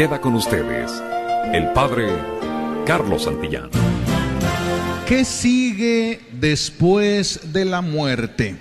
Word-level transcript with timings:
Queda 0.00 0.18
con 0.18 0.34
ustedes 0.34 0.90
el 1.52 1.72
Padre 1.72 2.08
Carlos 2.86 3.24
Santillán. 3.24 3.68
¿Qué 5.06 5.26
sigue 5.26 6.22
después 6.32 7.52
de 7.52 7.66
la 7.66 7.82
muerte? 7.82 8.56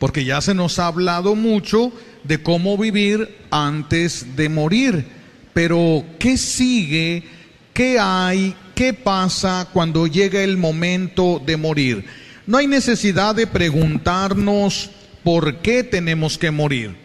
Porque 0.00 0.24
ya 0.24 0.40
se 0.40 0.52
nos 0.52 0.80
ha 0.80 0.88
hablado 0.88 1.36
mucho 1.36 1.92
de 2.24 2.42
cómo 2.42 2.76
vivir 2.76 3.36
antes 3.52 4.34
de 4.34 4.48
morir. 4.48 5.06
Pero, 5.52 6.04
¿qué 6.18 6.36
sigue? 6.36 7.22
¿Qué 7.72 8.00
hay? 8.00 8.56
¿Qué 8.74 8.92
pasa 8.94 9.68
cuando 9.72 10.08
llega 10.08 10.42
el 10.42 10.56
momento 10.56 11.40
de 11.46 11.56
morir? 11.56 12.04
No 12.48 12.58
hay 12.58 12.66
necesidad 12.66 13.36
de 13.36 13.46
preguntarnos 13.46 14.90
por 15.22 15.58
qué 15.58 15.84
tenemos 15.84 16.36
que 16.36 16.50
morir, 16.50 16.96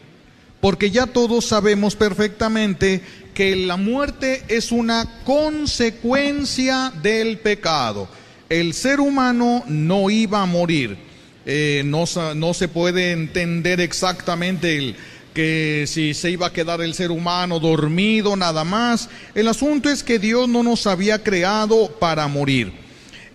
porque 0.59 0.89
ya 0.89 1.05
todos 1.05 1.45
sabemos 1.45 1.95
perfectamente 1.95 3.04
que 3.39 3.55
la 3.55 3.77
muerte 3.77 4.43
es 4.49 4.69
una 4.69 5.21
consecuencia 5.23 6.91
del 7.01 7.37
pecado. 7.37 8.09
El 8.50 8.73
ser 8.73 9.00
humano 9.00 9.64
no 9.65 10.09
iba 10.09 10.41
a 10.41 10.45
morir. 10.45 10.97
Eh, 11.45 11.83
no, 11.86 12.05
se 12.05 12.67
puede 12.67 13.14
entender 13.14 13.79
exactamente 13.79 14.75
el, 14.78 14.95
que 15.33 15.86
si 15.87 16.14
se 16.14 16.31
iba 16.31 16.47
a 16.47 16.51
quedar 16.51 16.81
el 16.81 16.93
ser 16.93 17.11
humano 17.11 17.61
dormido 17.61 18.36
nada 18.36 18.65
más. 18.65 19.09
El 19.33 19.47
asunto 19.47 19.89
es 19.89 20.03
que 20.03 20.19
Dios 20.19 20.50
no 20.50 20.61
nos 20.61 20.86
había 20.86 21.23
creado 21.23 21.97
para 21.97 22.28
morir, 22.28 22.73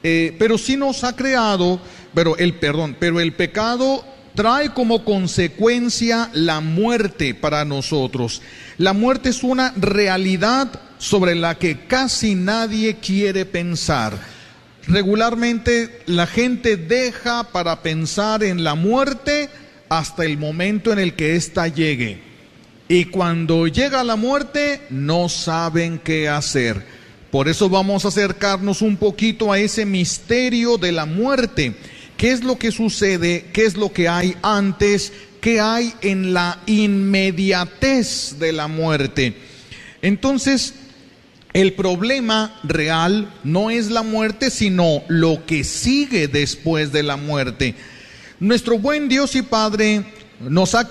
eh, 0.02 0.36
pero 0.38 0.58
sí 0.58 0.76
nos 0.76 1.02
ha 1.02 1.16
creado, 1.16 1.80
pero 2.12 2.36
el 2.36 2.52
perdón, 2.56 2.94
pero 3.00 3.20
el 3.20 3.32
pecado 3.32 4.04
trae 4.34 4.70
como 4.70 5.04
consecuencia 5.04 6.30
la 6.32 6.60
muerte 6.60 7.34
para 7.34 7.64
nosotros. 7.64 8.42
La 8.78 8.92
muerte 8.92 9.28
es 9.28 9.42
una 9.42 9.72
realidad 9.76 10.80
sobre 10.98 11.34
la 11.34 11.58
que 11.58 11.86
casi 11.86 12.34
nadie 12.34 12.96
quiere 12.96 13.44
pensar. 13.44 14.18
Regularmente 14.86 16.02
la 16.06 16.26
gente 16.26 16.76
deja 16.76 17.44
para 17.44 17.82
pensar 17.82 18.42
en 18.42 18.64
la 18.64 18.74
muerte 18.74 19.48
hasta 19.88 20.24
el 20.24 20.36
momento 20.36 20.92
en 20.92 20.98
el 20.98 21.14
que 21.14 21.36
ésta 21.36 21.68
llegue. 21.68 22.20
Y 22.88 23.06
cuando 23.06 23.66
llega 23.66 24.04
la 24.04 24.16
muerte, 24.16 24.82
no 24.90 25.28
saben 25.28 25.98
qué 25.98 26.28
hacer. 26.28 26.84
Por 27.30 27.48
eso 27.48 27.68
vamos 27.68 28.04
a 28.04 28.08
acercarnos 28.08 28.82
un 28.82 28.96
poquito 28.96 29.50
a 29.50 29.58
ese 29.58 29.86
misterio 29.86 30.76
de 30.76 30.92
la 30.92 31.06
muerte. 31.06 31.74
¿Qué 32.16 32.32
es 32.32 32.44
lo 32.44 32.58
que 32.58 32.70
sucede? 32.70 33.46
¿Qué 33.52 33.64
es 33.64 33.76
lo 33.76 33.92
que 33.92 34.08
hay 34.08 34.36
antes? 34.42 35.12
¿Qué 35.40 35.60
hay 35.60 35.92
en 36.00 36.32
la 36.32 36.60
inmediatez 36.66 38.38
de 38.38 38.52
la 38.52 38.68
muerte? 38.68 39.34
Entonces, 40.00 40.74
el 41.52 41.74
problema 41.74 42.60
real 42.62 43.32
no 43.44 43.70
es 43.70 43.90
la 43.90 44.02
muerte, 44.02 44.50
sino 44.50 45.02
lo 45.08 45.44
que 45.46 45.64
sigue 45.64 46.28
después 46.28 46.92
de 46.92 47.02
la 47.02 47.16
muerte. 47.16 47.74
Nuestro 48.40 48.78
buen 48.78 49.08
Dios 49.08 49.34
y 49.36 49.42
Padre 49.42 50.04
nos 50.40 50.74
ha, 50.74 50.88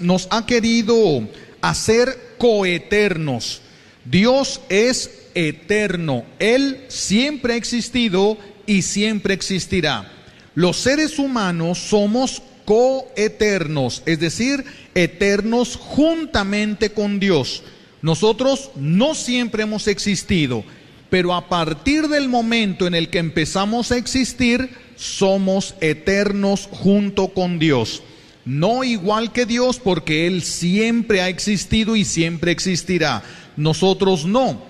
nos 0.00 0.28
ha 0.30 0.46
querido 0.46 1.28
hacer 1.60 2.34
coeternos. 2.38 3.62
Dios 4.04 4.60
es 4.68 5.10
eterno. 5.34 6.24
Él 6.38 6.84
siempre 6.88 7.54
ha 7.54 7.56
existido 7.56 8.38
y 8.66 8.82
siempre 8.82 9.34
existirá. 9.34 10.12
Los 10.56 10.78
seres 10.78 11.18
humanos 11.18 11.76
somos 11.76 12.42
coeternos, 12.64 14.02
es 14.06 14.20
decir, 14.20 14.64
eternos 14.94 15.76
juntamente 15.76 16.92
con 16.92 17.20
Dios. 17.20 17.62
Nosotros 18.00 18.70
no 18.74 19.14
siempre 19.14 19.64
hemos 19.64 19.86
existido, 19.86 20.64
pero 21.10 21.34
a 21.34 21.50
partir 21.50 22.08
del 22.08 22.30
momento 22.30 22.86
en 22.86 22.94
el 22.94 23.10
que 23.10 23.18
empezamos 23.18 23.92
a 23.92 23.98
existir, 23.98 24.70
somos 24.96 25.74
eternos 25.82 26.70
junto 26.72 27.28
con 27.28 27.58
Dios. 27.58 28.02
No 28.46 28.82
igual 28.82 29.32
que 29.32 29.44
Dios 29.44 29.78
porque 29.78 30.26
Él 30.26 30.42
siempre 30.42 31.20
ha 31.20 31.28
existido 31.28 31.96
y 31.96 32.06
siempre 32.06 32.50
existirá. 32.50 33.22
Nosotros 33.58 34.24
no, 34.24 34.62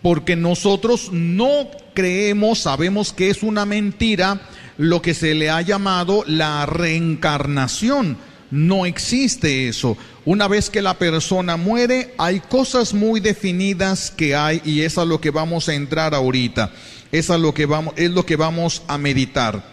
porque 0.00 0.36
nosotros 0.36 1.10
no 1.10 1.70
creemos, 1.92 2.60
sabemos 2.60 3.12
que 3.12 3.30
es 3.30 3.42
una 3.42 3.66
mentira 3.66 4.40
lo 4.78 5.02
que 5.02 5.14
se 5.14 5.34
le 5.34 5.50
ha 5.50 5.60
llamado 5.62 6.24
la 6.26 6.66
reencarnación. 6.66 8.16
No 8.50 8.86
existe 8.86 9.68
eso. 9.68 9.96
Una 10.24 10.48
vez 10.48 10.70
que 10.70 10.82
la 10.82 10.98
persona 10.98 11.56
muere, 11.56 12.14
hay 12.18 12.40
cosas 12.40 12.94
muy 12.94 13.20
definidas 13.20 14.10
que 14.10 14.36
hay 14.36 14.60
y 14.64 14.82
es 14.82 14.96
a 14.96 15.04
lo 15.04 15.20
que 15.20 15.30
vamos 15.30 15.68
a 15.68 15.74
entrar 15.74 16.14
ahorita. 16.14 16.70
Es, 17.10 17.28
lo 17.28 17.52
que 17.54 17.66
vamos, 17.66 17.94
es 17.96 18.10
lo 18.10 18.24
que 18.24 18.36
vamos 18.36 18.82
a 18.86 18.98
meditar. 18.98 19.64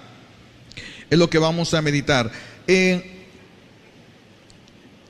Es 1.10 1.18
lo 1.18 1.30
que 1.30 1.38
vamos 1.38 1.74
a 1.74 1.82
meditar. 1.82 2.32
Eh, 2.68 3.22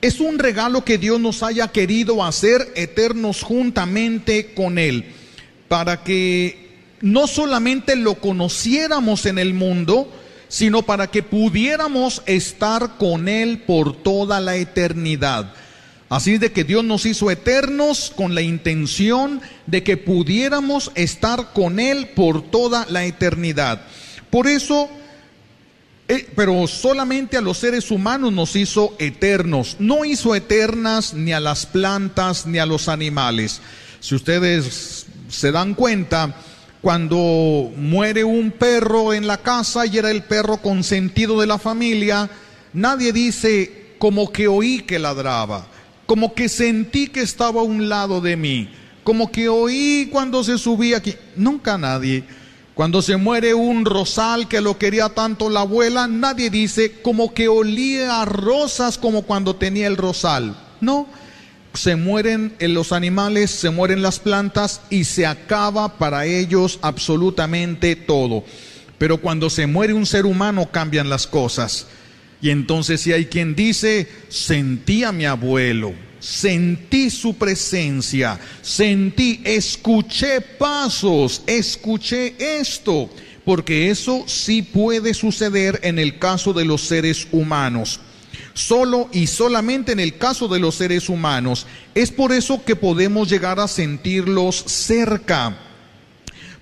es 0.02 0.18
un 0.18 0.38
regalo 0.38 0.84
que 0.84 0.98
Dios 0.98 1.20
nos 1.20 1.42
haya 1.42 1.68
querido 1.68 2.24
hacer 2.24 2.72
eternos 2.74 3.42
juntamente 3.42 4.52
con 4.52 4.78
Él, 4.78 5.04
para 5.68 6.02
que 6.02 6.61
no 7.02 7.26
solamente 7.26 7.96
lo 7.96 8.14
conociéramos 8.14 9.26
en 9.26 9.38
el 9.38 9.52
mundo, 9.52 10.10
sino 10.48 10.82
para 10.82 11.08
que 11.08 11.22
pudiéramos 11.22 12.22
estar 12.26 12.96
con 12.96 13.28
Él 13.28 13.58
por 13.66 14.02
toda 14.02 14.40
la 14.40 14.56
eternidad. 14.56 15.52
Así 16.08 16.36
de 16.36 16.52
que 16.52 16.62
Dios 16.62 16.84
nos 16.84 17.06
hizo 17.06 17.30
eternos 17.30 18.12
con 18.14 18.34
la 18.34 18.42
intención 18.42 19.40
de 19.66 19.82
que 19.82 19.96
pudiéramos 19.96 20.92
estar 20.94 21.52
con 21.54 21.80
Él 21.80 22.08
por 22.08 22.42
toda 22.50 22.86
la 22.90 23.06
eternidad. 23.06 23.80
Por 24.28 24.46
eso, 24.46 24.90
eh, 26.08 26.28
pero 26.36 26.66
solamente 26.66 27.38
a 27.38 27.40
los 27.40 27.56
seres 27.56 27.90
humanos 27.90 28.30
nos 28.30 28.54
hizo 28.56 28.94
eternos. 28.98 29.76
No 29.78 30.04
hizo 30.04 30.34
eternas 30.34 31.14
ni 31.14 31.32
a 31.32 31.40
las 31.40 31.64
plantas 31.64 32.46
ni 32.46 32.58
a 32.58 32.66
los 32.66 32.88
animales. 32.88 33.62
Si 34.00 34.14
ustedes 34.14 35.06
se 35.30 35.50
dan 35.50 35.74
cuenta, 35.74 36.36
cuando 36.82 37.72
muere 37.76 38.24
un 38.24 38.50
perro 38.50 39.14
en 39.14 39.26
la 39.26 39.38
casa 39.38 39.86
y 39.86 39.96
era 39.96 40.10
el 40.10 40.24
perro 40.24 40.58
consentido 40.58 41.40
de 41.40 41.46
la 41.46 41.58
familia, 41.58 42.28
nadie 42.74 43.12
dice 43.12 43.94
como 43.98 44.30
que 44.30 44.48
oí 44.48 44.82
que 44.82 44.98
ladraba 44.98 45.66
como 46.12 46.34
que 46.34 46.50
sentí 46.50 47.06
que 47.06 47.22
estaba 47.22 47.62
a 47.62 47.64
un 47.64 47.88
lado 47.88 48.20
de 48.20 48.36
mí, 48.36 48.68
como 49.04 49.32
que 49.32 49.48
oí 49.48 50.10
cuando 50.12 50.44
se 50.44 50.58
subía 50.58 50.98
aquí. 50.98 51.14
Nunca 51.36 51.78
nadie. 51.78 52.24
Cuando 52.74 53.00
se 53.00 53.16
muere 53.16 53.54
un 53.54 53.86
rosal 53.86 54.46
que 54.46 54.60
lo 54.60 54.76
quería 54.76 55.08
tanto 55.08 55.48
la 55.48 55.60
abuela, 55.60 56.08
nadie 56.08 56.50
dice 56.50 57.00
como 57.00 57.32
que 57.32 57.48
olía 57.48 58.20
a 58.20 58.26
rosas 58.26 58.98
como 58.98 59.22
cuando 59.22 59.56
tenía 59.56 59.86
el 59.86 59.96
rosal. 59.96 60.54
No, 60.82 61.06
se 61.74 61.96
mueren 61.96 62.54
los 62.60 62.92
animales, 62.92 63.50
se 63.50 63.70
mueren 63.70 64.02
las 64.02 64.18
plantas 64.18 64.82
y 64.90 65.04
se 65.04 65.26
acaba 65.26 65.98
para 65.98 66.26
ellos 66.26 66.78
absolutamente 66.82 67.96
todo. 67.96 68.44
Pero 68.98 69.18
cuando 69.18 69.50
se 69.50 69.66
muere 69.66 69.92
un 69.92 70.06
ser 70.06 70.26
humano 70.26 70.70
cambian 70.70 71.08
las 71.08 71.26
cosas. 71.26 71.86
Y 72.40 72.50
entonces 72.50 73.00
si 73.00 73.12
hay 73.12 73.26
quien 73.26 73.54
dice, 73.54 74.08
sentí 74.28 75.04
a 75.04 75.12
mi 75.12 75.24
abuelo, 75.24 75.94
sentí 76.18 77.08
su 77.08 77.34
presencia, 77.34 78.38
sentí, 78.60 79.40
escuché 79.44 80.40
pasos, 80.40 81.42
escuché 81.46 82.34
esto, 82.38 83.08
porque 83.44 83.90
eso 83.90 84.24
sí 84.26 84.62
puede 84.62 85.14
suceder 85.14 85.80
en 85.84 85.98
el 85.98 86.18
caso 86.18 86.52
de 86.52 86.64
los 86.64 86.82
seres 86.82 87.28
humanos. 87.30 88.00
Solo 88.54 89.08
y 89.12 89.26
solamente 89.26 89.92
en 89.92 90.00
el 90.00 90.18
caso 90.18 90.48
de 90.48 90.60
los 90.60 90.74
seres 90.74 91.08
humanos. 91.08 91.66
Es 91.94 92.10
por 92.10 92.32
eso 92.32 92.64
que 92.64 92.76
podemos 92.76 93.28
llegar 93.28 93.58
a 93.60 93.68
sentirlos 93.68 94.56
cerca. 94.66 95.56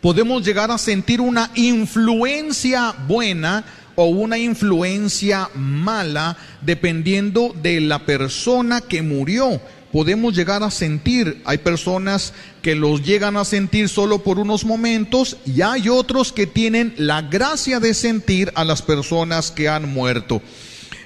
Podemos 0.01 0.45
llegar 0.45 0.71
a 0.71 0.79
sentir 0.79 1.21
una 1.21 1.51
influencia 1.55 2.95
buena 3.07 3.65
o 3.97 4.07
una 4.07 4.39
influencia 4.39 5.51
mala 5.55 6.37
dependiendo 6.63 7.55
de 7.61 7.81
la 7.81 8.07
persona 8.07 8.81
que 8.81 9.03
murió. 9.03 9.61
Podemos 9.93 10.37
llegar 10.37 10.63
a 10.63 10.71
sentir, 10.71 11.43
hay 11.45 11.59
personas 11.59 12.33
que 12.63 12.77
los 12.77 13.03
llegan 13.03 13.37
a 13.37 13.45
sentir 13.45 13.89
solo 13.89 14.23
por 14.23 14.39
unos 14.39 14.65
momentos 14.65 15.37
y 15.45 15.63
hay 15.63 15.89
otros 15.89 16.33
que 16.33 16.47
tienen 16.47 16.95
la 16.97 17.23
gracia 17.23 17.81
de 17.81 17.93
sentir 17.93 18.53
a 18.55 18.65
las 18.65 18.83
personas 18.83 19.51
que 19.51 19.69
han 19.69 19.93
muerto. 19.93 20.41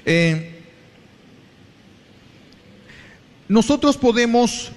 Eh, 0.05 0.54
nosotros 3.47 3.97
podemos, 3.97 4.71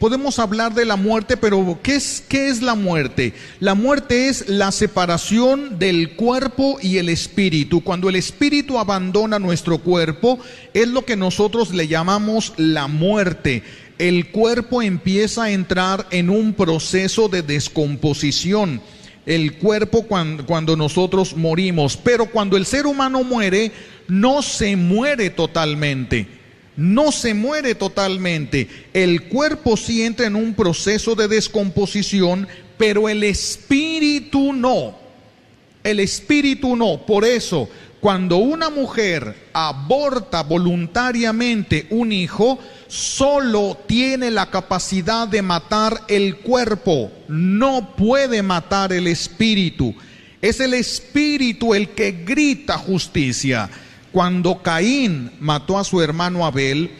podemos 0.00 0.40
hablar 0.40 0.74
de 0.74 0.84
la 0.84 0.96
muerte, 0.96 1.36
pero 1.36 1.78
¿qué 1.84 1.94
es, 1.94 2.24
¿qué 2.28 2.48
es 2.48 2.60
la 2.60 2.74
muerte? 2.74 3.32
La 3.60 3.76
muerte 3.76 4.28
es 4.28 4.48
la 4.48 4.72
separación 4.72 5.78
del 5.78 6.16
cuerpo 6.16 6.78
y 6.82 6.98
el 6.98 7.08
espíritu. 7.08 7.82
Cuando 7.84 8.08
el 8.08 8.16
espíritu 8.16 8.78
abandona 8.78 9.38
nuestro 9.38 9.78
cuerpo, 9.78 10.40
es 10.74 10.88
lo 10.88 11.04
que 11.04 11.14
nosotros 11.14 11.72
le 11.72 11.86
llamamos 11.86 12.54
la 12.56 12.88
muerte. 12.88 13.62
el 13.98 14.30
cuerpo 14.30 14.82
empieza 14.82 15.44
a 15.44 15.50
entrar 15.52 16.08
en 16.10 16.28
un 16.28 16.54
proceso 16.54 17.28
de 17.28 17.42
descomposición. 17.42 18.80
El 19.26 19.58
cuerpo 19.58 20.02
cuando, 20.08 20.44
cuando, 20.44 20.76
nosotros 20.76 21.36
morimos. 21.36 21.96
Pero 21.96 22.26
cuando 22.26 22.56
el 22.56 22.66
ser 22.66 22.86
humano 22.86 23.22
muere, 23.22 23.70
no 24.08 24.42
se 24.42 24.74
muere 24.74 25.30
totalmente. 25.30 26.41
No 26.76 27.12
se 27.12 27.34
muere 27.34 27.74
totalmente. 27.74 28.68
El 28.92 29.28
cuerpo 29.28 29.76
sí 29.76 30.02
entra 30.02 30.26
en 30.26 30.36
un 30.36 30.54
proceso 30.54 31.14
de 31.14 31.28
descomposición, 31.28 32.48
pero 32.78 33.08
el 33.08 33.24
espíritu 33.24 34.52
no. 34.52 34.96
El 35.84 36.00
espíritu 36.00 36.74
no. 36.76 37.04
Por 37.04 37.24
eso, 37.24 37.68
cuando 38.00 38.38
una 38.38 38.70
mujer 38.70 39.36
aborta 39.52 40.42
voluntariamente 40.42 41.86
un 41.90 42.10
hijo, 42.10 42.58
solo 42.88 43.78
tiene 43.86 44.30
la 44.30 44.50
capacidad 44.50 45.28
de 45.28 45.40
matar 45.40 46.02
el 46.08 46.38
cuerpo, 46.38 47.12
no 47.28 47.94
puede 47.94 48.42
matar 48.42 48.92
el 48.92 49.06
espíritu. 49.06 49.94
Es 50.40 50.58
el 50.58 50.74
espíritu 50.74 51.74
el 51.74 51.90
que 51.90 52.10
grita 52.10 52.76
justicia. 52.76 53.70
Cuando 54.12 54.62
Caín 54.62 55.32
mató 55.40 55.78
a 55.78 55.84
su 55.84 56.00
hermano 56.02 56.44
Abel, 56.44 56.90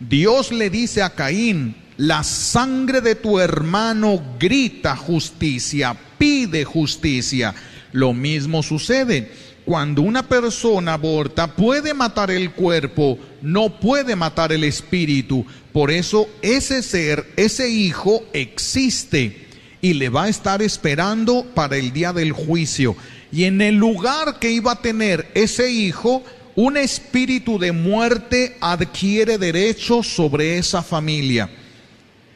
Dios 0.00 0.50
le 0.50 0.70
dice 0.70 1.02
a 1.02 1.10
Caín, 1.10 1.76
la 1.98 2.24
sangre 2.24 3.00
de 3.00 3.14
tu 3.14 3.38
hermano 3.38 4.20
grita 4.38 4.96
justicia, 4.96 5.94
pide 6.18 6.64
justicia. 6.64 7.54
Lo 7.92 8.14
mismo 8.14 8.62
sucede 8.62 9.30
cuando 9.64 10.02
una 10.02 10.28
persona 10.28 10.94
aborta 10.94 11.54
puede 11.54 11.94
matar 11.94 12.30
el 12.30 12.52
cuerpo, 12.52 13.18
no 13.42 13.78
puede 13.78 14.16
matar 14.16 14.52
el 14.52 14.64
espíritu. 14.64 15.46
Por 15.72 15.90
eso 15.90 16.28
ese 16.42 16.82
ser, 16.82 17.32
ese 17.36 17.68
hijo 17.68 18.24
existe 18.32 19.46
y 19.80 19.94
le 19.94 20.08
va 20.08 20.24
a 20.24 20.28
estar 20.28 20.62
esperando 20.62 21.46
para 21.54 21.76
el 21.76 21.92
día 21.92 22.12
del 22.12 22.32
juicio. 22.32 22.96
Y 23.30 23.44
en 23.44 23.60
el 23.60 23.76
lugar 23.76 24.38
que 24.38 24.50
iba 24.50 24.72
a 24.72 24.82
tener 24.82 25.30
ese 25.34 25.70
hijo, 25.70 26.22
un 26.54 26.76
espíritu 26.76 27.58
de 27.58 27.72
muerte 27.72 28.56
adquiere 28.60 29.38
derecho 29.38 30.02
sobre 30.02 30.58
esa 30.58 30.82
familia 30.82 31.48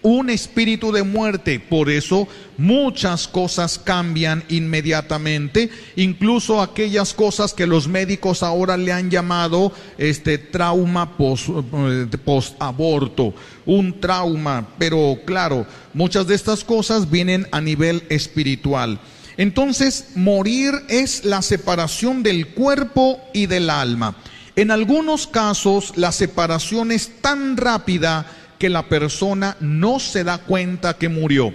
un 0.06 0.30
espíritu 0.30 0.92
de 0.92 1.02
muerte. 1.02 1.58
Por 1.58 1.90
eso 1.90 2.28
muchas 2.56 3.26
cosas 3.26 3.76
cambian 3.76 4.44
inmediatamente, 4.48 5.68
incluso 5.96 6.62
aquellas 6.62 7.12
cosas 7.12 7.52
que 7.52 7.66
los 7.66 7.88
médicos 7.88 8.44
ahora 8.44 8.76
le 8.76 8.92
han 8.92 9.10
llamado 9.10 9.72
este 9.98 10.38
trauma 10.38 11.16
post, 11.16 11.48
eh, 11.48 12.06
post 12.24 12.54
aborto, 12.60 13.34
un 13.66 14.00
trauma, 14.00 14.68
pero 14.78 15.18
claro, 15.24 15.66
muchas 15.92 16.28
de 16.28 16.36
estas 16.36 16.62
cosas 16.62 17.10
vienen 17.10 17.48
a 17.50 17.60
nivel 17.60 18.04
espiritual. 18.08 19.00
Entonces, 19.36 20.06
morir 20.14 20.72
es 20.88 21.24
la 21.24 21.42
separación 21.42 22.22
del 22.22 22.48
cuerpo 22.48 23.20
y 23.32 23.46
del 23.46 23.70
alma. 23.70 24.16
En 24.56 24.70
algunos 24.70 25.26
casos, 25.26 25.92
la 25.96 26.12
separación 26.12 26.90
es 26.90 27.20
tan 27.20 27.56
rápida 27.56 28.26
que 28.58 28.70
la 28.70 28.88
persona 28.88 29.56
no 29.60 30.00
se 30.00 30.24
da 30.24 30.38
cuenta 30.38 30.96
que 30.96 31.10
murió. 31.10 31.52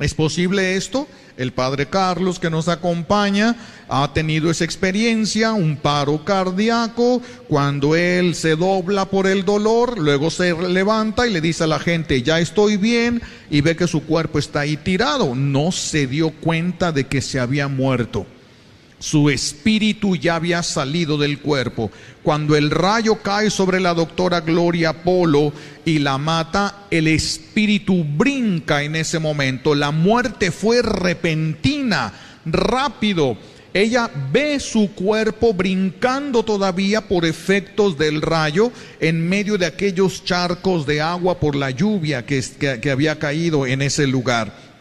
¿Es 0.00 0.12
posible 0.12 0.76
esto? 0.76 1.06
El 1.36 1.52
padre 1.52 1.86
Carlos 1.86 2.38
que 2.40 2.50
nos 2.50 2.68
acompaña 2.68 3.56
ha 3.88 4.12
tenido 4.12 4.50
esa 4.50 4.64
experiencia, 4.64 5.52
un 5.52 5.76
paro 5.76 6.24
cardíaco, 6.24 7.22
cuando 7.48 7.94
él 7.94 8.34
se 8.34 8.56
dobla 8.56 9.04
por 9.06 9.26
el 9.26 9.44
dolor, 9.44 9.98
luego 9.98 10.30
se 10.30 10.52
levanta 10.68 11.26
y 11.26 11.32
le 11.32 11.40
dice 11.40 11.64
a 11.64 11.68
la 11.68 11.78
gente, 11.78 12.22
ya 12.22 12.40
estoy 12.40 12.76
bien, 12.76 13.22
y 13.50 13.60
ve 13.60 13.76
que 13.76 13.86
su 13.86 14.04
cuerpo 14.04 14.38
está 14.38 14.60
ahí 14.60 14.76
tirado. 14.76 15.34
No 15.34 15.70
se 15.70 16.06
dio 16.06 16.30
cuenta 16.30 16.90
de 16.90 17.06
que 17.06 17.20
se 17.20 17.38
había 17.38 17.68
muerto. 17.68 18.26
Su 19.04 19.28
espíritu 19.28 20.16
ya 20.16 20.36
había 20.36 20.62
salido 20.62 21.18
del 21.18 21.38
cuerpo. 21.38 21.90
Cuando 22.22 22.56
el 22.56 22.70
rayo 22.70 23.16
cae 23.16 23.50
sobre 23.50 23.78
la 23.78 23.92
doctora 23.92 24.40
Gloria 24.40 25.02
Polo 25.02 25.52
y 25.84 25.98
la 25.98 26.16
mata, 26.16 26.86
el 26.90 27.08
espíritu 27.08 28.02
brinca 28.02 28.82
en 28.82 28.96
ese 28.96 29.18
momento. 29.18 29.74
La 29.74 29.90
muerte 29.90 30.50
fue 30.50 30.80
repentina, 30.80 32.14
rápido. 32.46 33.36
Ella 33.74 34.10
ve 34.32 34.58
su 34.58 34.92
cuerpo 34.94 35.52
brincando 35.52 36.42
todavía 36.42 37.06
por 37.06 37.26
efectos 37.26 37.98
del 37.98 38.22
rayo 38.22 38.72
en 39.00 39.28
medio 39.28 39.58
de 39.58 39.66
aquellos 39.66 40.24
charcos 40.24 40.86
de 40.86 41.02
agua 41.02 41.38
por 41.40 41.56
la 41.56 41.68
lluvia 41.70 42.24
que, 42.24 42.42
que, 42.80 42.90
había 42.90 43.18
caído 43.18 43.66
en 43.66 43.82
ese 43.82 44.06
lugar. 44.06 44.72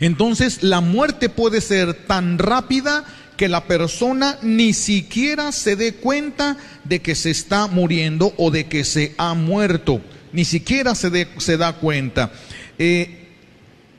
Entonces 0.00 0.62
la 0.62 0.80
muerte 0.80 1.28
puede 1.28 1.60
ser 1.60 1.92
tan 2.06 2.38
rápida 2.38 3.04
que 3.36 3.48
la 3.48 3.64
persona 3.64 4.38
ni 4.42 4.72
siquiera 4.72 5.52
se 5.52 5.76
dé 5.76 5.94
cuenta 5.94 6.56
de 6.84 7.00
que 7.00 7.14
se 7.14 7.30
está 7.30 7.66
muriendo 7.66 8.32
o 8.36 8.50
de 8.50 8.66
que 8.66 8.84
se 8.84 9.14
ha 9.18 9.34
muerto. 9.34 10.00
Ni 10.32 10.44
siquiera 10.44 10.94
se, 10.94 11.56
da 11.56 11.74
cuenta. 11.74 12.32
Eh, 12.78 13.28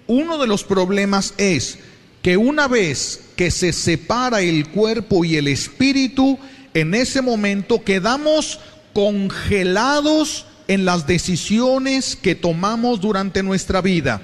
uno 0.07 0.37
de 0.37 0.47
los 0.47 0.63
problemas 0.63 1.33
es 1.37 1.79
que 2.21 2.37
una 2.37 2.67
vez 2.67 3.21
que 3.35 3.51
se 3.51 3.73
separa 3.73 4.41
el 4.41 4.67
cuerpo 4.69 5.23
y 5.23 5.37
el 5.37 5.47
espíritu, 5.47 6.37
en 6.73 6.93
ese 6.93 7.21
momento 7.21 7.83
quedamos 7.83 8.59
congelados 8.93 10.45
en 10.67 10.85
las 10.85 11.07
decisiones 11.07 12.15
que 12.15 12.35
tomamos 12.35 12.99
durante 12.99 13.43
nuestra 13.43 13.81
vida. 13.81 14.21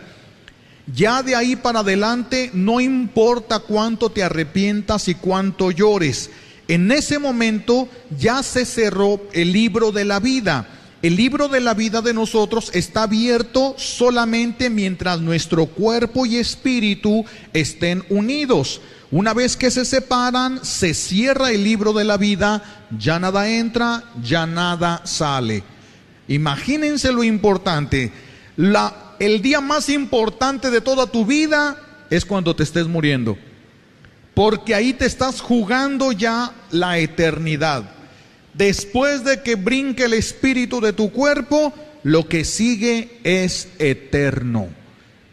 Ya 0.88 1.24
de 1.24 1.36
ahí 1.36 1.56
para 1.56 1.80
adelante 1.80 2.50
no 2.54 2.82
importa 2.82 3.60
cuánto 3.60 4.10
te 4.10 4.24
arrepientas 4.24 5.08
y 5.08 5.16
cuánto 5.16 5.72
llores. 5.72 6.30
En 6.68 6.92
ese 6.92 7.20
momento 7.20 7.88
ya 8.18 8.44
se 8.44 8.66
cerró 8.66 9.22
el 9.34 9.52
libro 9.52 9.92
de 9.92 10.06
la 10.06 10.20
vida. 10.20 10.68
El 11.02 11.18
libro 11.18 11.50
de 11.50 11.60
la 11.60 11.74
vida 11.74 12.02
de 12.02 12.14
nosotros 12.14 12.72
está 12.74 13.04
abierto 13.04 13.76
solamente 13.78 14.70
mientras 14.70 15.20
nuestro 15.20 15.66
cuerpo 15.66 16.26
y 16.26 16.38
espíritu 16.38 17.26
estén 17.52 18.06
unidos. 18.10 18.80
Una 19.12 19.34
vez 19.34 19.58
que 19.58 19.70
se 19.70 19.86
separan, 19.86 20.64
se 20.64 20.94
cierra 20.94 21.52
el 21.52 21.64
libro 21.64 21.94
de 21.94 22.06
la 22.06 22.18
vida, 22.18 22.88
ya 22.98 23.20
nada 23.20 23.50
entra, 23.50 24.06
ya 24.24 24.46
nada 24.48 25.02
sale. 25.06 25.64
Imagínense 26.30 27.12
lo 27.12 27.24
importante. 27.24 28.12
La 28.56 29.13
el 29.26 29.42
día 29.42 29.62
más 29.62 29.90
importante 29.90 30.70
de 30.70 30.82
toda 30.82 31.08
tu 31.08 31.26
vida 31.26 31.78
es 32.10 32.26
cuando 32.26 32.56
te 32.56 32.64
estés 32.64 32.88
muriendo. 32.88 33.38
Porque 34.34 34.76
ahí 34.76 34.94
te 34.94 35.06
estás 35.06 35.40
jugando 35.40 36.12
ya 36.12 36.54
la 36.72 36.98
eternidad. 36.98 37.90
Después 38.54 39.24
de 39.24 39.42
que 39.42 39.56
brinque 39.56 40.06
el 40.06 40.14
espíritu 40.14 40.82
de 40.82 40.94
tu 40.94 41.12
cuerpo, 41.12 41.74
lo 42.04 42.28
que 42.28 42.44
sigue 42.44 43.20
es 43.24 43.70
eterno. 43.80 44.68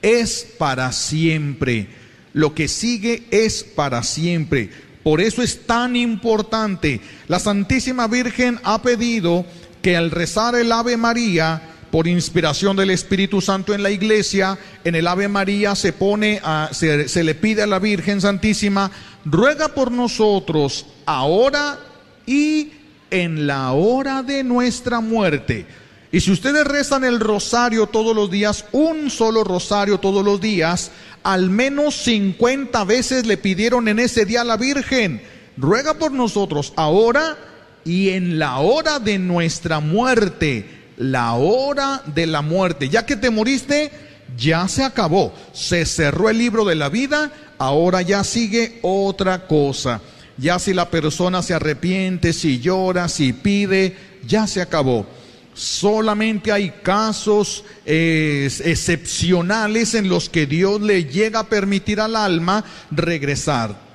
Es 0.03 0.47
para 0.59 0.93
siempre. 0.93 1.89
Lo 2.33 2.55
que 2.55 2.69
sigue 2.69 3.25
es 3.31 3.65
para 3.65 4.03
siempre. 4.03 4.71
Por 5.03 5.21
eso 5.21 5.43
es 5.43 5.67
tan 5.67 5.97
importante. 5.97 7.01
La 7.27 7.41
Santísima 7.41 8.07
Virgen 8.07 8.61
ha 8.63 8.83
pedido 8.83 9.45
que 9.83 9.97
al 9.97 10.11
rezar 10.11 10.55
el 10.55 10.71
Ave 10.73 10.97
María, 10.97 11.63
por 11.91 12.07
inspiración 12.07 12.77
del 12.77 12.91
Espíritu 12.91 13.41
Santo 13.41 13.75
en 13.75 13.83
la 13.83 13.91
iglesia, 13.91 14.59
en 14.85 14.95
el 14.95 15.07
Ave 15.07 15.29
María 15.29 15.75
se 15.75 15.93
pone 15.93 16.41
a, 16.43 16.71
se, 16.73 17.09
se 17.09 17.25
le 17.25 17.35
pide 17.35 17.63
a 17.63 17.67
la 17.67 17.79
Virgen 17.79 18.21
Santísima, 18.21 18.91
ruega 19.25 19.69
por 19.69 19.91
nosotros 19.91 20.87
ahora 21.07 21.79
y 22.27 22.73
en 23.11 23.47
la 23.47 23.73
hora 23.73 24.23
de 24.23 24.45
nuestra 24.45 25.01
muerte. 25.01 25.67
Y 26.13 26.21
si 26.21 26.33
ustedes 26.33 26.67
rezan 26.67 27.05
el 27.05 27.21
rosario 27.21 27.87
todos 27.87 28.17
los 28.17 28.31
días, 28.31 28.65
un 28.73 29.11
solo 29.11 29.45
rosario 29.45 29.99
todos 29.99 30.25
los 30.25 30.41
días, 30.41 30.91
al 31.23 31.51
menos 31.51 31.95
50 31.97 32.83
veces 32.85 33.27
le 33.27 33.37
pidieron 33.37 33.87
en 33.89 33.99
ese 33.99 34.25
día 34.25 34.41
a 34.41 34.45
la 34.45 34.57
Virgen, 34.57 35.23
ruega 35.57 35.95
por 35.95 36.13
nosotros 36.13 36.73
ahora 36.77 37.37
y 37.85 38.11
en 38.11 38.39
la 38.39 38.59
hora 38.59 38.99
de 38.99 39.19
nuestra 39.19 39.81
muerte 39.81 40.80
la 41.01 41.33
hora 41.33 42.03
de 42.07 42.27
la 42.27 42.43
muerte. 42.43 42.91
Ya 42.91 43.07
que 43.07 43.17
te 43.17 43.31
moriste, 43.31 43.91
ya 44.37 44.69
se 44.69 44.85
acabó. 44.85 45.33
Se 45.53 45.87
cerró 45.87 46.29
el 46.29 46.37
libro 46.39 46.67
de 46.67 46.75
la 46.75 46.91
vida, 46.91 47.33
ahora 47.59 48.03
ya 48.03 48.23
sigue 48.23 48.81
otra 48.83 49.47
cosa. 49.47 50.03
Ya 50.37 50.59
si 50.59 50.75
la 50.75 50.91
persona 50.91 51.41
se 51.43 51.55
arrepiente, 51.55 52.35
si 52.35 52.61
llora, 52.61 53.09
si 53.09 53.33
pide, 53.33 53.97
ya 54.27 54.47
se 54.47 54.61
acabó. 54.61 55.07
Solamente 55.55 56.53
hay 56.53 56.71
casos 56.83 57.65
excepcionales 57.85 59.95
en 59.95 60.09
los 60.09 60.29
que 60.29 60.47
Dios 60.47 60.81
le 60.83 61.07
llega 61.07 61.41
a 61.41 61.49
permitir 61.49 62.01
al 62.01 62.15
alma 62.15 62.65
regresar. 62.91 63.90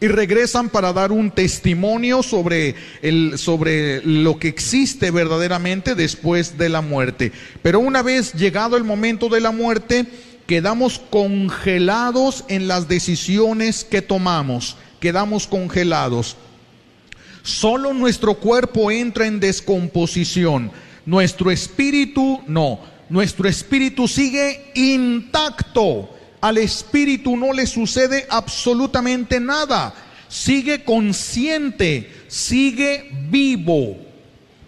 Y 0.00 0.08
regresan 0.08 0.68
para 0.68 0.92
dar 0.92 1.10
un 1.12 1.30
testimonio 1.30 2.22
sobre, 2.22 2.74
sobre 3.36 4.02
lo 4.04 4.38
que 4.38 4.48
existe 4.48 5.10
verdaderamente 5.10 5.94
después 5.94 6.56
de 6.56 6.68
la 6.68 6.80
muerte. 6.80 7.32
Pero 7.62 7.80
una 7.80 8.02
vez 8.02 8.32
llegado 8.34 8.76
el 8.76 8.84
momento 8.84 9.28
de 9.28 9.40
la 9.40 9.50
muerte, 9.50 10.06
quedamos 10.46 11.00
congelados 11.10 12.44
en 12.48 12.68
las 12.68 12.88
decisiones 12.88 13.84
que 13.84 14.00
tomamos, 14.00 14.76
quedamos 15.00 15.46
congelados. 15.46 16.36
Solo 17.42 17.92
nuestro 17.92 18.34
cuerpo 18.34 18.90
entra 18.90 19.26
en 19.26 19.40
descomposición, 19.40 20.70
nuestro 21.06 21.50
espíritu 21.50 22.40
no, 22.46 22.80
nuestro 23.08 23.48
espíritu 23.48 24.06
sigue 24.06 24.70
intacto 24.74 26.10
al 26.40 26.58
espíritu 26.58 27.36
no 27.36 27.52
le 27.52 27.66
sucede 27.66 28.26
absolutamente 28.30 29.40
nada. 29.40 29.94
Sigue 30.28 30.84
consciente, 30.84 32.10
sigue 32.28 33.10
vivo. 33.30 33.96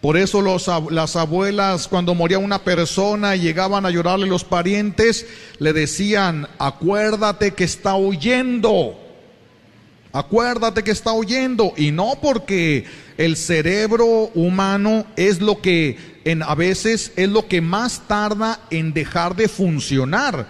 Por 0.00 0.16
eso 0.16 0.40
las 0.90 1.16
abuelas, 1.16 1.86
cuando 1.86 2.14
moría 2.14 2.38
una 2.38 2.64
persona 2.64 3.36
y 3.36 3.40
llegaban 3.40 3.84
a 3.84 3.90
llorarle 3.90 4.26
los 4.26 4.44
parientes, 4.44 5.26
le 5.58 5.74
decían, 5.74 6.48
acuérdate 6.58 7.52
que 7.52 7.64
está 7.64 7.94
oyendo. 7.94 8.98
Acuérdate 10.12 10.82
que 10.82 10.90
está 10.90 11.12
oyendo. 11.12 11.74
Y 11.76 11.90
no 11.90 12.14
porque 12.22 12.86
el 13.18 13.36
cerebro 13.36 14.30
humano 14.34 15.04
es 15.16 15.42
lo 15.42 15.60
que 15.60 15.98
en, 16.24 16.42
a 16.42 16.54
veces 16.54 17.12
es 17.16 17.28
lo 17.28 17.46
que 17.46 17.60
más 17.60 18.08
tarda 18.08 18.60
en 18.70 18.94
dejar 18.94 19.36
de 19.36 19.48
funcionar 19.48 20.48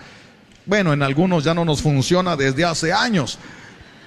bueno, 0.70 0.92
en 0.92 1.02
algunos 1.02 1.42
ya 1.42 1.52
no 1.52 1.64
nos 1.64 1.82
funciona 1.82 2.36
desde 2.36 2.64
hace 2.64 2.92
años. 2.92 3.38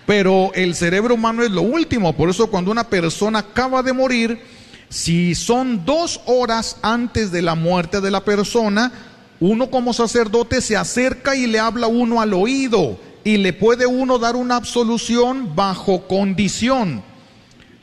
Pero 0.05 0.51
el 0.55 0.75
cerebro 0.75 1.15
humano 1.15 1.43
es 1.43 1.51
lo 1.51 1.61
último. 1.61 2.13
Por 2.13 2.29
eso 2.29 2.47
cuando 2.47 2.71
una 2.71 2.85
persona 2.85 3.39
acaba 3.39 3.83
de 3.83 3.91
morir, 3.91 4.41
si 4.87 5.35
son 5.35 5.83
dos 5.83 6.21
horas 6.25 6.77
antes 6.81 7.33
de 7.33 7.41
la 7.41 7.55
muerte 7.55 7.99
de 7.99 8.09
la 8.09 8.23
persona, 8.23 8.93
uno 9.41 9.69
como 9.69 9.91
sacerdote 9.91 10.61
se 10.61 10.77
acerca 10.77 11.35
y 11.35 11.47
le 11.47 11.59
habla 11.59 11.87
uno 11.87 12.21
al 12.21 12.33
oído 12.33 12.97
y 13.25 13.35
le 13.35 13.51
puede 13.51 13.85
uno 13.85 14.17
dar 14.17 14.37
una 14.37 14.55
absolución 14.55 15.53
bajo 15.53 16.07
condición. 16.07 17.03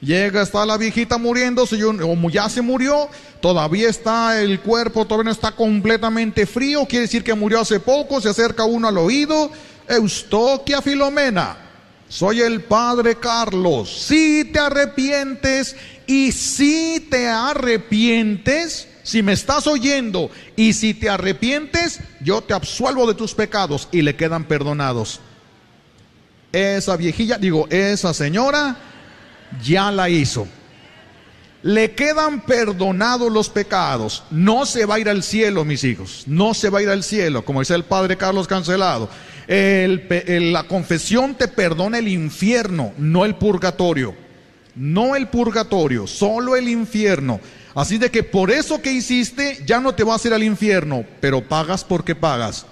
Llega, 0.01 0.41
está 0.41 0.65
la 0.65 0.79
viejita 0.79 1.19
muriéndose, 1.19 1.85
o 1.85 2.31
ya 2.31 2.49
se 2.49 2.63
murió, 2.63 3.11
todavía 3.41 3.89
está 3.89 4.41
el 4.41 4.61
cuerpo, 4.61 5.05
todavía 5.07 5.25
no 5.25 5.31
está 5.33 5.53
completamente 5.53 6.47
frío, 6.47 6.87
quiere 6.87 7.07
decir 7.07 7.25
que 7.25 7.35
murió 7.35 7.61
hace 7.61 7.81
poco, 7.81 8.21
se 8.21 8.29
acerca 8.29 8.65
uno 8.65 8.89
al 8.89 8.99
oído, 8.99 9.51
Eustoquia 9.89 10.83
Filomena, 10.83 11.57
soy 12.09 12.41
el 12.41 12.63
padre 12.63 13.17
Carlos, 13.17 14.05
si 14.05 14.45
te 14.45 14.59
arrepientes 14.59 15.77
y 16.07 16.33
si 16.33 17.07
te 17.11 17.29
arrepientes, 17.29 18.89
si 19.03 19.23
me 19.23 19.33
estás 19.33 19.67
oyendo 19.67 20.31
y 20.57 20.73
si 20.73 20.95
te 20.95 21.09
arrepientes, 21.09 22.01
yo 22.21 22.43
te 22.43 22.55
absuelvo 22.55 23.07
de 23.07 23.15
tus 23.15 23.35
pecados 23.35 23.89
y 23.93 24.03
le 24.03 24.17
quedan 24.17 24.45
perdonados. 24.45 25.21
Esa 26.53 26.97
viejilla, 26.97 27.39
digo, 27.39 27.69
esa 27.71 28.13
señora, 28.13 28.77
ya 29.63 29.91
la 29.93 30.09
hizo. 30.09 30.47
Le 31.63 31.93
quedan 31.93 32.41
perdonados 32.41 33.31
los 33.31 33.51
pecados. 33.51 34.23
No 34.31 34.65
se 34.65 34.87
va 34.87 34.95
a 34.95 35.01
ir 35.01 35.09
al 35.09 35.23
cielo, 35.23 35.65
mis 35.65 35.85
hijos. 35.85 36.25
No 36.27 36.55
se 36.55 36.71
va 36.71 36.79
a 36.79 36.83
ir 36.83 36.89
al 36.89 37.03
cielo, 37.03 37.45
como 37.45 37.61
dice 37.61 37.75
el 37.75 37.85
padre 37.85 38.17
Carlos 38.17 38.49
Cancelado. 38.49 39.09
la 39.47 40.63
confesión 40.65 41.35
te 41.35 41.49
perdona 41.49 41.99
el 41.99 42.09
infierno, 42.09 42.93
no 42.97 43.25
el 43.25 43.35
purgatorio. 43.35 44.15
No 44.75 45.17
el 45.17 45.29
purgatorio, 45.29 46.07
solo 46.07 46.57
el 46.57 46.69
infierno. 46.69 47.41
Así 47.75 47.99
de 47.99 48.11
que 48.11 48.23
por 48.23 48.51
eso 48.51 48.81
que 48.81 48.93
hiciste 48.93 49.63
ya 49.67 49.81
no 49.81 49.95
te 49.95 50.05
vas 50.05 50.25
a 50.25 50.29
ir 50.29 50.35
al 50.35 50.43
infierno, 50.43 51.05
pero 51.21 51.47
pagas 51.47 51.85
porque 51.85 52.15
pagas. 52.15 52.67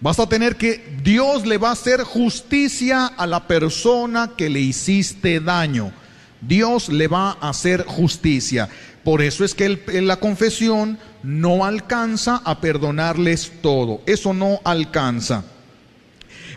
Vas 0.00 0.18
a 0.18 0.28
tener 0.28 0.56
que, 0.56 0.84
Dios 1.02 1.46
le 1.46 1.58
va 1.58 1.70
a 1.70 1.72
hacer 1.72 2.02
justicia 2.02 3.06
a 3.06 3.26
la 3.26 3.46
persona 3.46 4.32
que 4.36 4.50
le 4.50 4.60
hiciste 4.60 5.38
daño. 5.38 5.92
Dios 6.42 6.88
le 6.88 7.08
va 7.08 7.38
a 7.40 7.50
hacer 7.50 7.84
justicia. 7.86 8.68
Por 9.04 9.22
eso 9.22 9.44
es 9.44 9.54
que 9.54 9.80
la 10.02 10.16
confesión 10.16 10.98
no 11.22 11.64
alcanza 11.64 12.42
a 12.44 12.60
perdonarles 12.60 13.52
todo. 13.62 14.02
Eso 14.06 14.34
no 14.34 14.60
alcanza. 14.64 15.44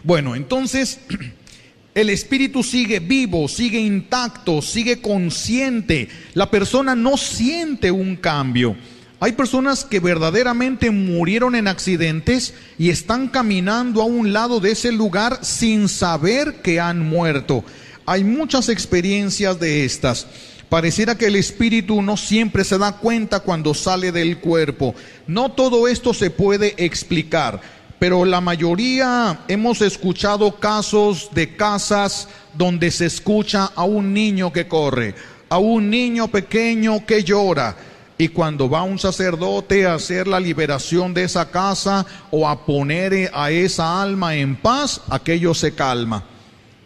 Bueno, 0.03 0.35
entonces 0.35 0.99
el 1.95 2.09
espíritu 2.09 2.63
sigue 2.63 2.99
vivo, 2.99 3.47
sigue 3.47 3.79
intacto, 3.79 4.61
sigue 4.61 5.01
consciente. 5.01 6.09
La 6.33 6.51
persona 6.51 6.95
no 6.95 7.17
siente 7.17 7.91
un 7.91 8.15
cambio. 8.15 8.75
Hay 9.19 9.31
personas 9.31 9.85
que 9.85 9.99
verdaderamente 9.99 10.91
murieron 10.91 11.55
en 11.55 11.67
accidentes 11.67 12.53
y 12.77 12.89
están 12.89 13.29
caminando 13.29 14.01
a 14.01 14.05
un 14.05 14.33
lado 14.33 14.59
de 14.59 14.71
ese 14.71 14.91
lugar 14.91 15.39
sin 15.41 15.87
saber 15.87 16.61
que 16.61 16.79
han 16.79 16.99
muerto. 16.99 17.63
Hay 18.05 18.23
muchas 18.23 18.69
experiencias 18.69 19.59
de 19.59 19.83
estas. 19.85 20.27
Pareciera 20.69 21.15
que 21.15 21.27
el 21.27 21.35
espíritu 21.35 22.01
no 22.01 22.17
siempre 22.17 22.63
se 22.63 22.77
da 22.77 22.97
cuenta 22.97 23.39
cuando 23.39 23.73
sale 23.73 24.11
del 24.11 24.39
cuerpo. 24.39 24.93
No 25.25 25.51
todo 25.51 25.87
esto 25.87 26.13
se 26.13 26.29
puede 26.29 26.75
explicar, 26.77 27.61
pero 27.97 28.25
la 28.25 28.41
mayoría 28.41 29.39
hemos 29.47 29.81
escuchado 29.81 30.59
casos 30.59 31.29
de 31.33 31.55
casas 31.55 32.27
donde 32.53 32.91
se 32.91 33.05
escucha 33.05 33.71
a 33.75 33.85
un 33.85 34.13
niño 34.13 34.53
que 34.53 34.67
corre, 34.67 35.15
a 35.49 35.57
un 35.57 35.89
niño 35.89 36.27
pequeño 36.27 37.05
que 37.05 37.23
llora 37.23 37.75
y 38.17 38.29
cuando 38.29 38.69
va 38.69 38.83
un 38.83 38.99
sacerdote 38.99 39.85
a 39.85 39.95
hacer 39.95 40.27
la 40.27 40.39
liberación 40.39 41.13
de 41.13 41.23
esa 41.23 41.49
casa 41.49 42.05
o 42.31 42.47
a 42.47 42.65
poner 42.65 43.29
a 43.33 43.51
esa 43.51 44.01
alma 44.01 44.35
en 44.35 44.55
paz, 44.55 45.01
aquello 45.09 45.53
se 45.53 45.73
calma. 45.73 46.23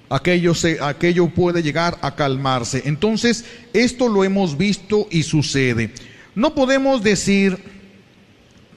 Aquello, 0.09 0.55
se, 0.55 0.79
aquello 0.81 1.29
puede 1.29 1.61
llegar 1.61 1.97
a 2.01 2.15
calmarse. 2.15 2.83
Entonces, 2.85 3.45
esto 3.73 4.07
lo 4.07 4.23
hemos 4.23 4.57
visto 4.57 5.07
y 5.11 5.23
sucede. 5.23 5.91
No 6.33 6.55
podemos 6.55 7.03
decir 7.03 7.57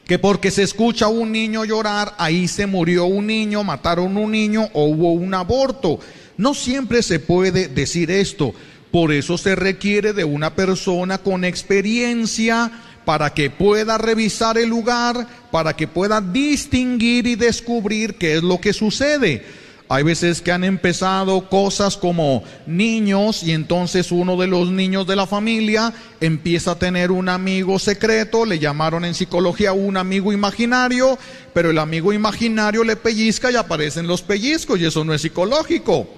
que 0.07 0.19
porque 0.19 0.51
se 0.51 0.63
escucha 0.63 1.09
un 1.09 1.33
niño 1.33 1.65
llorar, 1.65 2.15
ahí 2.19 2.49
se 2.49 2.67
murió 2.67 3.07
un 3.07 3.27
niño, 3.27 3.65
mataron 3.65 4.17
un 4.17 4.33
niño 4.33 4.69
o 4.75 4.85
hubo 4.85 5.13
un 5.13 5.33
aborto. 5.33 6.01
No 6.37 6.55
siempre 6.55 7.03
se 7.03 7.19
puede 7.19 7.69
decir 7.69 8.11
esto. 8.11 8.55
Por 8.91 9.11
eso 9.11 9.39
se 9.39 9.55
requiere 9.55 10.13
de 10.13 10.25
una 10.25 10.55
persona 10.55 11.19
con 11.19 11.45
experiencia 11.45 12.71
para 13.07 13.33
que 13.33 13.49
pueda 13.49 13.97
revisar 13.97 14.59
el 14.59 14.69
lugar, 14.69 15.27
para 15.51 15.75
que 15.75 15.89
pueda 15.89 16.21
distinguir 16.21 17.27
y 17.27 17.35
descubrir 17.35 18.17
qué 18.17 18.35
es 18.35 18.43
lo 18.43 18.61
que 18.61 18.73
sucede. 18.73 19.62
Hay 19.89 20.05
veces 20.05 20.41
que 20.41 20.53
han 20.53 20.65
empezado 20.65 21.51
cosas 21.51 21.97
como 21.97 22.45
niños 22.67 23.43
y 23.43 23.53
entonces 23.53 24.11
uno 24.11 24.37
de 24.37 24.47
los 24.47 24.71
niños 24.71 25.07
de 25.07 25.17
la 25.17 25.27
familia 25.27 25.93
empieza 26.21 26.73
a 26.73 26.79
tener 26.79 27.11
un 27.11 27.29
amigo 27.29 27.79
secreto, 27.79 28.47
le 28.47 28.59
llamaron 28.59 29.05
en 29.05 29.15
psicología 29.15 29.73
un 29.73 29.97
amigo 29.97 30.33
imaginario, 30.33 31.19
pero 31.53 31.71
el 31.71 31.79
amigo 31.79 32.13
imaginario 32.13 32.85
le 32.85 32.97
pellizca 32.97 33.51
y 33.51 33.57
aparecen 33.57 34.07
los 34.07 34.23
pellizcos 34.23 34.81
y 34.81 34.87
eso 34.87 35.05
no 35.05 35.13
es 35.13 35.23
psicológico. 35.23 36.09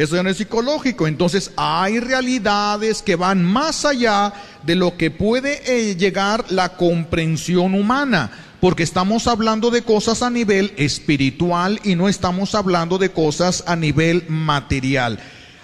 Eso 0.00 0.22
no 0.22 0.30
es 0.30 0.38
psicológico. 0.38 1.06
Entonces 1.06 1.50
hay 1.56 2.00
realidades 2.00 3.02
que 3.02 3.16
van 3.16 3.44
más 3.44 3.84
allá 3.84 4.32
de 4.62 4.74
lo 4.74 4.96
que 4.96 5.10
puede 5.10 5.60
eh, 5.66 5.94
llegar 5.94 6.46
la 6.50 6.70
comprensión 6.70 7.74
humana. 7.74 8.30
Porque 8.60 8.82
estamos 8.82 9.26
hablando 9.26 9.70
de 9.70 9.82
cosas 9.82 10.22
a 10.22 10.30
nivel 10.30 10.72
espiritual 10.76 11.80
y 11.82 11.94
no 11.94 12.08
estamos 12.08 12.54
hablando 12.54 12.98
de 12.98 13.10
cosas 13.10 13.64
a 13.66 13.74
nivel 13.74 14.24
material. 14.28 15.18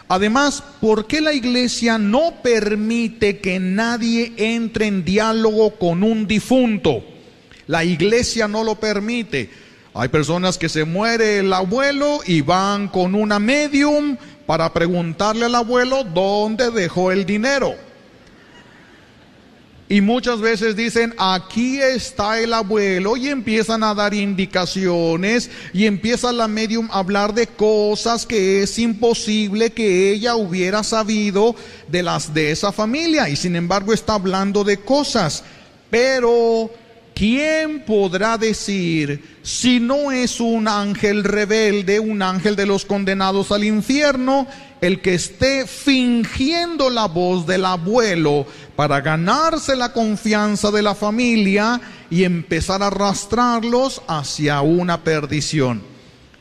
Además, 0.09 0.63
¿por 0.81 1.07
qué 1.07 1.21
la 1.21 1.33
iglesia 1.33 1.99
no 1.99 2.35
permite 2.43 3.39
que 3.39 3.59
nadie 3.59 4.33
entre 4.37 4.87
en 4.87 5.05
diálogo 5.05 5.75
con 5.75 6.03
un 6.03 6.27
difunto? 6.27 7.05
La 7.67 7.85
iglesia 7.85 8.47
no 8.47 8.63
lo 8.63 8.77
permite. 8.77 9.51
Hay 9.93 10.09
personas 10.09 10.59
que 10.59 10.69
se 10.69 10.85
muere 10.85 11.39
el 11.39 11.53
abuelo 11.53 12.21
y 12.25 12.41
van 12.41 12.89
con 12.89 13.15
una 13.15 13.39
medium 13.39 14.17
para 14.47 14.73
preguntarle 14.73 15.47
al 15.47 15.55
abuelo 15.55 16.05
dónde 16.05 16.71
dejó 16.71 17.11
el 17.11 17.27
dinero. 17.27 17.75
Y 19.89 20.01
muchas 20.01 20.41
veces 20.41 20.75
dicen, 20.75 21.15
aquí 21.17 21.81
está 21.81 22.41
el 22.41 22.53
abuelo 22.53 23.17
y 23.17 23.29
empiezan 23.29 23.85
a 23.85 23.95
dar 23.95 24.15
indicaciones 24.15 25.49
y 25.73 25.87
empieza 25.87 26.33
la 26.33 26.49
medium 26.49 26.89
a 26.91 26.99
hablar 26.99 27.33
de 27.35 27.47
cosas 27.47 28.27
que 28.27 28.63
es 28.65 28.81
imposible 28.81 29.71
que 29.71 30.11
ella 30.11 30.35
hubiera 30.35 30.83
sabido 30.83 31.55
de 31.87 32.03
las 32.03 32.35
de 32.35 32.51
esa 32.51 32.73
familia 32.73 33.29
y 33.29 33.37
sin 33.37 33.55
embargo 33.55 33.93
está 33.93 34.15
hablando 34.15 34.65
de 34.65 34.79
cosas. 34.79 35.45
Pero 35.89 36.69
¿quién 37.15 37.85
podrá 37.85 38.37
decir 38.39 39.39
si 39.43 39.79
no 39.79 40.11
es 40.11 40.41
un 40.41 40.67
ángel 40.67 41.23
rebelde, 41.23 42.01
un 42.01 42.23
ángel 42.23 42.57
de 42.57 42.67
los 42.67 42.85
condenados 42.85 43.53
al 43.53 43.63
infierno, 43.63 44.49
el 44.81 45.01
que 45.01 45.15
esté 45.15 45.67
fingiendo 45.67 46.91
la 46.91 47.07
voz 47.07 47.47
del 47.47 47.65
abuelo 47.65 48.47
para 48.77 49.01
ganarse 49.01 49.77
la 49.77 49.93
confianza 49.93 50.71
de 50.71 50.83
la 50.83 50.95
familia 50.95 51.81
y 52.11 52.25
empezar 52.25 52.83
a 52.83 52.89
arrastrarlos 52.89 54.03
hacia 54.07 54.61
una 54.61 55.03
perdición? 55.03 55.83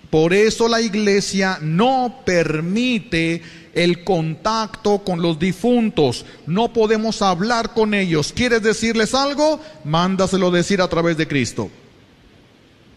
Por 0.09 0.33
eso 0.33 0.67
la 0.67 0.81
iglesia 0.81 1.59
no 1.61 2.21
permite 2.25 3.41
el 3.73 4.03
contacto 4.05 4.99
con 4.99 5.21
los 5.21 5.37
difuntos. 5.37 6.25
No 6.47 6.71
podemos 6.71 7.21
hablar 7.21 7.73
con 7.73 7.93
ellos. 7.93 8.31
¿Quieres 8.33 8.63
decirles 8.63 9.13
algo? 9.13 9.59
Mándaselo 9.83 10.49
decir 10.51 10.81
a 10.81 10.87
través 10.87 11.17
de 11.17 11.27
Cristo. 11.27 11.69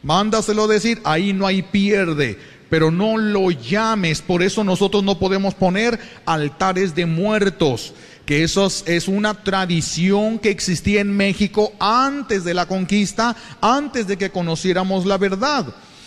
Mándaselo 0.02 0.68
decir, 0.68 1.00
ahí 1.04 1.32
no 1.32 1.46
hay 1.46 1.62
pierde, 1.62 2.38
pero 2.70 2.90
no 2.90 3.16
lo 3.16 3.50
llames. 3.50 4.22
Por 4.22 4.42
eso 4.42 4.64
nosotros 4.64 5.02
no 5.04 5.18
podemos 5.18 5.54
poner 5.54 5.98
altares 6.26 6.94
de 6.94 7.06
muertos, 7.06 7.94
que 8.26 8.42
eso 8.42 8.68
es 8.86 9.08
una 9.08 9.34
tradición 9.42 10.38
que 10.38 10.50
existía 10.50 11.00
en 11.00 11.16
México 11.16 11.72
antes 11.80 12.44
de 12.44 12.54
la 12.54 12.66
conquista, 12.66 13.36
antes 13.60 14.06
de 14.06 14.18
que 14.18 14.30
conociéramos 14.30 15.06
la 15.06 15.18
verdad. 15.18 15.66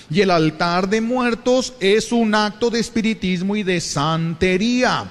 Y 0.09 0.21
el 0.21 0.29
altar 0.29 0.89
de 0.89 1.01
muertos 1.01 1.73
es 1.79 2.11
un 2.11 2.35
acto 2.35 2.69
de 2.69 2.79
espiritismo 2.79 3.55
y 3.55 3.63
de 3.63 3.79
santería. 3.79 5.09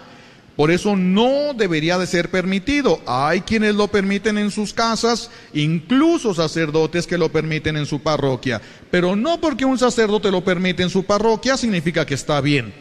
Por 0.61 0.71
eso 0.71 0.95
no 0.95 1.55
debería 1.55 1.97
de 1.97 2.07
ser 2.07 2.31
permitido. 2.31 3.01
Hay 3.07 3.41
quienes 3.41 3.75
lo 3.75 3.89
permiten 3.89 4.37
en 4.37 4.51
sus 4.51 4.75
casas, 4.75 5.31
incluso 5.55 6.35
sacerdotes 6.35 7.07
que 7.07 7.17
lo 7.17 7.33
permiten 7.33 7.79
en 7.79 7.87
su 7.87 8.01
parroquia. 8.01 8.61
Pero 8.91 9.17
no 9.17 9.41
porque 9.41 9.65
un 9.65 9.79
sacerdote 9.79 10.31
lo 10.31 10.45
permite 10.45 10.83
en 10.83 10.91
su 10.91 11.05
parroquia 11.05 11.57
significa 11.57 12.05
que 12.05 12.13
está 12.13 12.43
bien. 12.43 12.75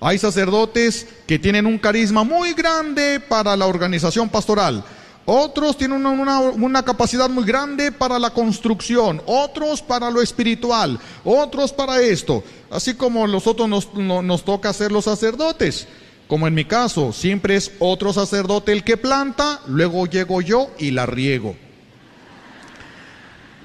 Hay 0.00 0.18
sacerdotes 0.18 1.06
que 1.24 1.38
tienen 1.38 1.66
un 1.66 1.78
carisma 1.78 2.24
muy 2.24 2.54
grande 2.54 3.20
para 3.20 3.56
la 3.56 3.68
organización 3.68 4.28
pastoral 4.28 4.82
otros 5.24 5.78
tienen 5.78 6.04
una, 6.04 6.82
capacidad 6.82 7.30
muy 7.30 7.44
grande 7.44 7.92
para 7.92 8.18
la 8.18 8.30
construcción, 8.30 9.22
otros 9.26 9.80
para 9.80 10.10
lo 10.10 10.20
espiritual, 10.20 10.98
otros 11.24 11.72
para 11.72 12.00
esto. 12.00 12.42
Así 12.70 12.94
como 12.94 13.24
nosotros 13.28 13.68
nos, 13.68 13.94
nos 13.94 14.44
toca 14.44 14.72
ser 14.72 14.90
los 14.90 15.04
sacerdotes. 15.04 15.86
Como 16.32 16.46
en 16.46 16.54
mi 16.54 16.64
caso, 16.64 17.12
siempre 17.12 17.56
es 17.56 17.72
otro 17.78 18.10
sacerdote 18.10 18.72
el 18.72 18.84
que 18.84 18.96
planta, 18.96 19.60
luego 19.66 20.06
llego 20.06 20.40
yo 20.40 20.70
y 20.78 20.90
la 20.90 21.04
riego. 21.04 21.54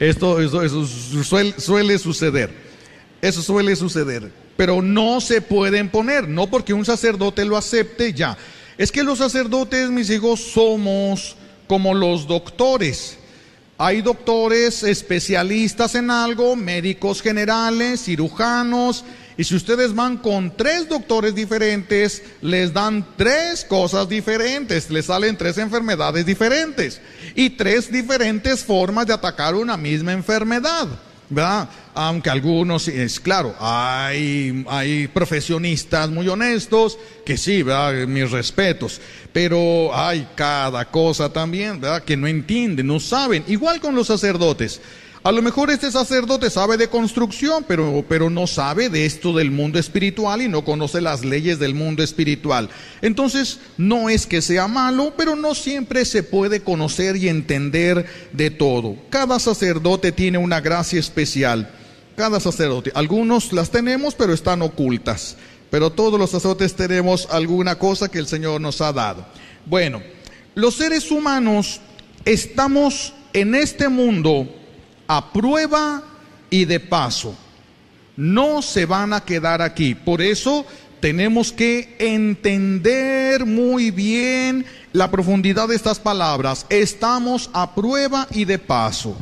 Esto, 0.01 0.41
eso, 0.41 0.86
suele, 0.86 1.57
suele 1.57 1.97
suceder. 1.97 2.53
Eso 3.21 3.41
suele 3.41 3.74
suceder. 3.77 4.33
Pero 4.57 4.81
no 4.81 5.21
se 5.21 5.39
pueden 5.39 5.88
poner, 5.88 6.27
no 6.27 6.47
porque 6.47 6.74
un 6.74 6.83
sacerdote 6.83 7.45
lo 7.45 7.55
acepte 7.55 8.12
ya. 8.12 8.38
Es 8.77 8.91
que 8.91 9.01
los 9.01 9.19
sacerdotes, 9.19 9.89
mis 9.89 10.09
hijos, 10.09 10.41
somos 10.41 11.38
como 11.67 11.93
los 11.93 12.27
doctores. 12.27 13.17
Hay 13.77 14.01
doctores 14.01 14.83
especialistas 14.83 15.95
en 15.95 16.12
algo, 16.12 16.57
médicos 16.57 17.21
generales, 17.21 18.03
cirujanos, 18.03 19.05
y 19.38 19.44
si 19.44 19.56
ustedes 19.56 19.94
van 19.94 20.17
con 20.17 20.56
tres 20.58 20.89
doctores 20.89 21.36
diferentes, 21.36 22.24
les 22.41 22.74
dan 22.74 23.06
tres 23.15 23.63
cosas 23.65 24.10
diferentes, 24.10 24.89
les 24.89 25.06
salen 25.06 25.38
tres 25.38 25.60
enfermedades 25.60 26.25
diferentes 26.25 27.00
y 27.36 27.51
tres 27.51 27.91
diferentes 27.91 28.63
formas 28.63 29.06
de 29.06 29.13
atacar 29.13 29.53
una 29.53 29.77
misma 29.77 30.13
enfermedad. 30.13 30.88
¿verdad? 31.29 31.70
Aunque 31.94 32.29
algunos, 32.29 32.88
es 32.88 33.20
claro, 33.20 33.53
hay, 33.60 34.65
hay 34.70 35.08
profesionistas 35.08 36.10
muy 36.10 36.27
honestos 36.27 36.98
que 37.25 37.38
sí, 37.38 37.63
¿verdad? 37.63 38.08
Mis 38.08 38.32
respetos, 38.32 39.01
pero 39.34 39.96
hay 39.96 40.27
cada 40.36 40.86
cosa 40.86 41.32
también, 41.32 41.82
¿verdad? 41.82 42.03
Que 42.03 42.15
no 42.15 42.27
entienden, 42.27 42.88
no 42.88 43.00
saben, 43.00 43.44
igual 43.48 43.82
con 43.82 43.94
los 43.94 44.08
sacerdotes. 44.08 44.79
A 45.27 45.34
lo 45.34 45.41
mejor 45.41 45.69
este 45.69 45.91
sacerdote 45.91 46.50
sabe 46.50 46.77
de 46.77 46.88
construcción, 46.88 47.65
pero, 47.67 48.05
pero 48.07 48.29
no 48.29 48.48
sabe 48.48 48.88
de 48.88 49.05
esto 49.05 49.34
del 49.34 49.51
mundo 49.51 49.77
espiritual 49.77 50.42
y 50.42 50.48
no 50.48 50.63
conoce 50.63 51.01
las 51.01 51.25
leyes 51.25 51.59
del 51.59 51.75
mundo 51.75 52.01
espiritual. 52.01 52.70
Entonces, 53.01 53.59
no 53.77 54.09
es 54.09 54.25
que 54.25 54.42
sea 54.42 54.70
malo, 54.70 55.16
pero 55.18 55.35
no 55.35 55.53
siempre 55.53 56.05
se 56.05 56.24
puede 56.24 56.61
conocer 56.61 57.18
y 57.18 57.27
entender 57.27 58.05
de 58.31 58.51
todo. 58.51 58.96
Cada 59.09 59.37
sacerdote 59.37 60.13
tiene 60.13 60.37
una 60.37 60.61
gracia 60.61 60.98
especial. 60.98 61.72
Cada 62.16 62.40
sacerdote. 62.40 62.94
Algunos 62.96 63.51
las 63.51 63.70
tenemos, 63.70 64.16
pero 64.16 64.31
están 64.33 64.61
ocultas. 64.61 65.35
Pero 65.70 65.90
todos 65.90 66.18
los 66.18 66.29
sacerdotes 66.29 66.74
tenemos 66.74 67.27
alguna 67.31 67.77
cosa 67.77 68.07
que 68.07 68.20
el 68.20 68.27
Señor 68.27 68.61
nos 68.61 68.79
ha 68.79 68.94
dado. 68.94 69.25
Bueno, 69.66 70.01
los 70.55 70.75
seres 70.75 71.11
humanos 71.11 71.81
estamos 72.24 73.11
en 73.33 73.55
este 73.55 73.90
mundo 73.90 74.48
a 75.07 75.31
prueba 75.31 76.03
y 76.50 76.65
de 76.65 76.79
paso. 76.79 77.35
No 78.15 78.61
se 78.61 78.85
van 78.85 79.13
a 79.13 79.22
quedar 79.22 79.61
aquí. 79.61 79.96
Por 79.96 80.22
eso 80.22 80.65
tenemos 81.00 81.51
que 81.51 81.96
entender 82.00 83.46
muy 83.46 83.91
bien 83.91 84.65
la 84.93 85.11
profundidad 85.11 85.67
de 85.67 85.75
estas 85.75 86.00
palabras. 86.00 86.65
Estamos 86.70 87.50
a 87.53 87.75
prueba 87.75 88.27
y 88.31 88.46
de 88.46 88.57
paso. 88.57 89.15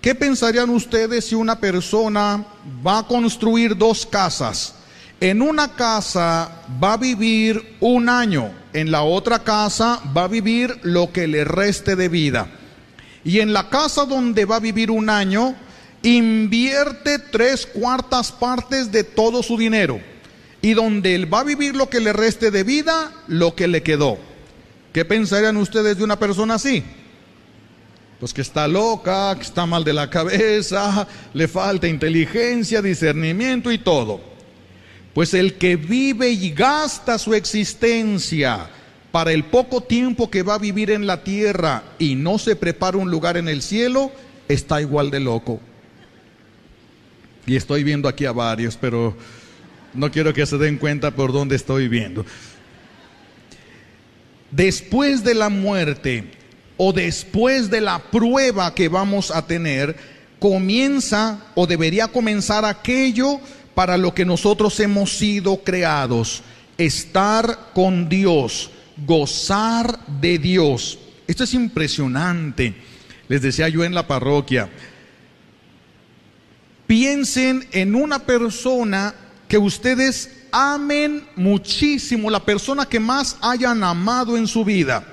¿Qué 0.00 0.14
pensarían 0.14 0.70
ustedes 0.70 1.26
si 1.26 1.34
una 1.34 1.58
persona 1.58 2.44
va 2.84 2.98
a 2.98 3.06
construir 3.06 3.76
dos 3.76 4.06
casas? 4.06 4.74
En 5.20 5.40
una 5.40 5.76
casa 5.76 6.62
va 6.82 6.94
a 6.94 6.96
vivir 6.96 7.76
un 7.78 8.08
año, 8.08 8.50
en 8.72 8.90
la 8.90 9.02
otra 9.02 9.44
casa 9.44 10.00
va 10.16 10.24
a 10.24 10.28
vivir 10.28 10.80
lo 10.82 11.12
que 11.12 11.28
le 11.28 11.44
reste 11.44 11.94
de 11.94 12.08
vida 12.08 12.48
y 13.24 13.40
en 13.40 13.52
la 13.52 13.68
casa 13.68 14.04
donde 14.04 14.44
va 14.44 14.56
a 14.56 14.60
vivir 14.60 14.90
un 14.90 15.08
año, 15.08 15.54
invierte 16.02 17.18
tres 17.18 17.66
cuartas 17.66 18.32
partes 18.32 18.90
de 18.90 19.04
todo 19.04 19.42
su 19.42 19.56
dinero. 19.56 20.00
Y 20.60 20.74
donde 20.74 21.14
él 21.14 21.32
va 21.32 21.40
a 21.40 21.44
vivir 21.44 21.74
lo 21.74 21.88
que 21.88 22.00
le 22.00 22.12
reste 22.12 22.50
de 22.50 22.62
vida, 22.62 23.12
lo 23.26 23.54
que 23.54 23.68
le 23.68 23.82
quedó. 23.82 24.18
¿Qué 24.92 25.04
pensarían 25.04 25.56
ustedes 25.56 25.96
de 25.96 26.04
una 26.04 26.18
persona 26.18 26.54
así? 26.54 26.84
Pues 28.20 28.32
que 28.32 28.42
está 28.42 28.68
loca, 28.68 29.34
que 29.36 29.42
está 29.42 29.66
mal 29.66 29.82
de 29.82 29.92
la 29.92 30.08
cabeza, 30.08 31.08
le 31.34 31.48
falta 31.48 31.88
inteligencia, 31.88 32.82
discernimiento 32.82 33.72
y 33.72 33.78
todo. 33.78 34.20
Pues 35.14 35.34
el 35.34 35.54
que 35.54 35.76
vive 35.76 36.30
y 36.30 36.50
gasta 36.50 37.18
su 37.18 37.34
existencia 37.34 38.68
para 39.12 39.32
el 39.32 39.44
poco 39.44 39.82
tiempo 39.82 40.30
que 40.30 40.42
va 40.42 40.54
a 40.54 40.58
vivir 40.58 40.90
en 40.90 41.06
la 41.06 41.22
tierra 41.22 41.84
y 41.98 42.14
no 42.14 42.38
se 42.38 42.56
prepara 42.56 42.96
un 42.96 43.10
lugar 43.10 43.36
en 43.36 43.46
el 43.46 43.60
cielo, 43.60 44.10
está 44.48 44.80
igual 44.80 45.10
de 45.10 45.20
loco. 45.20 45.60
Y 47.46 47.56
estoy 47.56 47.84
viendo 47.84 48.08
aquí 48.08 48.24
a 48.24 48.32
varios, 48.32 48.76
pero 48.76 49.14
no 49.92 50.10
quiero 50.10 50.32
que 50.32 50.46
se 50.46 50.56
den 50.56 50.78
cuenta 50.78 51.10
por 51.10 51.30
dónde 51.30 51.56
estoy 51.56 51.88
viendo. 51.88 52.24
Después 54.50 55.22
de 55.22 55.34
la 55.34 55.50
muerte 55.50 56.24
o 56.78 56.94
después 56.94 57.70
de 57.70 57.82
la 57.82 57.98
prueba 57.98 58.74
que 58.74 58.88
vamos 58.88 59.30
a 59.30 59.46
tener, 59.46 59.94
comienza 60.38 61.38
o 61.54 61.66
debería 61.66 62.08
comenzar 62.08 62.64
aquello 62.64 63.40
para 63.74 63.98
lo 63.98 64.14
que 64.14 64.24
nosotros 64.24 64.80
hemos 64.80 65.18
sido 65.18 65.62
creados, 65.62 66.42
estar 66.78 67.72
con 67.74 68.08
Dios 68.08 68.70
gozar 69.06 69.98
de 70.20 70.38
Dios. 70.38 70.98
Esto 71.26 71.44
es 71.44 71.54
impresionante. 71.54 72.74
Les 73.28 73.42
decía 73.42 73.68
yo 73.68 73.84
en 73.84 73.94
la 73.94 74.06
parroquia, 74.06 74.68
piensen 76.86 77.66
en 77.72 77.94
una 77.94 78.18
persona 78.18 79.14
que 79.48 79.58
ustedes 79.58 80.30
amen 80.52 81.26
muchísimo, 81.36 82.30
la 82.30 82.44
persona 82.44 82.86
que 82.86 83.00
más 83.00 83.36
hayan 83.40 83.82
amado 83.82 84.36
en 84.36 84.46
su 84.46 84.64
vida. 84.64 85.04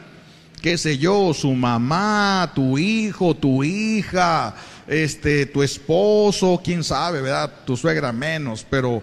Qué 0.61 0.77
sé 0.77 0.97
yo, 0.97 1.33
su 1.33 1.51
mamá, 1.53 2.51
tu 2.53 2.77
hijo, 2.77 3.33
tu 3.33 3.63
hija, 3.63 4.53
este, 4.87 5.45
tu 5.45 5.63
esposo, 5.63 6.61
quién 6.61 6.83
sabe, 6.83 7.21
¿verdad? 7.21 7.53
Tu 7.65 7.77
suegra 7.77 8.11
menos, 8.11 8.65
pero 8.69 9.01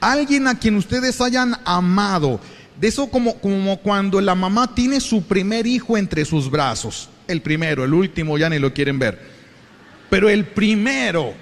alguien 0.00 0.48
a 0.48 0.58
quien 0.58 0.74
ustedes 0.74 1.20
hayan 1.20 1.56
amado 1.64 2.40
de 2.80 2.88
eso 2.88 3.08
como, 3.08 3.34
como 3.34 3.78
cuando 3.78 4.20
la 4.20 4.34
mamá 4.34 4.74
tiene 4.74 5.00
su 5.00 5.22
primer 5.22 5.66
hijo 5.66 5.96
entre 5.96 6.24
sus 6.24 6.50
brazos. 6.50 7.08
El 7.26 7.42
primero, 7.42 7.84
el 7.84 7.92
último 7.92 8.38
ya 8.38 8.48
ni 8.48 8.58
lo 8.58 8.72
quieren 8.72 8.98
ver. 8.98 9.18
Pero 10.08 10.28
el 10.28 10.46
primero, 10.46 11.34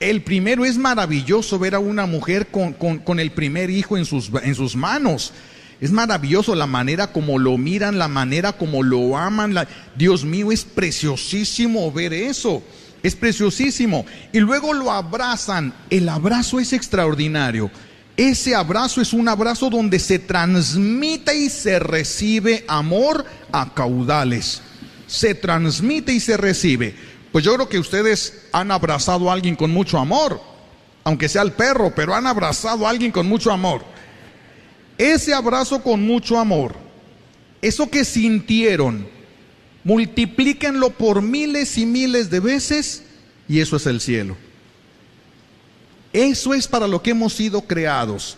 el 0.00 0.22
primero 0.22 0.64
es 0.64 0.78
maravilloso 0.78 1.58
ver 1.58 1.74
a 1.74 1.78
una 1.78 2.06
mujer 2.06 2.48
con, 2.48 2.72
con, 2.72 3.20
el 3.20 3.30
primer 3.30 3.70
hijo 3.70 3.96
en 3.96 4.06
sus, 4.06 4.30
en 4.42 4.54
sus 4.54 4.74
manos. 4.74 5.32
es 5.80 5.92
maravilloso 5.92 6.54
la 6.54 6.66
manera 6.66 7.12
como 7.12 7.38
lo 7.38 7.58
miran, 7.58 7.98
la 7.98 8.08
manera 8.08 8.52
como 8.52 8.82
lo 8.82 9.16
aman. 9.18 9.54
Dios 9.96 10.24
mío, 10.24 10.50
es 10.50 10.64
preciosísimo 10.64 11.92
ver 11.92 12.14
eso. 12.14 12.62
Es 13.02 13.14
preciosísimo. 13.14 14.06
Y 14.32 14.40
luego 14.40 14.72
lo 14.72 14.90
abrazan. 14.90 15.74
El 15.90 16.08
abrazo 16.08 16.58
es 16.58 16.72
extraordinario. 16.72 17.70
Ese 18.16 18.54
abrazo 18.54 19.00
es 19.00 19.12
un 19.12 19.28
abrazo 19.28 19.70
donde 19.70 19.98
se 19.98 20.18
transmite 20.18 21.36
y 21.36 21.50
se 21.50 21.78
recibe 21.78 22.64
amor 22.68 23.24
a 23.50 23.74
caudales. 23.74 24.62
Se 25.06 25.34
transmite 25.34 26.12
y 26.12 26.20
se 26.20 26.36
recibe. 26.36 26.94
Pues 27.32 27.44
yo 27.44 27.54
creo 27.54 27.68
que 27.68 27.80
ustedes 27.80 28.44
han 28.52 28.70
abrazado 28.70 29.28
a 29.28 29.32
alguien 29.32 29.56
con 29.56 29.72
mucho 29.72 29.98
amor, 29.98 30.40
aunque 31.02 31.28
sea 31.28 31.42
el 31.42 31.52
perro, 31.52 31.92
pero 31.94 32.14
han 32.14 32.26
abrazado 32.26 32.86
a 32.86 32.90
alguien 32.90 33.10
con 33.10 33.26
mucho 33.26 33.50
amor. 33.50 33.84
Ese 34.96 35.34
abrazo 35.34 35.82
con 35.82 36.06
mucho 36.06 36.38
amor, 36.38 36.76
eso 37.60 37.90
que 37.90 38.04
sintieron, 38.04 39.08
multiplíquenlo 39.82 40.90
por 40.90 41.20
miles 41.20 41.76
y 41.78 41.86
miles 41.86 42.30
de 42.30 42.38
veces 42.38 43.02
y 43.48 43.58
eso 43.58 43.76
es 43.76 43.86
el 43.86 44.00
cielo. 44.00 44.36
Eso 46.14 46.54
es 46.54 46.68
para 46.68 46.86
lo 46.86 47.02
que 47.02 47.10
hemos 47.10 47.34
sido 47.34 47.62
creados. 47.62 48.36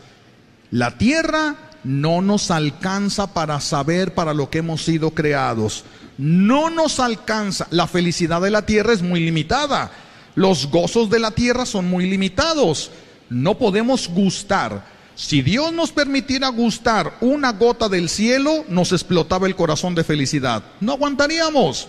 La 0.71 0.97
tierra 0.97 1.57
no 1.85 2.23
nos 2.23 2.51
alcanza 2.51 3.35
para 3.35 3.61
saber 3.61 4.15
para 4.15 4.33
lo 4.33 4.49
que 4.49 4.59
hemos 4.59 4.83
sido 4.83 5.11
creados. 5.11 5.85
No 6.17 6.71
nos 6.71 6.99
alcanza. 7.01 7.69
La 7.71 7.87
felicidad 7.87 8.41
de 8.41 8.51
la 8.51 8.62
tierra 8.62 8.95
es 8.95 9.03
muy 9.03 9.21
limitada. 9.21 9.93
Los 10.35 10.71
gozos 10.71 11.11
de 11.11 11.19
la 11.19 11.33
tierra 11.33 11.67
son 11.67 11.87
muy 11.87 12.09
limitados. 12.09 12.91
No 13.29 13.59
podemos 13.59 14.09
gustar. 14.09 14.97
Si 15.15 15.43
Dios 15.43 15.71
nos 15.75 15.93
permitiera 15.93 16.49
gustar 16.49 17.19
una 17.21 17.53
gota 17.53 17.91
del 17.91 18.09
cielo, 18.09 18.65
nos 18.69 18.93
explotaba 18.93 19.47
el 19.47 19.55
corazón 19.55 19.95
de 19.95 20.03
felicidad. 20.03 20.62
No 20.81 20.93
aguantaríamos. 20.93 21.89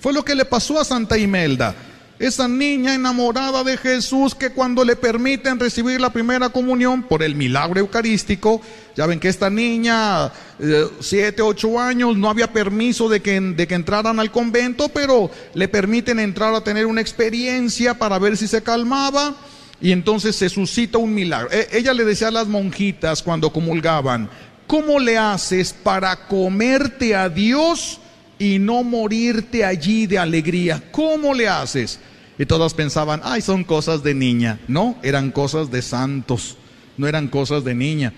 Fue 0.00 0.14
lo 0.14 0.24
que 0.24 0.34
le 0.34 0.46
pasó 0.46 0.80
a 0.80 0.86
Santa 0.86 1.18
Imelda 1.18 1.74
esa 2.22 2.46
niña 2.46 2.94
enamorada 2.94 3.64
de 3.64 3.76
Jesús 3.76 4.36
que 4.36 4.50
cuando 4.50 4.84
le 4.84 4.94
permiten 4.94 5.58
recibir 5.58 6.00
la 6.00 6.12
primera 6.12 6.50
comunión 6.50 7.02
por 7.02 7.20
el 7.20 7.34
milagro 7.34 7.80
eucarístico, 7.80 8.60
ya 8.94 9.06
ven 9.06 9.18
que 9.18 9.26
esta 9.26 9.50
niña, 9.50 10.26
eh, 10.60 10.86
siete, 11.00 11.42
ocho 11.42 11.80
años, 11.80 12.16
no 12.16 12.30
había 12.30 12.52
permiso 12.52 13.08
de 13.08 13.20
que, 13.20 13.40
de 13.40 13.66
que 13.66 13.74
entraran 13.74 14.20
al 14.20 14.30
convento, 14.30 14.88
pero 14.88 15.32
le 15.54 15.66
permiten 15.66 16.20
entrar 16.20 16.54
a 16.54 16.62
tener 16.62 16.86
una 16.86 17.00
experiencia 17.00 17.94
para 17.94 18.20
ver 18.20 18.36
si 18.36 18.46
se 18.46 18.62
calmaba. 18.62 19.34
Y 19.80 19.90
entonces 19.90 20.36
se 20.36 20.48
suscita 20.48 20.98
un 20.98 21.12
milagro. 21.12 21.50
E, 21.50 21.70
ella 21.72 21.92
le 21.92 22.04
decía 22.04 22.28
a 22.28 22.30
las 22.30 22.46
monjitas 22.46 23.20
cuando 23.20 23.52
comulgaban, 23.52 24.30
¿cómo 24.68 25.00
le 25.00 25.18
haces 25.18 25.72
para 25.72 26.28
comerte 26.28 27.16
a 27.16 27.28
Dios 27.28 27.98
y 28.38 28.60
no 28.60 28.84
morirte 28.84 29.64
allí 29.64 30.06
de 30.06 30.20
alegría? 30.20 30.80
¿Cómo 30.92 31.34
le 31.34 31.48
haces? 31.48 31.98
Y 32.38 32.46
todas 32.46 32.74
pensaban, 32.74 33.20
ay, 33.24 33.42
son 33.42 33.64
cosas 33.64 34.02
de 34.02 34.14
niña. 34.14 34.58
No, 34.68 34.96
eran 35.02 35.30
cosas 35.30 35.70
de 35.70 35.82
santos, 35.82 36.56
no 36.96 37.06
eran 37.06 37.28
cosas 37.28 37.64
de 37.64 37.74
niña. 37.74 38.12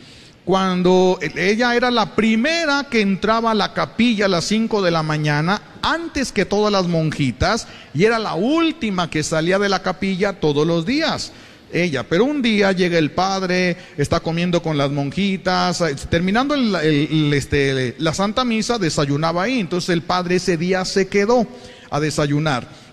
Cuando 0.44 1.18
ella 1.36 1.74
era 1.74 1.90
la 1.90 2.14
primera 2.14 2.86
que 2.90 3.00
entraba 3.00 3.52
a 3.52 3.54
la 3.54 3.72
capilla 3.72 4.26
a 4.26 4.28
las 4.28 4.44
5 4.44 4.82
de 4.82 4.90
la 4.90 5.02
mañana, 5.02 5.62
antes 5.80 6.32
que 6.32 6.44
todas 6.44 6.70
las 6.70 6.86
monjitas, 6.86 7.66
y 7.94 8.04
era 8.04 8.18
la 8.18 8.34
última 8.34 9.08
que 9.08 9.22
salía 9.22 9.58
de 9.58 9.70
la 9.70 9.82
capilla 9.82 10.40
todos 10.40 10.66
los 10.66 10.84
días 10.84 11.32
ella. 11.74 12.04
Pero 12.04 12.24
un 12.24 12.40
día 12.40 12.72
llega 12.72 12.98
el 12.98 13.10
padre, 13.10 13.76
está 13.96 14.20
comiendo 14.20 14.62
con 14.62 14.78
las 14.78 14.90
monjitas, 14.90 15.82
terminando 16.08 16.54
este, 16.54 17.96
la 17.98 18.14
Santa 18.14 18.44
Misa, 18.44 18.78
desayunaba 18.78 19.42
ahí. 19.42 19.60
Entonces 19.60 19.90
el 19.90 20.02
padre 20.02 20.36
ese 20.36 20.56
día 20.56 20.84
se 20.84 21.08
quedó 21.08 21.46
a 21.90 22.00
desayunar. 22.00 22.83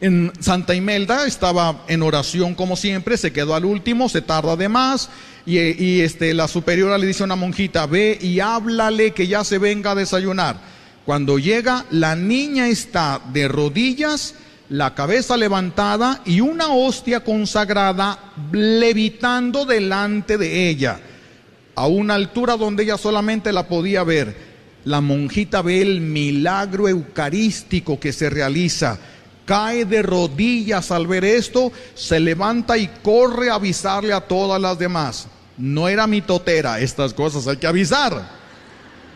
En 0.00 0.32
Santa 0.38 0.76
Imelda 0.76 1.26
estaba 1.26 1.84
en 1.88 2.02
oración 2.02 2.54
como 2.54 2.76
siempre, 2.76 3.16
se 3.16 3.32
quedó 3.32 3.56
al 3.56 3.64
último, 3.64 4.08
se 4.08 4.22
tarda 4.22 4.54
de 4.54 4.68
más 4.68 5.10
y, 5.44 6.00
este, 6.00 6.34
la 6.34 6.46
superiora 6.46 6.98
le 6.98 7.06
dice 7.06 7.24
a 7.24 7.26
una 7.26 7.34
monjita, 7.34 7.86
ve 7.86 8.16
y 8.20 8.38
háblale 8.38 9.10
que 9.10 9.26
ya 9.26 9.42
se 9.42 9.58
venga 9.58 9.92
a 9.92 9.94
desayunar. 9.96 10.60
Cuando 11.04 11.38
llega, 11.38 11.84
la 11.90 12.14
niña 12.14 12.68
está 12.68 13.20
de 13.32 13.48
rodillas, 13.48 14.34
la 14.68 14.94
cabeza 14.94 15.36
levantada 15.36 16.20
y 16.24 16.42
una 16.42 16.68
hostia 16.68 17.24
consagrada 17.24 18.18
levitando 18.52 19.64
delante 19.64 20.38
de 20.38 20.68
ella, 20.68 21.00
a 21.74 21.88
una 21.88 22.14
altura 22.14 22.56
donde 22.56 22.84
ella 22.84 22.98
solamente 22.98 23.52
la 23.52 23.66
podía 23.66 24.04
ver. 24.04 24.46
La 24.84 25.00
monjita 25.00 25.60
ve 25.60 25.82
el 25.82 26.00
milagro 26.02 26.88
eucarístico 26.88 27.98
que 27.98 28.12
se 28.12 28.30
realiza 28.30 28.98
cae 29.48 29.86
de 29.86 30.02
rodillas 30.02 30.90
al 30.90 31.06
ver 31.06 31.24
esto, 31.24 31.72
se 31.94 32.20
levanta 32.20 32.76
y 32.76 32.86
corre 33.02 33.48
a 33.48 33.54
avisarle 33.54 34.12
a 34.12 34.20
todas 34.20 34.60
las 34.60 34.78
demás. 34.78 35.26
No 35.56 35.88
era 35.88 36.06
mi 36.06 36.20
totera, 36.20 36.78
estas 36.80 37.14
cosas 37.14 37.48
hay 37.48 37.56
que 37.56 37.66
avisar. 37.66 38.36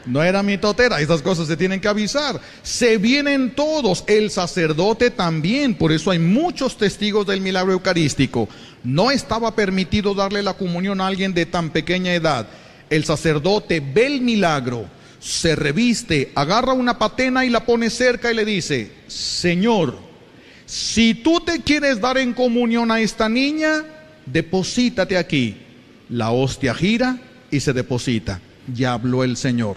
No 0.07 0.23
era 0.23 0.43
mi 0.43 0.57
totera, 0.57 1.03
estas 1.03 1.21
cosas 1.21 1.49
se 1.49 1.57
tienen 1.59 1.83
que 1.83 1.87
avisar. 1.87 2.41
Se 2.63 2.97
vienen 2.97 3.55
todos, 3.55 4.05
el 4.07 4.31
sacerdote 4.31 5.11
también, 5.11 5.75
por 5.75 5.93
eso 5.93 6.11
hay 6.11 6.19
muchos 6.19 6.79
testigos 6.79 7.27
del 7.27 7.43
milagro 7.43 7.75
eucarístico. 7.75 8.49
No 8.83 9.11
estaba 9.11 9.55
permitido 9.55 10.15
darle 10.15 10.43
la 10.43 10.55
comunión 10.55 11.03
a 11.03 11.09
alguien 11.09 11.35
de 11.35 11.45
tan 11.45 11.69
pequeña 11.69 12.15
edad. 12.15 12.49
El 12.89 13.05
sacerdote 13.05 13.81
ve 13.81 14.07
el 14.07 14.23
milagro, 14.23 14.87
se 15.21 15.55
reviste, 15.57 16.33
agarra 16.35 16.73
una 16.73 16.99
patena 16.99 17.45
y 17.45 17.51
la 17.51 17.67
pone 17.67 17.91
cerca 17.91 18.33
y 18.33 18.35
le 18.35 18.47
dice, 18.47 18.91
Señor, 19.09 20.12
si 20.73 21.13
tú 21.13 21.39
te 21.39 21.61
quieres 21.61 22.01
dar 22.01 22.17
en 22.17 22.33
comunión 22.33 22.91
a 22.91 22.99
esta 22.99 23.29
niña, 23.29 23.85
deposítate 24.25 25.19
aquí. 25.19 25.59
La 26.09 26.31
hostia 26.31 26.73
gira 26.73 27.19
y 27.51 27.61
se 27.61 27.75
deposita. 27.75 28.41
Ya 28.73 28.95
habló 28.95 29.23
el 29.23 29.37
Señor. 29.37 29.77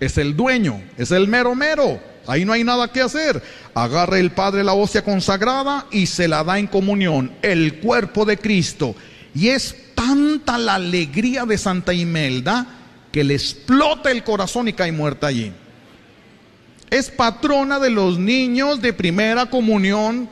Es 0.00 0.16
el 0.16 0.34
dueño, 0.34 0.82
es 0.96 1.10
el 1.10 1.28
mero 1.28 1.54
mero. 1.54 2.00
Ahí 2.26 2.46
no 2.46 2.54
hay 2.54 2.64
nada 2.64 2.90
que 2.90 3.02
hacer. 3.02 3.42
Agarra 3.74 4.18
el 4.18 4.30
Padre 4.30 4.64
la 4.64 4.72
hostia 4.72 5.04
consagrada 5.04 5.86
y 5.90 6.06
se 6.06 6.28
la 6.28 6.42
da 6.42 6.58
en 6.58 6.66
comunión, 6.66 7.32
el 7.42 7.80
cuerpo 7.80 8.24
de 8.24 8.38
Cristo. 8.38 8.96
Y 9.34 9.48
es 9.48 9.76
tanta 9.94 10.56
la 10.56 10.76
alegría 10.76 11.44
de 11.44 11.58
Santa 11.58 11.92
Imelda 11.92 12.66
que 13.12 13.22
le 13.22 13.34
explota 13.34 14.10
el 14.10 14.24
corazón 14.24 14.66
y 14.68 14.72
cae 14.72 14.92
muerta 14.92 15.26
allí 15.26 15.52
es 16.90 17.10
patrona 17.10 17.78
de 17.78 17.90
los 17.90 18.18
niños 18.18 18.80
de 18.80 18.92
primera 18.92 19.46
comunión, 19.46 20.28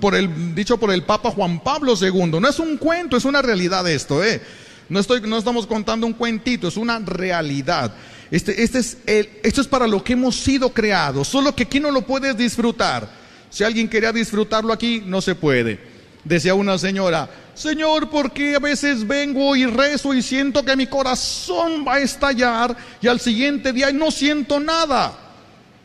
por 0.00 0.14
el, 0.14 0.54
dicho 0.54 0.78
por 0.78 0.92
el 0.92 1.02
Papa 1.02 1.30
Juan 1.30 1.60
Pablo 1.60 1.94
II. 2.00 2.40
No 2.40 2.48
es 2.48 2.58
un 2.58 2.76
cuento, 2.76 3.16
es 3.16 3.24
una 3.24 3.42
realidad 3.42 3.88
esto, 3.88 4.22
¿eh? 4.22 4.40
No, 4.88 5.00
estoy, 5.00 5.20
no 5.22 5.36
estamos 5.36 5.66
contando 5.66 6.06
un 6.06 6.14
cuentito, 6.14 6.68
es 6.68 6.76
una 6.76 6.98
realidad. 6.98 7.92
Este, 8.30 8.62
este 8.62 8.78
es 8.78 8.98
el, 9.06 9.28
esto 9.42 9.60
es 9.60 9.66
para 9.66 9.86
lo 9.86 10.02
que 10.02 10.14
hemos 10.14 10.36
sido 10.36 10.70
creados, 10.70 11.28
solo 11.28 11.54
que 11.54 11.64
aquí 11.64 11.80
no 11.80 11.90
lo 11.90 12.02
puedes 12.02 12.36
disfrutar. 12.36 13.08
Si 13.50 13.64
alguien 13.64 13.88
quería 13.88 14.12
disfrutarlo 14.12 14.72
aquí, 14.72 15.02
no 15.04 15.20
se 15.20 15.34
puede. 15.34 15.78
Decía 16.24 16.54
una 16.54 16.76
señora, 16.78 17.28
Señor, 17.54 18.10
¿por 18.10 18.32
qué 18.32 18.54
a 18.54 18.58
veces 18.58 19.06
vengo 19.06 19.56
y 19.56 19.66
rezo 19.66 20.14
y 20.14 20.22
siento 20.22 20.64
que 20.64 20.76
mi 20.76 20.86
corazón 20.86 21.84
va 21.86 21.94
a 21.94 22.00
estallar 22.00 22.76
y 23.00 23.08
al 23.08 23.18
siguiente 23.18 23.72
día 23.72 23.90
no 23.92 24.10
siento 24.10 24.60
nada? 24.60 25.27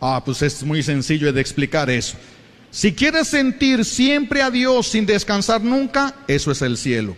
Ah, 0.06 0.22
pues 0.22 0.42
es 0.42 0.62
muy 0.64 0.84
sencillo 0.84 1.32
de 1.32 1.40
explicar 1.40 1.90
eso. 1.90 2.18
Si 2.72 2.92
quieres 2.92 3.30
sentir 3.30 3.86
siempre 3.86 4.42
a 4.42 4.52
Dios 4.52 4.90
sin 4.90 5.06
descansar 5.06 5.64
nunca, 5.64 6.14
eso 6.28 6.52
es 6.52 6.62
el 6.62 6.76
cielo. 6.76 7.16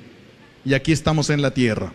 Y 0.63 0.75
aquí 0.75 0.91
estamos 0.91 1.31
en 1.31 1.41
la 1.41 1.49
tierra. 1.49 1.91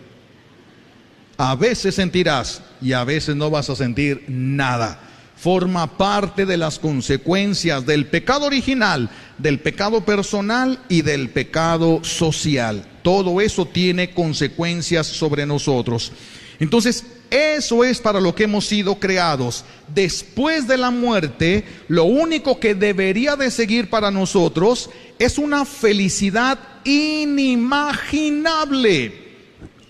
A 1.37 1.55
veces 1.55 1.95
sentirás 1.95 2.61
y 2.81 2.91
a 2.91 3.05
veces 3.05 3.37
no 3.37 3.49
vas 3.49 3.69
a 3.69 3.75
sentir 3.77 4.25
nada. 4.27 4.99
Forma 5.37 5.97
parte 5.97 6.45
de 6.45 6.57
las 6.57 6.77
consecuencias 6.77 7.85
del 7.85 8.07
pecado 8.07 8.47
original, 8.47 9.09
del 9.37 9.61
pecado 9.61 10.03
personal 10.03 10.77
y 10.89 11.03
del 11.03 11.29
pecado 11.29 12.03
social. 12.03 12.85
Todo 13.01 13.39
eso 13.39 13.65
tiene 13.65 14.11
consecuencias 14.13 15.07
sobre 15.07 15.45
nosotros. 15.45 16.11
Entonces, 16.59 17.05
eso 17.31 17.83
es 17.85 18.01
para 18.01 18.19
lo 18.19 18.35
que 18.35 18.43
hemos 18.43 18.67
sido 18.67 18.99
creados. 18.99 19.63
Después 19.87 20.67
de 20.67 20.77
la 20.77 20.91
muerte, 20.91 21.63
lo 21.87 22.03
único 22.03 22.59
que 22.59 22.75
debería 22.75 23.37
de 23.37 23.49
seguir 23.49 23.89
para 23.89 24.11
nosotros 24.11 24.89
es 25.17 25.37
una 25.37 25.63
felicidad 25.63 26.59
inimaginable. 26.83 29.30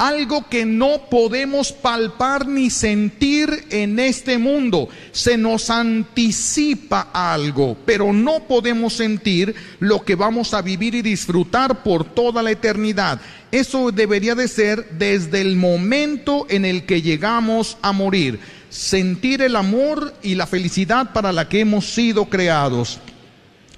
Algo 0.02 0.50
que 0.50 0.66
no 0.66 1.10
podemos 1.12 1.72
palpar 1.72 2.48
ni 2.48 2.72
sentir 2.72 3.66
en 3.70 4.00
este 4.00 4.40
mundo. 4.40 4.90
Se 5.12 5.38
nos 5.38 5.70
anticipa 5.70 7.10
algo, 7.14 7.78
pero 7.86 8.12
no 8.12 8.48
podemos 8.48 8.94
sentir 8.94 9.54
lo 9.78 10.04
que 10.04 10.16
vamos 10.16 10.56
a 10.56 10.64
vivir 10.64 10.96
y 10.96 11.04
disfrutar 11.04 11.84
por 11.84 12.04
toda 12.04 12.42
la 12.42 12.50
eternidad. 12.50 13.22
Eso 13.52 13.92
debería 13.92 14.34
de 14.34 14.48
ser 14.48 14.90
desde 14.90 15.40
el 15.40 15.56
momento 15.56 16.48
en 16.50 16.66
el 16.66 16.88
que 16.88 17.04
llegamos 17.04 17.78
a 17.84 17.92
morir. 17.92 18.40
Sentir 18.72 19.44
el 19.44 19.56
amor 19.56 20.16
y 20.24 20.34
la 20.34 20.48
felicidad 20.48 21.14
para 21.14 21.32
la 21.32 21.48
que 21.48 21.60
hemos 21.60 21.86
sido 21.86 22.26
creados. 22.26 23.00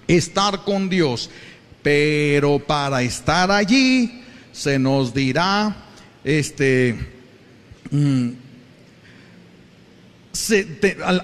Estar 0.07 0.63
con 0.63 0.87
Dios. 0.87 1.29
Pero 1.81 2.59
para 2.59 3.01
estar 3.01 3.51
allí 3.51 4.21
se 4.53 4.79
nos 4.79 5.13
dirá, 5.13 5.75
este, 6.23 6.95
mm, 7.91 8.29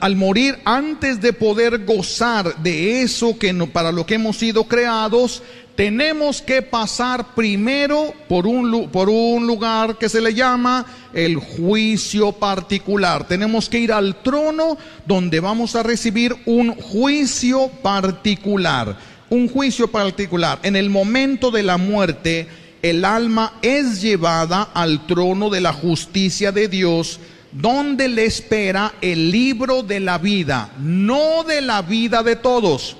al, 0.01 0.15
morir, 0.15 0.59
antes 0.65 1.19
de 1.19 1.33
poder 1.33 1.83
gozar 1.85 2.61
de 2.61 3.01
eso 3.01 3.37
que 3.39 3.53
no, 3.53 3.67
para 3.67 3.91
lo 3.91 4.05
que 4.05 4.15
hemos 4.15 4.37
sido 4.37 4.65
creados, 4.65 5.41
tenemos 5.75 6.41
que 6.41 6.61
pasar 6.61 7.33
primero 7.33 8.13
por 8.27 8.45
un, 8.45 8.89
por 8.91 9.09
un 9.09 9.47
lugar 9.47 9.97
que 9.97 10.09
se 10.09 10.21
le 10.21 10.33
llama 10.33 10.85
el 11.13 11.37
juicio 11.37 12.33
particular. 12.33 13.27
Tenemos 13.27 13.69
que 13.69 13.79
ir 13.79 13.91
al 13.91 14.21
trono 14.21 14.77
donde 15.05 15.39
vamos 15.39 15.75
a 15.75 15.83
recibir 15.83 16.35
un 16.45 16.75
juicio 16.75 17.69
particular. 17.81 18.97
Un 19.29 19.47
juicio 19.47 19.87
particular. 19.87 20.59
En 20.63 20.75
el 20.75 20.89
momento 20.89 21.49
de 21.49 21.63
la 21.63 21.77
muerte, 21.77 22.47
el 22.81 23.03
alma 23.03 23.59
es 23.61 24.01
llevada 24.01 24.69
al 24.73 25.05
trono 25.05 25.49
de 25.49 25.61
la 25.61 25.73
justicia 25.73 26.51
de 26.51 26.67
Dios, 26.67 27.19
donde 27.51 28.07
le 28.07 28.25
espera 28.25 28.93
el 29.01 29.31
libro 29.31 29.83
de 29.83 29.99
la 29.99 30.17
vida, 30.17 30.71
no 30.79 31.43
de 31.43 31.61
la 31.61 31.81
vida 31.81 32.23
de 32.23 32.35
todos. 32.35 32.95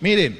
Miren, 0.00 0.38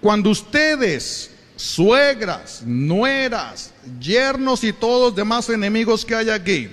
cuando 0.00 0.30
ustedes, 0.30 1.30
suegras, 1.56 2.62
nueras, 2.64 3.72
yernos 4.00 4.62
y 4.62 4.72
todos 4.72 5.10
los 5.10 5.16
demás 5.16 5.48
enemigos 5.48 6.04
que 6.04 6.14
hay 6.14 6.30
aquí, 6.30 6.68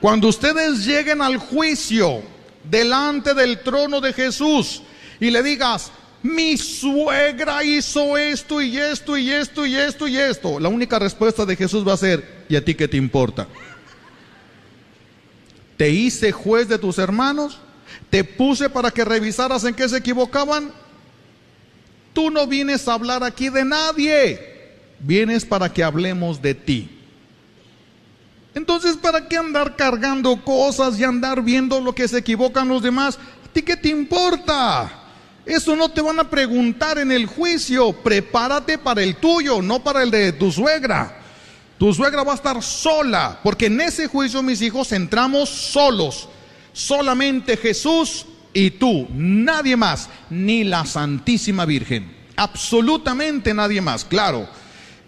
cuando 0.00 0.28
ustedes 0.28 0.86
lleguen 0.86 1.20
al 1.20 1.36
juicio 1.38 2.22
delante 2.64 3.34
del 3.34 3.60
trono 3.60 4.00
de 4.00 4.12
Jesús 4.12 4.82
y 5.18 5.30
le 5.30 5.42
digas, 5.42 5.90
mi 6.22 6.56
suegra 6.58 7.64
hizo 7.64 8.16
esto 8.18 8.60
y 8.60 8.76
esto 8.76 9.16
y 9.16 9.30
esto 9.30 9.66
y 9.66 9.76
esto 9.76 10.08
y 10.08 10.16
esto. 10.16 10.60
La 10.60 10.68
única 10.68 10.98
respuesta 10.98 11.46
de 11.46 11.56
Jesús 11.56 11.86
va 11.86 11.94
a 11.94 11.98
ser, 11.98 12.44
¿y 12.48 12.56
a 12.56 12.64
ti 12.64 12.74
qué 12.74 12.88
te 12.88 12.96
importa? 12.96 13.48
Te 15.76 15.88
hice 15.88 16.30
juez 16.30 16.68
de 16.68 16.78
tus 16.78 16.98
hermanos, 16.98 17.58
te 18.10 18.22
puse 18.22 18.68
para 18.68 18.90
que 18.90 19.04
revisaras 19.04 19.64
en 19.64 19.74
qué 19.74 19.88
se 19.88 19.96
equivocaban. 19.96 20.70
Tú 22.12 22.30
no 22.30 22.46
vienes 22.46 22.86
a 22.86 22.94
hablar 22.94 23.24
aquí 23.24 23.48
de 23.48 23.64
nadie, 23.64 24.76
vienes 24.98 25.46
para 25.46 25.72
que 25.72 25.82
hablemos 25.82 26.42
de 26.42 26.54
ti. 26.54 26.90
Entonces, 28.54 28.96
¿para 28.96 29.26
qué 29.26 29.36
andar 29.36 29.76
cargando 29.76 30.44
cosas 30.44 30.98
y 30.98 31.04
andar 31.04 31.40
viendo 31.42 31.80
lo 31.80 31.94
que 31.94 32.08
se 32.08 32.18
equivocan 32.18 32.68
los 32.68 32.82
demás? 32.82 33.16
¿A 33.16 33.52
ti 33.52 33.62
qué 33.62 33.76
te 33.76 33.88
importa? 33.88 34.99
Eso 35.46 35.74
no 35.74 35.88
te 35.88 36.00
van 36.00 36.18
a 36.18 36.28
preguntar 36.28 36.98
en 36.98 37.12
el 37.12 37.26
juicio. 37.26 37.92
Prepárate 37.92 38.78
para 38.78 39.02
el 39.02 39.16
tuyo, 39.16 39.62
no 39.62 39.82
para 39.82 40.02
el 40.02 40.10
de 40.10 40.32
tu 40.32 40.52
suegra. 40.52 41.20
Tu 41.78 41.94
suegra 41.94 42.22
va 42.22 42.32
a 42.32 42.36
estar 42.36 42.62
sola, 42.62 43.40
porque 43.42 43.66
en 43.66 43.80
ese 43.80 44.06
juicio, 44.06 44.42
mis 44.42 44.60
hijos, 44.60 44.92
entramos 44.92 45.48
solos. 45.48 46.28
Solamente 46.72 47.56
Jesús 47.56 48.26
y 48.52 48.72
tú, 48.72 49.08
nadie 49.14 49.76
más, 49.76 50.10
ni 50.28 50.62
la 50.62 50.84
Santísima 50.84 51.64
Virgen. 51.64 52.14
Absolutamente 52.36 53.54
nadie 53.54 53.80
más. 53.80 54.04
Claro, 54.04 54.46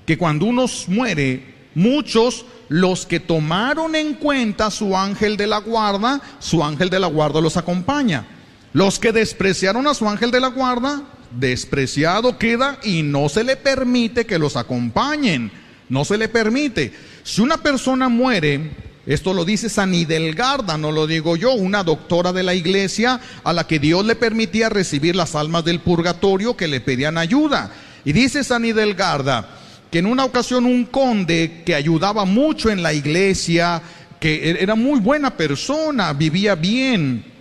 que 0.07 0.17
cuando 0.17 0.47
uno 0.47 0.65
muere, 0.89 1.55
muchos, 1.75 2.47
los 2.69 3.05
que 3.05 3.21
tomaron 3.21 3.95
en 3.95 4.15
cuenta 4.15 4.71
su 4.71 4.97
ángel 4.97 5.37
de 5.37 5.47
la 5.47 5.59
guarda, 5.59 6.23
su 6.39 6.65
ángel 6.65 6.89
de 6.89 7.01
la 7.01 7.07
guarda 7.07 7.41
los 7.41 7.59
acompaña. 7.59 8.27
Los 8.73 8.99
que 8.99 9.13
despreciaron 9.13 9.87
a 9.87 9.95
su 9.95 10.09
ángel 10.09 10.31
de 10.31 10.41
la 10.41 10.49
guarda, 10.49 11.03
despreciado 11.39 12.39
queda 12.39 12.79
y 12.83 13.03
no 13.03 13.29
se 13.29 13.45
le 13.45 13.57
permite 13.57 14.27
que 14.27 14.39
los 14.39 14.57
acompañen. 14.57 15.51
No 15.89 16.05
se 16.05 16.17
le 16.17 16.29
permite. 16.29 16.93
Si 17.23 17.43
una 17.43 17.59
persona 17.59 18.09
muere, 18.09 18.71
esto 19.05 19.35
lo 19.35 19.45
dice 19.45 19.69
San 19.69 19.95
Idelgarda, 19.95 20.79
no 20.79 20.91
lo 20.91 21.07
digo 21.07 21.37
yo, 21.37 21.53
una 21.53 21.85
doctora 21.85 22.33
de 22.33 22.43
la 22.43 22.55
iglesia 22.55 23.21
a 23.45 23.53
la 23.53 23.67
que 23.67 23.79
Dios 23.79 24.05
le 24.07 24.17
permitía 24.17 24.69
recibir 24.69 25.17
las 25.17 25.35
almas 25.35 25.65
del 25.65 25.81
purgatorio 25.81 26.57
que 26.57 26.69
le 26.69 26.81
pedían 26.81 27.19
ayuda. 27.19 27.73
Y 28.05 28.13
dice 28.13 28.43
San 28.43 28.65
Idelgarda 28.65 29.59
que 29.91 29.99
en 29.99 30.07
una 30.07 30.25
ocasión 30.25 30.65
un 30.65 30.87
conde 30.87 31.63
que 31.67 31.75
ayudaba 31.75 32.25
mucho 32.25 32.71
en 32.71 32.83
la 32.83 32.95
iglesia, 32.95 33.83
que 34.19 34.57
era 34.59 34.75
muy 34.75 35.01
buena 35.01 35.37
persona, 35.37 36.15
vivía 36.15 36.55
bien, 36.55 37.32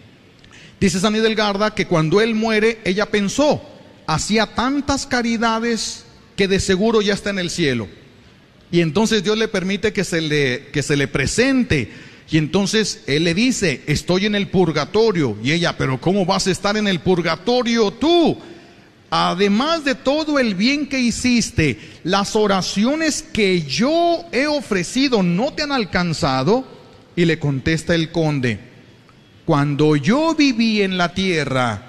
Dice 0.82 1.00
San 1.00 1.13
Delgarda 1.13 1.76
que 1.76 1.86
cuando 1.86 2.22
él 2.22 2.34
muere, 2.34 2.80
ella 2.86 3.06
pensó, 3.06 3.62
hacía 4.08 4.48
tantas 4.48 5.06
caridades 5.06 6.06
que 6.36 6.48
de 6.48 6.60
seguro 6.60 7.04
ya 7.04 7.13
está 7.13 7.30
en 7.30 7.38
el 7.38 7.52
cielo. 7.52 7.88
Y 8.72 8.82
entonces 8.82 9.24
Dios 9.24 9.38
le 9.38 9.48
permite 9.48 9.94
que 9.94 10.04
se 10.04 10.22
le, 10.22 10.70
que 10.74 10.82
se 10.82 10.98
le 10.98 11.08
presente. 11.08 11.91
Y 12.32 12.39
entonces 12.39 13.04
él 13.06 13.26
le 13.26 13.36
dice, 13.36 13.84
estoy 13.86 14.26
en 14.26 14.34
el 14.34 14.48
purgatorio. 14.48 15.38
Y 15.44 15.52
ella, 15.52 15.78
pero 15.78 16.02
¿cómo 16.02 16.26
vas 16.26 16.48
a 16.48 16.52
estar 16.52 16.76
en 16.76 16.88
el 16.88 17.00
purgatorio 17.00 17.91
tú? 17.91 18.39
Además 19.12 19.86
de 19.86 19.94
todo 19.94 20.39
el 20.39 20.56
bien 20.56 20.88
que 20.88 21.00
hiciste, 21.00 21.80
las 22.04 22.36
oraciones 22.36 23.22
que 23.22 23.62
yo 23.62 24.26
he 24.32 24.48
ofrecido 24.48 25.22
no 25.22 25.54
te 25.54 25.62
han 25.62 25.74
alcanzado. 25.74 26.65
Y 27.15 27.26
le 27.26 27.38
contesta 27.38 27.94
el 27.94 28.10
conde, 28.10 28.70
cuando 29.52 29.98
yo 29.98 30.34
viví 30.34 30.82
en 30.82 30.98
la 30.98 31.14
tierra, 31.14 31.82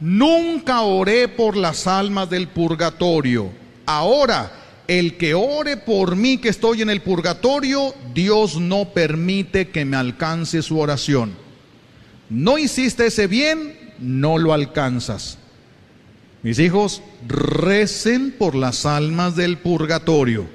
nunca 0.00 0.82
oré 0.82 1.28
por 1.28 1.56
las 1.56 1.86
almas 1.86 2.28
del 2.28 2.48
purgatorio. 2.48 3.50
Ahora, 3.86 4.52
el 4.86 5.16
que 5.16 5.32
ore 5.32 5.78
por 5.78 6.14
mí 6.14 6.36
que 6.36 6.50
estoy 6.50 6.82
en 6.82 6.90
el 6.90 7.00
purgatorio, 7.00 7.94
Dios 8.12 8.60
no 8.60 8.90
permite 8.90 9.68
que 9.70 9.86
me 9.86 9.96
alcance 9.96 10.60
su 10.60 10.78
oración. 10.78 11.32
No 12.28 12.58
hiciste 12.58 13.06
ese 13.06 13.28
bien, 13.28 13.94
no 13.98 14.36
lo 14.36 14.52
alcanzas. 14.52 15.38
Mis 16.42 16.58
hijos, 16.58 17.00
recen 17.26 18.30
por 18.32 18.54
las 18.54 18.84
almas 18.84 19.36
del 19.36 19.56
purgatorio. 19.56 20.46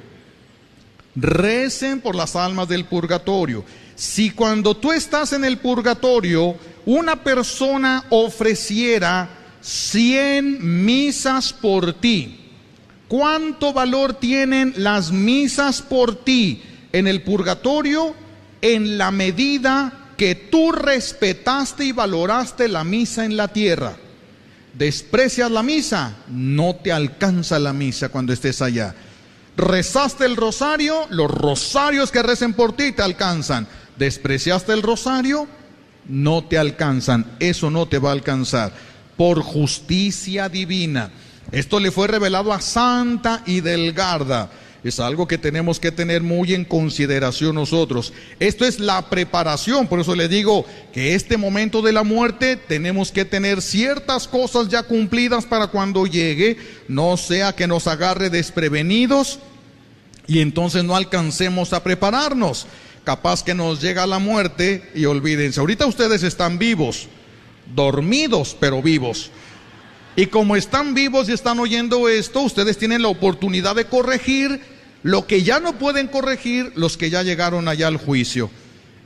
Recen 1.15 2.01
por 2.01 2.13
las 2.13 2.35
almas 2.35 2.67
del 2.67 2.85
purgatorio. 2.85 3.65
Si 4.01 4.31
cuando 4.31 4.75
tú 4.75 4.91
estás 4.91 5.31
en 5.31 5.45
el 5.45 5.59
purgatorio, 5.59 6.55
una 6.87 7.23
persona 7.23 8.03
ofreciera 8.09 9.29
100 9.61 10.83
misas 10.83 11.53
por 11.53 11.93
ti, 11.93 12.49
¿cuánto 13.07 13.73
valor 13.73 14.15
tienen 14.15 14.73
las 14.77 15.11
misas 15.11 15.83
por 15.83 16.15
ti 16.15 16.63
en 16.91 17.05
el 17.05 17.21
purgatorio? 17.21 18.15
En 18.63 18.97
la 18.97 19.11
medida 19.11 20.09
que 20.17 20.33
tú 20.33 20.71
respetaste 20.71 21.85
y 21.85 21.91
valoraste 21.91 22.69
la 22.69 22.83
misa 22.83 23.23
en 23.23 23.37
la 23.37 23.49
tierra. 23.49 23.97
Desprecias 24.73 25.51
la 25.51 25.61
misa, 25.61 26.15
no 26.27 26.75
te 26.75 26.91
alcanza 26.91 27.59
la 27.59 27.71
misa 27.71 28.09
cuando 28.09 28.33
estés 28.33 28.63
allá. 28.63 28.95
Rezaste 29.57 30.25
el 30.25 30.37
rosario, 30.37 31.05
los 31.11 31.29
rosarios 31.29 32.09
que 32.09 32.23
recen 32.23 32.53
por 32.53 32.75
ti 32.75 32.93
te 32.93 33.03
alcanzan 33.03 33.67
despreciaste 33.97 34.73
el 34.73 34.81
rosario, 34.81 35.47
no 36.07 36.43
te 36.43 36.57
alcanzan, 36.57 37.25
eso 37.39 37.69
no 37.69 37.87
te 37.87 37.99
va 37.99 38.09
a 38.09 38.13
alcanzar, 38.13 38.73
por 39.17 39.41
justicia 39.41 40.49
divina. 40.49 41.11
Esto 41.51 41.79
le 41.79 41.91
fue 41.91 42.07
revelado 42.07 42.53
a 42.53 42.61
Santa 42.61 43.43
y 43.45 43.61
Delgarda. 43.61 44.49
Es 44.83 44.99
algo 44.99 45.27
que 45.27 45.37
tenemos 45.37 45.79
que 45.79 45.91
tener 45.91 46.23
muy 46.23 46.55
en 46.55 46.65
consideración 46.65 47.53
nosotros. 47.53 48.13
Esto 48.39 48.65
es 48.65 48.79
la 48.79 49.09
preparación, 49.09 49.87
por 49.87 49.99
eso 49.99 50.15
le 50.15 50.27
digo 50.27 50.65
que 50.91 51.13
este 51.13 51.37
momento 51.37 51.83
de 51.83 51.91
la 51.91 52.03
muerte 52.03 52.55
tenemos 52.55 53.11
que 53.11 53.23
tener 53.23 53.61
ciertas 53.61 54.27
cosas 54.27 54.69
ya 54.69 54.81
cumplidas 54.81 55.45
para 55.45 55.67
cuando 55.67 56.07
llegue, 56.07 56.57
no 56.87 57.15
sea 57.17 57.53
que 57.53 57.67
nos 57.67 57.85
agarre 57.85 58.31
desprevenidos 58.31 59.37
y 60.25 60.39
entonces 60.39 60.83
no 60.83 60.95
alcancemos 60.95 61.73
a 61.73 61.83
prepararnos 61.83 62.65
capaz 63.03 63.43
que 63.43 63.53
nos 63.53 63.81
llega 63.81 64.05
la 64.05 64.19
muerte 64.19 64.89
y 64.93 65.05
olvídense, 65.05 65.59
ahorita 65.59 65.85
ustedes 65.85 66.23
están 66.23 66.57
vivos, 66.57 67.07
dormidos 67.73 68.55
pero 68.59 68.81
vivos. 68.81 69.31
Y 70.15 70.27
como 70.27 70.55
están 70.55 70.93
vivos 70.93 71.29
y 71.29 71.33
están 71.33 71.59
oyendo 71.59 72.09
esto, 72.09 72.41
ustedes 72.41 72.77
tienen 72.77 73.01
la 73.01 73.07
oportunidad 73.07 73.75
de 73.75 73.85
corregir 73.85 74.61
Lo 75.03 75.25
que 75.25 75.41
ya 75.41 75.59
no 75.59 75.79
pueden 75.79 76.07
corregir 76.07 76.73
los 76.75 76.95
que 76.95 77.09
ya 77.09 77.23
llegaron 77.23 77.67
allá 77.67 77.87
al 77.87 77.97
juicio. 77.97 78.51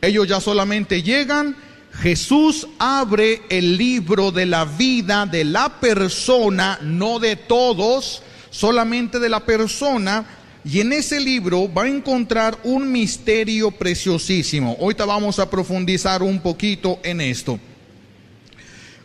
Ellos 0.02 0.28
ya 0.28 0.42
solamente 0.42 1.04
llegan, 1.04 1.56
Jesús 2.02 2.68
abre 2.80 3.44
el 3.50 3.78
libro 3.78 4.32
de 4.32 4.46
la 4.46 4.66
vida 4.66 5.26
de 5.26 5.46
la 5.46 5.80
persona, 5.80 6.78
no 6.82 7.20
de 7.20 7.38
todos, 7.38 8.22
solamente 8.50 9.20
de 9.20 9.30
la 9.30 9.46
persona, 9.46 10.26
y 10.66 10.80
en 10.80 10.94
ese 10.94 11.20
libro 11.20 11.72
va 11.72 11.84
a 11.84 11.88
encontrar 11.88 12.58
un 12.64 12.92
misterio 12.92 13.70
preciosísimo. 13.70 14.76
Ahorita 14.82 15.06
vamos 15.06 15.38
a 15.38 15.48
profundizar 15.48 16.24
un 16.24 16.40
poquito 16.40 17.00
en 17.04 17.22
esto. 17.22 17.60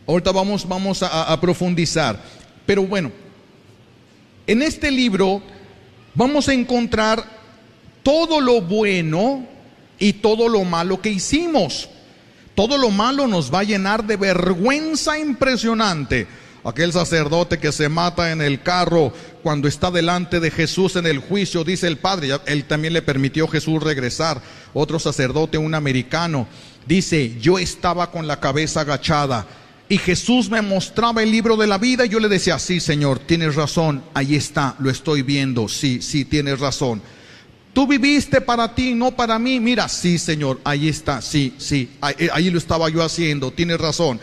Ahorita 0.07 0.31
vamos, 0.31 0.67
vamos 0.67 1.03
a, 1.03 1.31
a 1.31 1.39
profundizar. 1.39 2.19
Pero 2.65 2.87
bueno, 2.87 3.11
en 4.47 4.63
este 4.63 4.89
libro 4.89 5.43
vamos 6.15 6.49
a 6.49 6.53
encontrar 6.53 7.23
todo 8.01 8.41
lo 8.41 8.61
bueno 8.61 9.45
y 9.99 10.13
todo 10.13 10.49
lo 10.49 10.63
malo 10.63 10.99
que 10.99 11.11
hicimos. 11.11 11.89
Todo 12.55 12.75
lo 12.79 12.89
malo 12.89 13.27
nos 13.27 13.53
va 13.53 13.59
a 13.59 13.65
llenar 13.65 14.03
de 14.05 14.17
vergüenza 14.17 15.19
impresionante. 15.19 16.27
Aquel 16.63 16.93
sacerdote 16.93 17.57
que 17.57 17.71
se 17.71 17.89
mata 17.89 18.31
en 18.31 18.41
el 18.41 18.61
carro 18.61 19.11
cuando 19.41 19.67
está 19.67 19.89
delante 19.89 20.39
de 20.39 20.51
Jesús 20.51 20.95
en 20.95 21.07
el 21.07 21.17
juicio, 21.17 21.63
dice 21.63 21.87
el 21.87 21.97
Padre, 21.97 22.29
él 22.45 22.65
también 22.65 22.93
le 22.93 23.01
permitió 23.01 23.47
Jesús 23.47 23.81
regresar. 23.81 24.41
Otro 24.73 24.99
sacerdote, 24.99 25.57
un 25.57 25.73
americano, 25.73 26.47
dice, 26.85 27.35
yo 27.39 27.57
estaba 27.57 28.11
con 28.11 28.27
la 28.27 28.39
cabeza 28.39 28.81
agachada 28.81 29.47
y 29.89 29.97
Jesús 29.97 30.49
me 30.49 30.61
mostraba 30.61 31.23
el 31.23 31.31
libro 31.31 31.57
de 31.57 31.67
la 31.67 31.77
vida 31.77 32.05
y 32.05 32.09
yo 32.09 32.19
le 32.19 32.29
decía, 32.29 32.59
sí 32.59 32.79
Señor, 32.79 33.19
tienes 33.19 33.55
razón, 33.55 34.03
ahí 34.13 34.35
está, 34.35 34.75
lo 34.79 34.89
estoy 34.89 35.21
viendo, 35.23 35.67
sí, 35.67 36.01
sí, 36.01 36.25
tienes 36.25 36.59
razón. 36.59 37.01
Tú 37.73 37.87
viviste 37.87 38.39
para 38.41 38.75
ti, 38.75 38.93
no 38.93 39.11
para 39.11 39.39
mí. 39.39 39.59
Mira, 39.59 39.87
sí, 39.87 40.17
Señor, 40.17 40.59
ahí 40.63 40.89
está, 40.89 41.21
sí, 41.21 41.55
sí, 41.57 41.89
ahí, 42.01 42.29
ahí, 42.33 42.49
lo 42.49 42.57
estaba 42.57 42.89
yo 42.89 43.03
haciendo, 43.03 43.51
tienes 43.51 43.79
razón. 43.79 44.19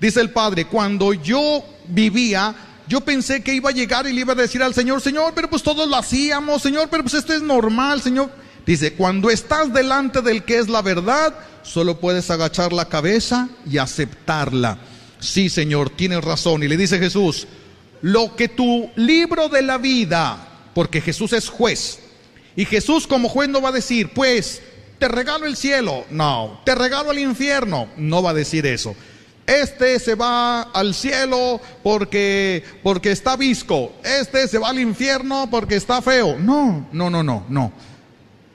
Dice 0.00 0.20
el 0.20 0.30
Padre, 0.30 0.66
cuando 0.66 1.12
yo 1.12 1.64
vivía, 1.88 2.54
yo 2.86 3.00
pensé 3.00 3.42
que 3.42 3.54
iba 3.54 3.70
a 3.70 3.72
llegar 3.72 4.06
y 4.06 4.12
le 4.12 4.20
iba 4.20 4.32
a 4.32 4.36
decir 4.36 4.62
al 4.62 4.74
Señor, 4.74 5.00
Señor, 5.00 5.32
pero 5.34 5.48
pues 5.48 5.62
todos 5.62 5.88
lo 5.88 5.96
hacíamos, 5.96 6.62
Señor, 6.62 6.88
pero 6.90 7.02
pues 7.02 7.14
esto 7.14 7.32
es 7.32 7.42
normal, 7.42 8.02
Señor. 8.02 8.30
Dice, 8.66 8.94
cuando 8.94 9.30
estás 9.30 9.72
delante 9.72 10.22
del 10.22 10.44
que 10.44 10.58
es 10.58 10.68
la 10.68 10.82
verdad, 10.82 11.34
solo 11.62 12.00
puedes 12.00 12.30
agachar 12.30 12.72
la 12.72 12.88
cabeza 12.88 13.48
y 13.70 13.78
aceptarla. 13.78 14.78
Sí, 15.18 15.48
Señor, 15.48 15.90
tienes 15.90 16.22
razón. 16.24 16.62
Y 16.62 16.68
le 16.68 16.76
dice 16.76 16.98
Jesús, 16.98 17.46
lo 18.02 18.36
que 18.36 18.48
tu 18.48 18.90
libro 18.96 19.48
de 19.48 19.62
la 19.62 19.78
vida, 19.78 20.48
porque 20.74 21.00
Jesús 21.00 21.32
es 21.32 21.48
juez, 21.48 22.00
y 22.56 22.64
Jesús 22.64 23.06
como 23.06 23.28
juez 23.28 23.48
no 23.48 23.60
va 23.60 23.70
a 23.70 23.72
decir, 23.72 24.10
pues, 24.14 24.62
te 24.98 25.08
regalo 25.08 25.46
el 25.46 25.56
cielo. 25.56 26.04
No, 26.10 26.60
te 26.64 26.74
regalo 26.74 27.12
el 27.12 27.18
infierno. 27.18 27.88
No 27.96 28.22
va 28.22 28.30
a 28.30 28.34
decir 28.34 28.66
eso. 28.66 28.94
Este 29.46 29.98
se 29.98 30.14
va 30.14 30.62
al 30.62 30.94
cielo 30.94 31.60
porque, 31.82 32.64
porque 32.82 33.12
está 33.12 33.36
visco. 33.36 33.94
Este 34.02 34.48
se 34.48 34.58
va 34.58 34.70
al 34.70 34.78
infierno 34.78 35.48
porque 35.50 35.76
está 35.76 36.00
feo. 36.00 36.38
No, 36.38 36.88
no, 36.92 37.10
no, 37.10 37.22
no, 37.22 37.44
no. 37.48 37.72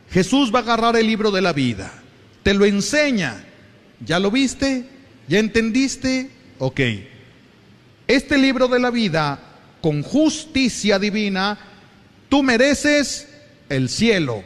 Jesús 0.10 0.54
va 0.54 0.60
a 0.60 0.62
agarrar 0.63 0.95
el 0.95 1.06
libro 1.06 1.30
de 1.30 1.41
la 1.41 1.54
vida. 1.54 1.91
Te 2.41 2.54
lo 2.54 2.65
enseña. 2.65 3.45
¿Ya 4.04 4.19
lo 4.19 4.32
viste? 4.32 4.86
¿Ya 5.28 5.39
entendiste? 5.39 6.32
Ok. 6.58 6.80
Este 8.08 8.39
libro 8.39 8.67
de 8.67 8.80
la 8.80 8.89
vida, 8.89 9.39
con 9.82 10.02
justicia 10.02 10.97
divina, 10.97 11.60
tú 12.30 12.41
mereces 12.41 13.28
el 13.69 13.89
cielo, 13.89 14.43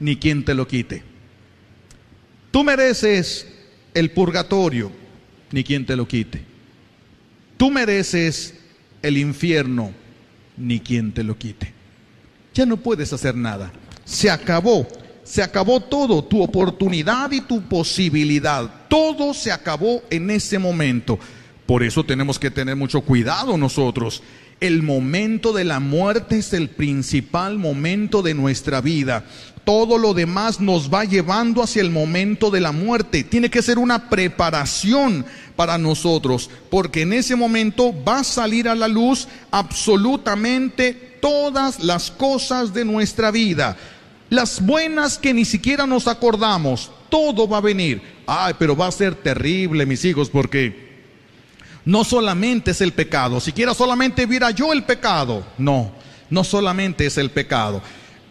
ni 0.00 0.16
quien 0.16 0.44
te 0.44 0.54
lo 0.54 0.68
quite. 0.68 1.02
Tú 2.50 2.62
mereces 2.62 3.46
el 3.94 4.10
purgatorio, 4.10 4.92
ni 5.50 5.64
quien 5.64 5.86
te 5.86 5.96
lo 5.96 6.06
quite. 6.06 6.42
Tú 7.56 7.70
mereces 7.70 8.54
el 9.02 9.16
infierno, 9.18 9.92
ni 10.56 10.80
quien 10.80 11.12
te 11.12 11.22
lo 11.22 11.38
quite. 11.38 11.72
Ya 12.54 12.66
no 12.66 12.76
puedes 12.76 13.12
hacer 13.12 13.34
nada. 13.34 13.72
Se 14.04 14.30
acabó. 14.30 14.86
Se 15.22 15.42
acabó 15.42 15.80
todo, 15.80 16.22
tu 16.22 16.40
oportunidad 16.40 17.32
y 17.32 17.40
tu 17.40 17.60
posibilidad. 17.62 18.86
Todo 18.88 19.34
se 19.34 19.50
acabó 19.50 20.02
en 20.08 20.30
ese 20.30 20.56
momento. 20.56 21.18
Por 21.66 21.82
eso 21.82 22.04
tenemos 22.04 22.38
que 22.38 22.50
tener 22.50 22.76
mucho 22.76 23.00
cuidado 23.00 23.58
nosotros. 23.58 24.22
El 24.60 24.82
momento 24.82 25.52
de 25.52 25.64
la 25.64 25.80
muerte 25.80 26.38
es 26.38 26.54
el 26.54 26.70
principal 26.70 27.58
momento 27.58 28.22
de 28.22 28.32
nuestra 28.32 28.80
vida. 28.80 29.24
Todo 29.64 29.98
lo 29.98 30.14
demás 30.14 30.60
nos 30.60 30.92
va 30.92 31.04
llevando 31.04 31.62
hacia 31.62 31.82
el 31.82 31.90
momento 31.90 32.50
de 32.50 32.60
la 32.60 32.72
muerte. 32.72 33.22
Tiene 33.22 33.50
que 33.50 33.60
ser 33.60 33.78
una 33.78 34.08
preparación 34.08 35.26
para 35.56 35.76
nosotros, 35.76 36.48
porque 36.70 37.02
en 37.02 37.12
ese 37.12 37.36
momento 37.36 37.92
va 38.04 38.20
a 38.20 38.24
salir 38.24 38.68
a 38.68 38.74
la 38.74 38.88
luz 38.88 39.28
absolutamente 39.50 41.18
todas 41.20 41.82
las 41.82 42.10
cosas 42.10 42.72
de 42.72 42.84
nuestra 42.84 43.30
vida. 43.30 43.76
Las 44.30 44.64
buenas 44.64 45.18
que 45.18 45.34
ni 45.34 45.44
siquiera 45.44 45.86
nos 45.86 46.08
acordamos, 46.08 46.90
todo 47.10 47.46
va 47.46 47.58
a 47.58 47.62
venir. 47.62 48.00
Ay, 48.26 48.54
pero 48.58 48.74
va 48.74 48.86
a 48.86 48.92
ser 48.92 49.14
terrible, 49.14 49.84
mis 49.84 50.04
hijos, 50.04 50.30
porque 50.30 50.85
no 51.86 52.04
solamente 52.04 52.72
es 52.72 52.80
el 52.82 52.92
pecado, 52.92 53.40
siquiera 53.40 53.72
solamente 53.72 54.26
viera 54.26 54.50
yo 54.50 54.72
el 54.72 54.82
pecado. 54.82 55.46
No, 55.56 55.92
no 56.28 56.44
solamente 56.44 57.06
es 57.06 57.16
el 57.16 57.30
pecado. 57.30 57.80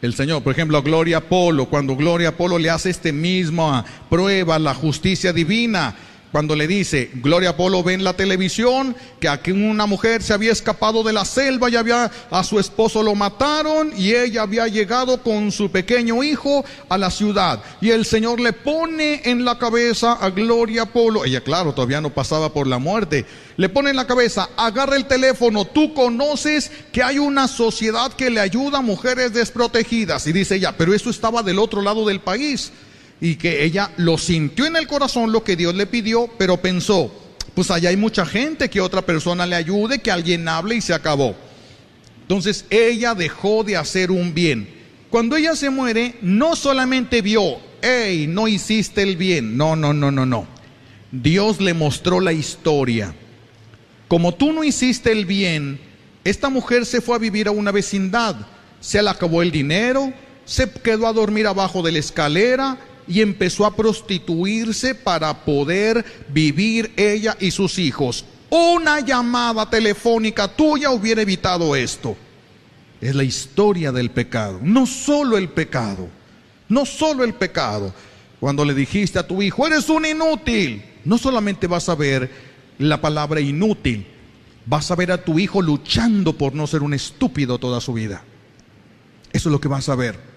El 0.02 0.14
Señor, 0.14 0.44
por 0.44 0.52
ejemplo, 0.52 0.78
a 0.78 0.82
Gloria 0.82 1.28
Polo, 1.28 1.66
cuando 1.66 1.96
Gloria 1.96 2.36
Polo 2.36 2.60
le 2.60 2.70
hace 2.70 2.90
este 2.90 3.14
mismo 3.14 3.84
prueba, 4.10 4.60
la 4.60 4.76
justicia 4.76 5.32
divina, 5.32 5.96
cuando 6.32 6.56
le 6.56 6.68
dice, 6.68 7.12
Gloria 7.14 7.56
Polo 7.56 7.82
ve 7.82 7.94
en 7.94 8.04
la 8.04 8.14
televisión 8.14 8.96
que 9.20 9.30
aquí 9.30 9.52
una 9.52 9.86
mujer 9.86 10.22
se 10.22 10.34
había 10.34 10.52
escapado 10.52 11.02
de 11.04 11.14
la 11.14 11.24
selva 11.24 11.70
y 11.70 11.76
había, 11.76 12.12
a 12.30 12.44
su 12.44 12.60
esposo 12.60 13.02
lo 13.04 13.16
mataron 13.16 13.94
y 13.96 14.14
ella 14.14 14.42
había 14.42 14.68
llegado 14.68 15.24
con 15.24 15.52
su 15.52 15.72
pequeño 15.72 16.24
hijo 16.24 16.66
a 16.90 16.98
la 16.98 17.10
ciudad. 17.10 17.64
Y 17.80 17.92
el 17.92 18.06
Señor 18.06 18.40
le 18.40 18.52
pone 18.54 19.22
en 19.24 19.46
la 19.46 19.58
cabeza 19.58 20.14
a 20.14 20.30
Gloria 20.30 20.86
Polo, 20.86 21.24
ella 21.24 21.42
claro, 21.42 21.74
todavía 21.74 22.02
no 22.02 22.14
pasaba 22.14 22.52
por 22.52 22.68
la 22.68 22.80
muerte, 22.80 23.26
le 23.56 23.70
pone 23.70 23.92
en 23.92 23.96
la 23.96 24.08
cabeza, 24.08 24.50
agarra 24.58 24.98
el 24.98 25.06
teléfono, 25.06 25.66
tú 25.66 25.94
conoces 25.94 26.70
que 26.92 27.02
hay 27.02 27.18
una 27.18 27.48
sociedad 27.48 28.12
que 28.12 28.30
le 28.30 28.42
ayuda 28.42 28.80
a 28.80 28.82
mujeres 28.82 29.34
desprotegidas. 29.34 30.28
Y 30.28 30.34
dice 30.34 30.56
ella, 30.56 30.76
pero 30.78 30.94
eso 30.94 31.10
estaba 31.10 31.44
del 31.44 31.60
otro 31.60 31.82
lado 31.82 32.06
del 32.06 32.20
país 32.20 32.72
y 33.22 33.36
que 33.36 33.64
ella 33.64 33.92
lo 33.98 34.18
sintió 34.18 34.66
en 34.66 34.76
el 34.76 34.88
corazón 34.88 35.32
lo 35.32 35.44
que 35.44 35.56
Dios 35.56 35.74
le 35.76 35.86
pidió, 35.86 36.30
pero 36.38 36.62
pensó, 36.62 37.12
pues 37.54 37.72
allá 37.72 37.90
hay 37.90 37.98
mucha 37.98 38.26
gente 38.26 38.70
que 38.70 38.82
otra 38.82 39.02
persona 39.04 39.46
le 39.46 39.56
ayude, 39.56 40.00
que 40.00 40.12
alguien 40.12 40.48
hable 40.48 40.76
y 40.76 40.82
se 40.82 40.94
acabó. 40.94 41.36
Entonces 42.22 42.66
ella 42.70 43.16
dejó 43.16 43.64
de 43.64 43.78
hacer 43.78 44.12
un 44.12 44.34
bien. 44.34 44.68
Cuando 45.10 45.36
ella 45.38 45.56
se 45.56 45.70
muere, 45.70 46.16
no 46.22 46.56
solamente 46.56 47.22
vio, 47.22 47.58
hey, 47.82 48.26
no 48.28 48.48
hiciste 48.48 49.04
el 49.04 49.16
bien, 49.16 49.56
no, 49.56 49.76
no, 49.76 49.94
no, 49.94 50.12
no, 50.12 50.26
no. 50.26 50.48
Dios 51.12 51.62
le 51.62 51.74
mostró 51.74 52.20
la 52.20 52.34
historia. 52.34 53.14
Como 54.08 54.34
tú 54.34 54.52
no 54.52 54.64
hiciste 54.64 55.12
el 55.12 55.26
bien, 55.26 55.80
esta 56.24 56.50
mujer 56.50 56.86
se 56.86 57.00
fue 57.00 57.16
a 57.16 57.20
vivir 57.20 57.48
a 57.48 57.52
una 57.52 57.72
vecindad, 57.72 58.36
se 58.82 59.02
le 59.02 59.10
acabó 59.10 59.42
el 59.42 59.52
dinero, 59.52 60.12
se 60.44 60.70
quedó 60.70 61.08
a 61.08 61.14
dormir 61.14 61.48
abajo 61.48 61.82
de 61.82 61.92
la 61.92 62.00
escalera, 62.00 62.78
y 63.08 63.22
empezó 63.22 63.66
a 63.66 63.76
prostituirse 63.76 64.96
para 64.96 65.46
poder 65.46 66.06
vivir 66.30 66.92
ella 66.96 67.38
y 67.40 67.52
sus 67.52 67.78
hijos. 67.80 68.26
Una 68.50 69.00
llamada 69.00 69.70
telefónica 69.70 70.48
tuya 70.48 70.92
hubiera 70.92 71.22
evitado 71.22 71.76
esto. 71.76 72.16
Es 73.02 73.14
la 73.14 73.24
historia 73.24 73.92
del 73.92 74.12
pecado, 74.12 74.60
no 74.62 74.86
solo 74.86 75.38
el 75.38 75.50
pecado, 75.50 76.08
no 76.70 76.86
solo 76.86 77.24
el 77.24 77.34
pecado. 77.34 77.94
Cuando 78.40 78.66
le 78.66 78.74
dijiste 78.74 79.20
a 79.20 79.28
tu 79.28 79.42
hijo, 79.42 79.68
eres 79.68 79.90
un 79.90 80.06
inútil, 80.06 80.84
no 81.04 81.18
solamente 81.18 81.68
vas 81.68 81.90
a 81.90 81.96
ver 81.96 82.30
la 82.78 83.00
palabra 83.00 83.40
inútil, 83.40 84.06
vas 84.66 84.90
a 84.92 84.96
ver 84.96 85.12
a 85.12 85.24
tu 85.24 85.40
hijo 85.40 85.62
luchando 85.62 86.34
por 86.38 86.54
no 86.54 86.68
ser 86.68 86.84
un 86.84 86.94
estúpido 86.94 87.58
toda 87.58 87.82
su 87.82 87.94
vida. 87.94 88.24
Eso 89.32 89.50
es 89.50 89.52
lo 89.52 89.60
que 89.60 89.68
vas 89.68 89.90
a 89.90 89.96
ver 89.96 90.35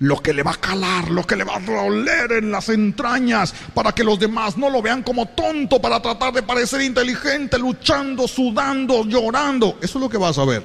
lo 0.00 0.22
que 0.22 0.32
le 0.32 0.42
va 0.42 0.52
a 0.52 0.60
calar, 0.60 1.10
lo 1.10 1.26
que 1.26 1.36
le 1.36 1.44
va 1.44 1.56
a 1.56 1.60
doler 1.60 2.32
en 2.32 2.50
las 2.50 2.68
entrañas, 2.68 3.54
para 3.74 3.92
que 3.92 4.04
los 4.04 4.18
demás 4.18 4.56
no 4.56 4.68
lo 4.68 4.82
vean 4.82 5.02
como 5.02 5.26
tonto, 5.26 5.80
para 5.80 6.00
tratar 6.02 6.32
de 6.34 6.42
parecer 6.42 6.82
inteligente, 6.82 7.58
luchando, 7.58 8.28
sudando, 8.28 9.04
llorando. 9.04 9.78
Eso 9.80 9.98
es 9.98 10.02
lo 10.02 10.10
que 10.10 10.18
vas 10.18 10.38
a 10.38 10.44
ver. 10.44 10.62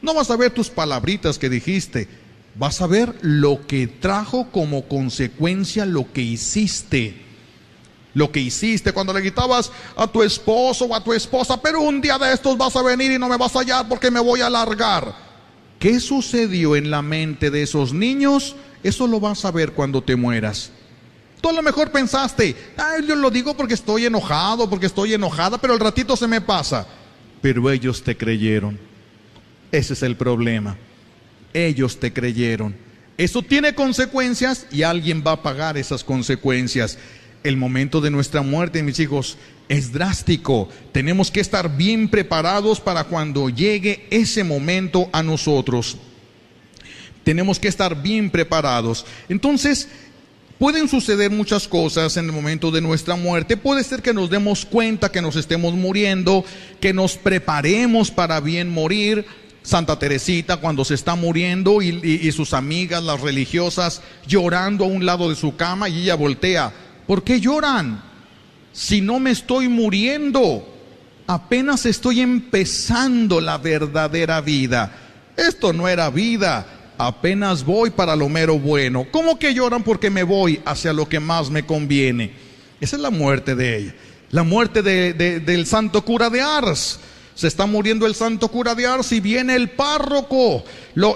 No 0.00 0.14
vas 0.14 0.30
a 0.30 0.36
ver 0.36 0.50
tus 0.50 0.68
palabritas 0.68 1.38
que 1.38 1.48
dijiste, 1.48 2.08
vas 2.56 2.80
a 2.80 2.88
ver 2.88 3.14
lo 3.20 3.66
que 3.66 3.86
trajo 3.86 4.50
como 4.50 4.88
consecuencia 4.88 5.86
lo 5.86 6.12
que 6.12 6.22
hiciste. 6.22 7.22
Lo 8.14 8.30
que 8.30 8.40
hiciste 8.40 8.92
cuando 8.92 9.14
le 9.14 9.22
quitabas 9.22 9.72
a 9.96 10.06
tu 10.06 10.22
esposo 10.22 10.84
o 10.84 10.94
a 10.94 11.02
tu 11.02 11.14
esposa, 11.14 11.62
pero 11.62 11.80
un 11.80 12.00
día 12.00 12.18
de 12.18 12.34
estos 12.34 12.58
vas 12.58 12.76
a 12.76 12.82
venir 12.82 13.12
y 13.12 13.18
no 13.18 13.28
me 13.28 13.38
vas 13.38 13.56
a 13.56 13.60
hallar 13.60 13.88
porque 13.88 14.10
me 14.10 14.20
voy 14.20 14.42
a 14.42 14.50
largar 14.50 15.32
¿Qué 15.82 15.98
sucedió 15.98 16.76
en 16.76 16.92
la 16.92 17.02
mente 17.02 17.50
de 17.50 17.64
esos 17.64 17.92
niños? 17.92 18.54
Eso 18.82 19.06
lo 19.06 19.20
vas 19.20 19.44
a 19.44 19.50
ver 19.50 19.72
cuando 19.72 20.02
te 20.02 20.16
mueras. 20.16 20.70
Tú 21.40 21.48
a 21.48 21.52
lo 21.52 21.62
mejor 21.62 21.90
pensaste, 21.90 22.54
ay, 22.76 23.06
yo 23.06 23.16
lo 23.16 23.30
digo 23.30 23.56
porque 23.56 23.74
estoy 23.74 24.06
enojado, 24.06 24.70
porque 24.70 24.86
estoy 24.86 25.14
enojada, 25.14 25.58
pero 25.58 25.74
al 25.74 25.80
ratito 25.80 26.16
se 26.16 26.28
me 26.28 26.40
pasa. 26.40 26.86
Pero 27.40 27.68
ellos 27.70 28.02
te 28.02 28.16
creyeron. 28.16 28.78
Ese 29.72 29.94
es 29.94 30.02
el 30.02 30.16
problema. 30.16 30.76
Ellos 31.52 31.98
te 31.98 32.12
creyeron. 32.12 32.76
Eso 33.18 33.42
tiene 33.42 33.74
consecuencias 33.74 34.66
y 34.70 34.84
alguien 34.84 35.22
va 35.26 35.32
a 35.32 35.42
pagar 35.42 35.76
esas 35.76 36.04
consecuencias. 36.04 36.98
El 37.42 37.56
momento 37.56 38.00
de 38.00 38.10
nuestra 38.10 38.42
muerte, 38.42 38.82
mis 38.82 39.00
hijos, 39.00 39.36
es 39.68 39.92
drástico. 39.92 40.68
Tenemos 40.92 41.30
que 41.30 41.40
estar 41.40 41.76
bien 41.76 42.08
preparados 42.08 42.80
para 42.80 43.04
cuando 43.04 43.48
llegue 43.48 44.06
ese 44.10 44.44
momento 44.44 45.08
a 45.12 45.22
nosotros. 45.22 45.96
Tenemos 47.24 47.58
que 47.58 47.68
estar 47.68 48.02
bien 48.02 48.30
preparados. 48.30 49.06
Entonces, 49.28 49.88
pueden 50.58 50.88
suceder 50.88 51.30
muchas 51.30 51.66
cosas 51.66 52.16
en 52.16 52.26
el 52.26 52.32
momento 52.32 52.70
de 52.70 52.80
nuestra 52.80 53.16
muerte. 53.16 53.56
Puede 53.56 53.84
ser 53.84 54.02
que 54.02 54.14
nos 54.14 54.30
demos 54.30 54.64
cuenta 54.64 55.10
que 55.10 55.22
nos 55.22 55.36
estemos 55.36 55.74
muriendo, 55.74 56.44
que 56.80 56.92
nos 56.92 57.16
preparemos 57.16 58.10
para 58.10 58.40
bien 58.40 58.70
morir. 58.70 59.26
Santa 59.62 59.98
Teresita 59.98 60.56
cuando 60.56 60.84
se 60.84 60.94
está 60.94 61.14
muriendo 61.14 61.82
y, 61.82 61.88
y, 62.04 62.32
sus 62.32 62.52
amigas, 62.52 63.02
las 63.02 63.20
religiosas, 63.20 64.02
llorando 64.26 64.84
a 64.84 64.88
un 64.88 65.06
lado 65.06 65.30
de 65.30 65.36
su 65.36 65.56
cama 65.56 65.88
y 65.88 66.02
ella 66.02 66.16
voltea. 66.16 66.72
¿Por 67.06 67.22
qué 67.22 67.40
lloran? 67.40 68.02
Si 68.72 69.00
no 69.00 69.20
me 69.20 69.30
estoy 69.30 69.68
muriendo, 69.68 70.66
apenas 71.26 71.86
estoy 71.86 72.20
empezando 72.20 73.40
la 73.40 73.58
verdadera 73.58 74.40
vida. 74.40 74.92
Esto 75.36 75.72
no 75.72 75.88
era 75.88 76.10
vida, 76.10 76.66
apenas 76.98 77.64
voy 77.64 77.90
para 77.90 78.16
lo 78.16 78.28
mero 78.28 78.58
bueno. 78.58 79.06
¿Cómo 79.10 79.38
que 79.38 79.54
lloran 79.54 79.82
porque 79.82 80.10
me 80.10 80.22
voy 80.22 80.60
hacia 80.64 80.92
lo 80.92 81.08
que 81.08 81.20
más 81.20 81.50
me 81.50 81.64
conviene? 81.64 82.32
Esa 82.80 82.96
es 82.96 83.02
la 83.02 83.10
muerte 83.10 83.54
de 83.54 83.76
ella. 83.76 83.94
La 84.30 84.42
muerte 84.42 84.82
de, 84.82 85.12
de, 85.12 85.40
del 85.40 85.66
santo 85.66 86.04
cura 86.04 86.30
de 86.30 86.40
Ars. 86.40 86.98
Se 87.34 87.48
está 87.48 87.64
muriendo 87.64 88.06
el 88.06 88.14
santo 88.14 88.48
cura 88.48 88.74
de 88.74 88.86
Ars 88.86 89.10
y 89.12 89.20
viene 89.20 89.54
el 89.56 89.70
párroco. 89.70 90.64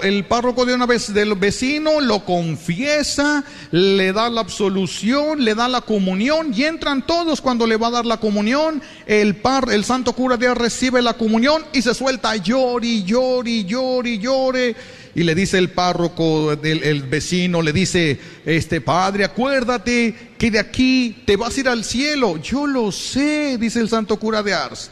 El 0.01 0.25
párroco 0.25 0.65
de 0.65 0.73
una 0.73 0.87
vez 0.87 1.13
del 1.13 1.35
vecino 1.35 2.01
lo 2.01 2.25
confiesa, 2.25 3.43
le 3.69 4.11
da 4.13 4.27
la 4.29 4.41
absolución, 4.41 5.45
le 5.45 5.53
da 5.53 5.67
la 5.67 5.81
comunión 5.81 6.51
y 6.55 6.63
entran 6.63 7.05
todos 7.05 7.39
cuando 7.39 7.67
le 7.67 7.77
va 7.77 7.87
a 7.87 7.91
dar 7.91 8.05
la 8.07 8.17
comunión. 8.17 8.81
El, 9.05 9.35
par, 9.35 9.67
el 9.71 9.85
santo 9.85 10.13
cura 10.13 10.37
de 10.37 10.47
Ars 10.47 10.59
recibe 10.59 11.03
la 11.03 11.13
comunión 11.13 11.63
y 11.71 11.83
se 11.83 11.93
suelta 11.93 12.35
llori, 12.35 13.03
llori, 13.03 13.65
llori, 13.65 14.17
llore. 14.17 14.75
Y 15.17 15.23
le 15.23 15.33
dice 15.33 15.57
el 15.57 15.71
párroco 15.71 16.51
el 16.51 17.01
vecino, 17.01 17.63
le 17.63 17.73
dice, 17.73 18.19
este 18.45 18.81
padre, 18.81 19.23
acuérdate 19.23 20.13
que 20.37 20.51
de 20.51 20.59
aquí 20.59 21.23
te 21.25 21.35
vas 21.35 21.57
a 21.57 21.59
ir 21.59 21.69
al 21.69 21.83
cielo. 21.83 22.37
Yo 22.37 22.67
lo 22.67 22.91
sé, 22.91 23.57
dice 23.57 23.79
el 23.79 23.89
santo 23.89 24.19
cura 24.19 24.43
de 24.43 24.53
Ars. 24.53 24.91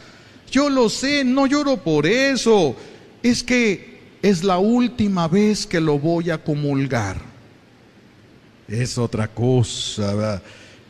Yo 0.49 0.67
lo 0.71 0.89
sé, 0.89 1.23
no 1.23 1.45
lloro 1.45 1.77
por 1.77 2.07
eso. 2.07 2.75
Es 3.21 3.43
que 3.43 3.99
es 4.23 4.43
la 4.43 4.57
última 4.57 5.27
vez 5.27 5.67
que 5.67 5.79
lo 5.79 5.99
voy 5.99 6.31
a 6.31 6.39
comulgar. 6.39 7.21
Es 8.67 8.97
otra 8.97 9.27
cosa, 9.27 10.15
¿verdad? 10.15 10.41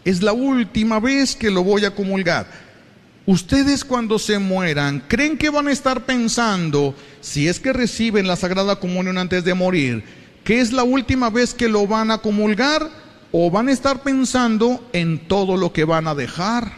Es 0.05 0.23
la 0.23 0.31
última 0.31 1.01
vez 1.01 1.35
que 1.35 1.51
lo 1.51 1.61
voy 1.61 1.83
a 1.83 1.93
comulgar. 1.93 2.47
Ustedes 3.27 3.83
cuando 3.83 4.19
se 4.19 4.37
mueran, 4.37 5.03
¿creen 5.07 5.37
que 5.37 5.49
van 5.49 5.67
a 5.67 5.71
estar 5.71 6.05
pensando, 6.05 6.93
si 7.21 7.47
es 7.47 7.59
que 7.59 7.73
reciben 7.73 8.27
la 8.27 8.35
Sagrada 8.35 8.79
Comunión 8.79 9.17
antes 9.17 9.43
de 9.43 9.55
morir, 9.55 10.03
que 10.43 10.61
es 10.61 10.71
la 10.71 10.83
última 10.83 11.31
vez 11.31 11.53
que 11.53 11.67
lo 11.67 11.87
van 11.87 12.11
a 12.11 12.19
comulgar? 12.19 12.87
¿O 13.31 13.49
van 13.49 13.67
a 13.67 13.71
estar 13.71 14.03
pensando 14.03 14.87
en 14.93 15.27
todo 15.27 15.57
lo 15.57 15.73
que 15.73 15.83
van 15.83 16.07
a 16.07 16.15
dejar? 16.15 16.71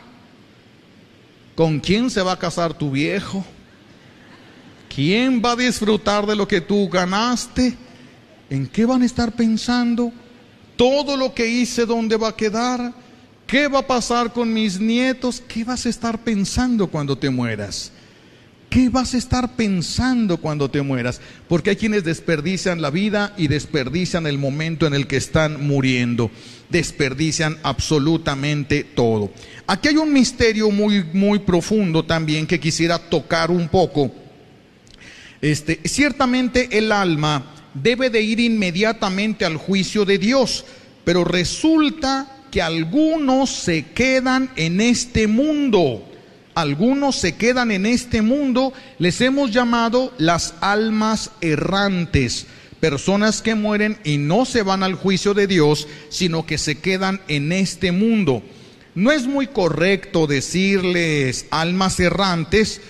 ¿Con 1.55 1.79
quién 1.79 2.09
se 2.09 2.21
va 2.21 2.31
a 2.31 2.39
casar 2.39 2.73
tu 2.73 2.91
viejo? 2.91 3.45
¿Quién 4.93 5.41
va 5.43 5.51
a 5.51 5.55
disfrutar 5.57 6.25
de 6.25 6.35
lo 6.35 6.47
que 6.47 6.61
tú 6.61 6.87
ganaste? 6.87 7.77
¿En 8.49 8.65
qué 8.67 8.85
van 8.85 9.01
a 9.01 9.05
estar 9.05 9.33
pensando? 9.33 10.11
¿Todo 10.77 11.17
lo 11.17 11.33
que 11.33 11.47
hice 11.47 11.85
dónde 11.85 12.15
va 12.15 12.29
a 12.29 12.35
quedar? 12.35 12.93
¿Qué 13.47 13.69
va 13.69 13.79
a 13.79 13.87
pasar 13.87 14.33
con 14.33 14.53
mis 14.53 14.77
nietos? 14.77 15.41
¿Qué 15.47 15.63
vas 15.63 15.85
a 15.85 15.89
estar 15.89 16.21
pensando 16.21 16.87
cuando 16.87 17.17
te 17.17 17.29
mueras? 17.29 17.93
¿Qué 18.69 18.89
vas 18.89 19.13
a 19.13 19.17
estar 19.17 19.55
pensando 19.55 20.35
cuando 20.35 20.69
te 20.69 20.81
mueras? 20.81 21.21
Porque 21.47 21.69
hay 21.69 21.75
quienes 21.77 22.03
desperdician 22.03 22.81
la 22.81 22.89
vida 22.89 23.33
y 23.37 23.47
desperdician 23.47 24.27
el 24.27 24.37
momento 24.37 24.85
en 24.85 24.93
el 24.93 25.07
que 25.07 25.15
están 25.15 25.65
muriendo. 25.65 26.29
Desperdician 26.69 27.57
absolutamente 27.63 28.83
todo. 28.83 29.31
Aquí 29.65 29.87
hay 29.87 29.95
un 29.95 30.11
misterio 30.11 30.69
muy, 30.69 31.05
muy 31.13 31.39
profundo 31.39 32.03
también 32.03 32.47
que 32.47 32.59
quisiera 32.59 32.99
tocar 32.99 33.49
un 33.49 33.69
poco. 33.69 34.11
Este, 35.39 35.79
ciertamente 35.85 36.77
el 36.77 36.91
alma 36.91 37.53
debe 37.73 38.09
de 38.09 38.21
ir 38.21 38.41
inmediatamente 38.41 39.45
al 39.45 39.55
juicio 39.55 40.03
de 40.03 40.17
Dios, 40.17 40.65
pero 41.05 41.23
resulta 41.23 42.36
que 42.51 42.61
algunos 42.61 43.49
se 43.49 43.85
quedan 43.85 44.49
en 44.55 44.81
este 44.81 45.27
mundo. 45.27 46.03
Algunos 46.55 47.15
se 47.15 47.35
quedan 47.35 47.69
en 47.69 47.85
este 47.85 48.23
mundo, 48.23 48.73
les 48.97 49.21
hemos 49.21 49.51
llamado 49.51 50.11
las 50.17 50.55
almas 50.59 51.29
errantes, 51.39 52.47
personas 52.79 53.43
que 53.43 53.53
mueren 53.53 53.99
y 54.03 54.17
no 54.17 54.43
se 54.43 54.63
van 54.63 54.81
al 54.81 54.95
juicio 54.95 55.35
de 55.35 55.45
Dios, 55.45 55.87
sino 56.09 56.47
que 56.47 56.57
se 56.57 56.79
quedan 56.79 57.21
en 57.27 57.51
este 57.51 57.91
mundo. 57.91 58.41
No 58.95 59.11
es 59.11 59.27
muy 59.27 59.45
correcto 59.45 60.25
decirles 60.25 61.45
almas 61.51 61.99
errantes, 61.99 62.81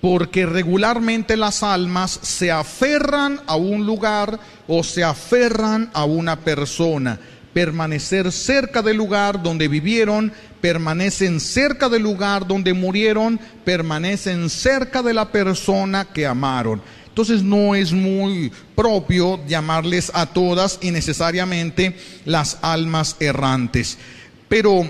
porque 0.00 0.46
regularmente 0.46 1.36
las 1.36 1.64
almas 1.64 2.20
se 2.22 2.52
aferran 2.52 3.40
a 3.46 3.56
un 3.56 3.86
lugar 3.86 4.38
o 4.68 4.84
se 4.84 5.02
aferran 5.02 5.90
a 5.94 6.04
una 6.04 6.40
persona 6.40 7.18
permanecer 7.52 8.30
cerca 8.32 8.82
del 8.82 8.96
lugar 8.96 9.42
donde 9.42 9.68
vivieron, 9.68 10.32
permanecen 10.60 11.40
cerca 11.40 11.88
del 11.88 12.02
lugar 12.02 12.46
donde 12.46 12.74
murieron, 12.74 13.40
permanecen 13.64 14.50
cerca 14.50 15.02
de 15.02 15.14
la 15.14 15.32
persona 15.32 16.04
que 16.04 16.26
amaron. 16.26 16.82
Entonces 17.08 17.42
no 17.42 17.74
es 17.74 17.92
muy 17.92 18.52
propio 18.76 19.40
llamarles 19.46 20.12
a 20.14 20.26
todas 20.26 20.78
y 20.80 20.90
necesariamente 20.90 21.96
las 22.24 22.58
almas 22.62 23.16
errantes. 23.18 23.98
Pero 24.48 24.88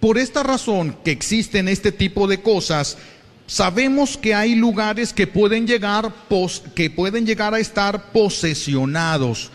por 0.00 0.18
esta 0.18 0.42
razón 0.42 0.96
que 1.04 1.12
existen 1.12 1.68
este 1.68 1.92
tipo 1.92 2.26
de 2.26 2.40
cosas, 2.40 2.98
sabemos 3.46 4.16
que 4.16 4.34
hay 4.34 4.56
lugares 4.56 5.12
que 5.12 5.26
pueden 5.26 5.66
llegar, 5.66 6.12
que 6.74 6.90
pueden 6.90 7.24
llegar 7.24 7.54
a 7.54 7.60
estar 7.60 8.10
posesionados 8.10 9.50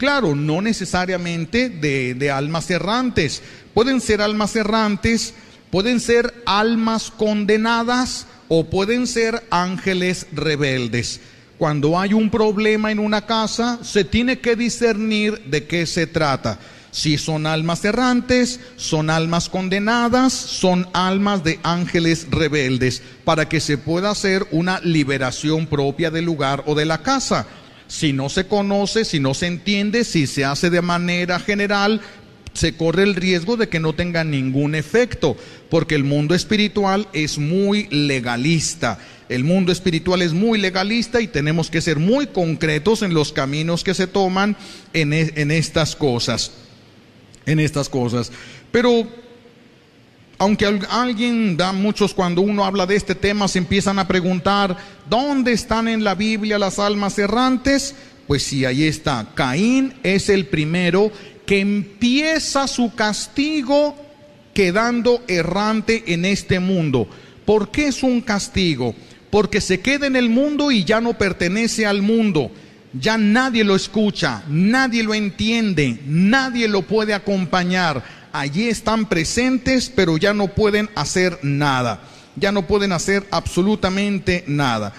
Claro, 0.00 0.34
no 0.34 0.62
necesariamente 0.62 1.68
de, 1.68 2.30
almas 2.30 2.70
errantes. 2.70 3.42
Pueden 3.74 4.00
ser 4.00 4.22
almas 4.22 4.56
errantes, 4.56 5.34
pueden 5.70 6.00
ser 6.00 6.32
almas 6.46 7.10
condenadas 7.10 8.26
o 8.48 8.70
pueden 8.70 9.06
ser 9.06 9.44
ángeles 9.50 10.26
rebeldes. 10.32 11.20
Cuando 11.58 12.00
hay 12.00 12.14
un 12.14 12.30
problema 12.30 12.90
en 12.90 12.98
una 12.98 13.26
casa, 13.26 13.78
se 13.82 14.04
tiene 14.04 14.38
que 14.38 14.56
discernir 14.56 15.38
de 15.44 15.66
qué 15.66 15.84
se 15.84 16.06
trata. 16.06 16.58
Si 16.92 17.18
son 17.18 17.46
almas 17.46 17.84
errantes, 17.84 18.58
son 18.76 19.10
almas 19.10 19.50
condenadas, 19.50 20.32
son 20.32 20.88
almas 20.94 21.44
de 21.44 21.60
ángeles 21.62 22.26
rebeldes, 22.30 23.02
para 23.26 23.50
que 23.50 23.60
se 23.60 23.76
pueda 23.76 24.08
hacer 24.08 24.46
una 24.50 24.80
liberación 24.80 25.66
propia 25.66 26.10
del 26.10 26.24
lugar 26.24 26.64
o 26.64 26.74
de 26.74 26.86
la 26.86 27.02
casa 27.02 27.46
si 27.90 28.12
no 28.12 28.28
se 28.28 28.46
conoce, 28.46 29.04
si 29.04 29.18
no 29.18 29.34
se 29.34 29.48
entiende, 29.48 30.04
si 30.04 30.28
se 30.28 30.44
hace 30.44 30.70
de 30.70 30.80
manera 30.80 31.40
general, 31.40 32.00
se 32.52 32.76
corre 32.76 33.02
el 33.02 33.16
riesgo 33.16 33.56
de 33.56 33.68
que 33.68 33.80
no 33.80 33.96
tenga 33.96 34.22
ningún 34.22 34.76
efecto, 34.76 35.36
porque 35.68 35.96
el 35.96 36.04
mundo 36.04 36.36
espiritual 36.36 37.08
es 37.12 37.36
muy 37.36 37.88
legalista. 37.90 39.00
El 39.28 39.42
mundo 39.42 39.72
espiritual 39.72 40.22
es 40.22 40.32
muy 40.32 40.60
legalista 40.60 41.20
y 41.20 41.26
tenemos 41.26 41.68
que 41.68 41.80
ser 41.80 41.98
muy 41.98 42.28
concretos 42.28 43.02
en 43.02 43.12
los 43.12 43.32
caminos 43.32 43.82
que 43.82 43.94
se 43.94 44.06
toman 44.06 44.56
en, 44.92 45.12
en 45.12 45.50
estas 45.50 45.96
cosas. 45.96 46.52
En 47.44 47.58
estas 47.58 47.88
cosas. 47.88 48.30
Pero 48.70 49.08
aunque 50.40 50.66
alguien 50.90 51.56
da 51.56 51.72
muchos 51.72 52.12
cuando 52.12 52.40
uno 52.40 52.64
habla 52.64 52.86
de 52.86 52.96
este 52.96 53.14
tema 53.14 53.46
se 53.46 53.58
empiezan 53.58 54.00
a 54.00 54.08
preguntar, 54.08 54.76
¿dónde 55.08 55.52
están 55.52 55.86
en 55.86 56.02
la 56.02 56.16
Biblia 56.16 56.58
las 56.58 56.80
almas 56.80 57.16
errantes? 57.18 57.94
Pues 58.26 58.42
sí, 58.42 58.64
ahí 58.64 58.82
está. 58.82 59.28
Caín 59.34 59.94
es 60.02 60.28
el 60.28 60.46
primero 60.46 61.12
que 61.46 61.60
empieza 61.60 62.66
su 62.66 62.92
castigo 62.94 63.96
quedando 64.52 65.22
errante 65.28 66.12
en 66.12 66.24
este 66.24 66.58
mundo. 66.58 67.08
¿Por 67.44 67.70
qué 67.70 67.86
es 67.86 68.02
un 68.02 68.20
castigo? 68.20 68.94
porque 69.30 69.60
se 69.60 69.80
queda 69.80 70.06
en 70.06 70.16
el 70.16 70.28
mundo 70.28 70.70
y 70.70 70.84
ya 70.84 71.00
no 71.00 71.14
pertenece 71.14 71.86
al 71.86 72.02
mundo. 72.02 72.50
Ya 72.92 73.16
nadie 73.16 73.62
lo 73.62 73.76
escucha, 73.76 74.42
nadie 74.48 75.04
lo 75.04 75.14
entiende, 75.14 76.00
nadie 76.06 76.66
lo 76.66 76.82
puede 76.82 77.14
acompañar. 77.14 78.02
Allí 78.32 78.68
están 78.68 79.08
presentes, 79.08 79.92
pero 79.94 80.16
ya 80.16 80.32
no 80.34 80.48
pueden 80.48 80.88
hacer 80.94 81.38
nada. 81.42 82.00
Ya 82.36 82.52
no 82.52 82.66
pueden 82.66 82.92
hacer 82.92 83.26
absolutamente 83.30 84.44
nada. 84.46 84.92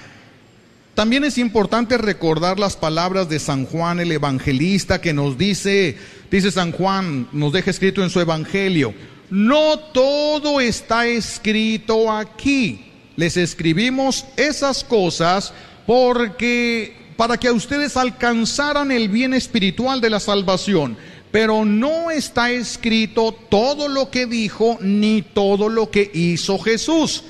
También 0.94 1.24
es 1.24 1.38
importante 1.38 1.98
recordar 1.98 2.60
las 2.60 2.76
palabras 2.76 3.30
de 3.30 3.40
San 3.40 3.66
Juan 3.66 4.00
el 4.00 4.12
Evangelista 4.12 5.00
que 5.00 5.14
nos 5.14 5.38
dice, 5.38 5.98
dice 6.30 6.52
San 6.52 6.74
Juan, 6.74 7.30
nos 7.32 7.54
deja 7.54 7.72
escrito 7.72 8.04
en 8.04 8.10
su 8.10 8.20
Evangelio, 8.20 8.94
no 9.30 9.80
todo 9.80 10.60
está 10.60 11.08
escrito 11.08 12.12
aquí. 12.12 12.92
Les 13.16 13.38
escribimos 13.38 14.26
esas 14.36 14.84
cosas 14.84 15.54
porque 15.88 16.94
para 17.16 17.38
que 17.38 17.50
ustedes 17.52 17.96
alcanzaran 17.96 18.92
el 18.92 19.08
bien 19.08 19.34
espiritual 19.34 20.02
de 20.02 20.10
la 20.10 20.20
salvación. 20.20 20.98
Pero 21.32 21.66
no 21.66 22.12
está 22.12 22.52
escrito 22.52 23.32
todo 23.32 23.88
lo 23.88 24.10
que 24.10 24.26
dijo 24.26 24.78
ni 24.82 25.22
todo 25.22 25.70
lo 25.70 25.90
que 25.90 26.12
hizo 26.14 26.60
Jesús. 26.60 27.24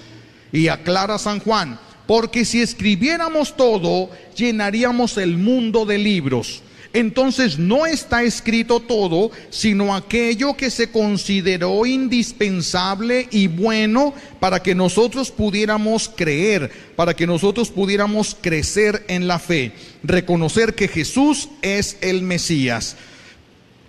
Y 0.51 0.67
aclara 0.67 1.17
San 1.17 1.39
Juan, 1.39 1.79
porque 2.07 2.43
si 2.43 2.61
escribiéramos 2.61 3.55
todo, 3.55 4.09
llenaríamos 4.35 5.17
el 5.17 5.37
mundo 5.37 5.85
de 5.85 5.97
libros. 5.97 6.63
Entonces 6.93 7.57
no 7.57 7.85
está 7.85 8.23
escrito 8.23 8.81
todo, 8.81 9.31
sino 9.49 9.95
aquello 9.95 10.57
que 10.57 10.69
se 10.69 10.91
consideró 10.91 11.85
indispensable 11.85 13.27
y 13.31 13.47
bueno 13.47 14.13
para 14.41 14.61
que 14.61 14.75
nosotros 14.75 15.31
pudiéramos 15.31 16.11
creer, 16.13 16.69
para 16.97 17.13
que 17.13 17.25
nosotros 17.25 17.69
pudiéramos 17.69 18.35
crecer 18.41 19.05
en 19.07 19.27
la 19.27 19.39
fe, 19.39 19.71
reconocer 20.03 20.75
que 20.75 20.89
Jesús 20.89 21.47
es 21.61 21.97
el 22.01 22.23
Mesías. 22.23 22.97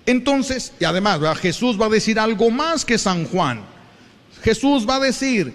Entonces, 0.06 0.72
y 0.80 0.84
además, 0.84 1.20
Jesús 1.40 1.80
va 1.80 1.86
a 1.86 1.90
decir 1.90 2.18
algo 2.18 2.50
más 2.50 2.84
que 2.84 2.98
San 2.98 3.24
Juan. 3.26 3.64
Jesús 4.42 4.88
va 4.88 4.96
a 4.96 5.00
decir, 5.00 5.54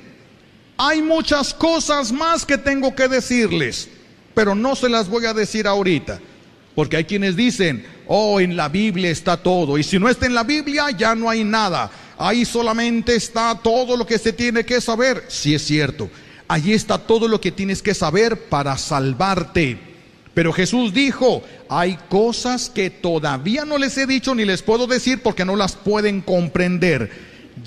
hay 0.77 1.01
muchas 1.01 1.53
cosas 1.53 2.11
más 2.11 2.45
que 2.45 2.57
tengo 2.57 2.95
que 2.95 3.07
decirles, 3.07 3.89
pero 4.33 4.55
no 4.55 4.75
se 4.75 4.89
las 4.89 5.09
voy 5.09 5.25
a 5.25 5.33
decir 5.33 5.67
ahorita. 5.67 6.19
Porque 6.75 6.95
hay 6.95 7.05
quienes 7.05 7.35
dicen, 7.35 7.85
oh, 8.05 8.39
en 8.39 8.55
la 8.55 8.69
Biblia 8.69 9.09
está 9.09 9.35
todo. 9.35 9.79
Y 9.79 9.83
si 9.83 9.97
no 9.97 10.07
está 10.07 10.27
en 10.27 10.35
la 10.35 10.43
Biblia, 10.43 10.91
ya 10.91 11.15
no 11.15 11.27
hay 11.27 11.43
nada. 11.43 11.89
Ahí 12.19 12.45
solamente 12.45 13.15
está 13.15 13.59
todo 13.61 13.97
lo 13.97 14.05
que 14.05 14.19
se 14.19 14.31
tiene 14.31 14.63
que 14.63 14.79
saber. 14.79 15.25
Sí 15.27 15.55
es 15.55 15.65
cierto. 15.65 16.07
Allí 16.47 16.73
está 16.73 16.99
todo 16.99 17.27
lo 17.27 17.41
que 17.41 17.51
tienes 17.51 17.81
que 17.81 17.95
saber 17.95 18.47
para 18.47 18.77
salvarte. 18.77 19.86
Pero 20.37 20.53
Jesús 20.53 20.93
dijo, 20.93 21.41
hay 21.67 21.97
cosas 22.09 22.69
que 22.69 22.91
todavía 22.91 23.65
no 23.65 23.79
les 23.79 23.97
he 23.97 24.05
dicho 24.05 24.35
ni 24.35 24.45
les 24.45 24.61
puedo 24.61 24.85
decir 24.85 25.23
porque 25.23 25.43
no 25.43 25.55
las 25.55 25.75
pueden 25.75 26.21
comprender 26.21 27.09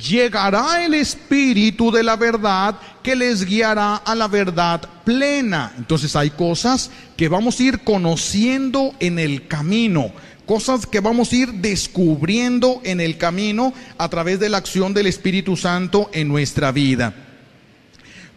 llegará 0.01 0.85
el 0.85 0.95
Espíritu 0.95 1.91
de 1.91 2.05
la 2.05 2.15
verdad 2.15 2.79
que 3.03 3.17
les 3.17 3.45
guiará 3.45 3.97
a 3.97 4.15
la 4.15 4.29
verdad 4.29 4.83
plena. 5.05 5.73
Entonces 5.79 6.15
hay 6.15 6.31
cosas 6.31 6.93
que 7.17 7.29
vamos 7.29 7.59
a 7.59 7.63
ir 7.65 7.81
conociendo 7.81 8.95
en 9.01 9.19
el 9.19 9.49
camino, 9.49 10.13
cosas 10.47 10.87
que 10.87 11.01
vamos 11.01 11.33
a 11.33 11.37
ir 11.37 11.53
descubriendo 11.55 12.81
en 12.85 13.01
el 13.01 13.19
camino 13.19 13.75
a 13.99 14.09
través 14.09 14.39
de 14.39 14.49
la 14.49 14.59
acción 14.59 14.95
del 14.95 15.09
Espíritu 15.09 15.57
Santo 15.57 16.09
en 16.13 16.29
nuestra 16.29 16.71
vida. 16.71 17.15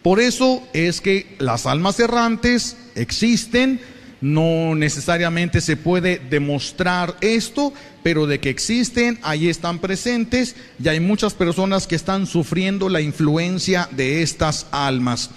Por 0.02 0.18
eso 0.20 0.60
es 0.72 1.00
que 1.00 1.36
las 1.38 1.66
almas 1.66 2.00
errantes 2.00 2.76
existen, 2.94 3.80
no 4.24 4.74
necesariamente 4.74 5.60
se 5.60 5.76
puede 5.76 6.18
demostrar 6.18 7.14
esto, 7.20 7.74
pero 8.02 8.26
de 8.26 8.40
que 8.40 8.48
existen, 8.48 9.18
ahí 9.22 9.50
están 9.50 9.80
presentes 9.80 10.56
y 10.82 10.88
hay 10.88 10.98
muchas 10.98 11.34
personas 11.34 11.86
que 11.86 11.94
están 11.94 12.26
sufriendo 12.26 12.88
la 12.88 13.02
influencia 13.02 13.86
de 13.90 14.22
estas 14.22 14.66
almas. 14.70 15.28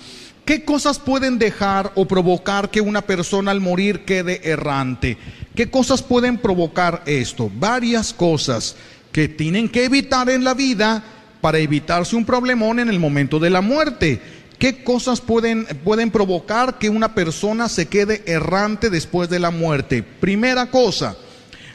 ¿Qué 0.45 0.63
cosas 0.63 0.99
pueden 0.99 1.38
dejar 1.38 1.91
o 1.95 2.07
provocar 2.07 2.69
que 2.69 2.79
una 2.79 3.01
persona 3.01 3.51
al 3.51 3.59
morir 3.59 4.05
quede 4.05 4.39
errante? 4.49 5.17
¿Qué 5.53 5.69
cosas 5.69 6.01
pueden 6.01 6.38
provocar 6.38 7.03
esto? 7.07 7.51
Varias 7.53 8.13
cosas 8.13 8.77
que 9.11 9.27
tienen 9.27 9.67
que 9.67 9.83
evitar 9.83 10.29
en 10.29 10.45
la 10.45 10.53
vida 10.53 11.03
para 11.41 11.57
evitarse 11.57 12.15
un 12.15 12.23
problemón 12.23 12.79
en 12.79 12.88
el 12.88 12.99
momento 12.99 13.38
de 13.38 13.49
la 13.49 13.59
muerte. 13.59 14.21
¿Qué 14.60 14.84
cosas 14.84 15.22
pueden, 15.22 15.66
pueden 15.84 16.10
provocar 16.10 16.80
que 16.80 16.89
una 16.89 17.14
persona 17.14 17.70
se 17.70 17.88
quede 17.88 18.24
errante 18.26 18.89
después 18.89 19.30
de 19.30 19.39
la 19.39 19.51
muerte? 19.51 20.01
Primera 20.01 20.72
cosa, 20.72 21.16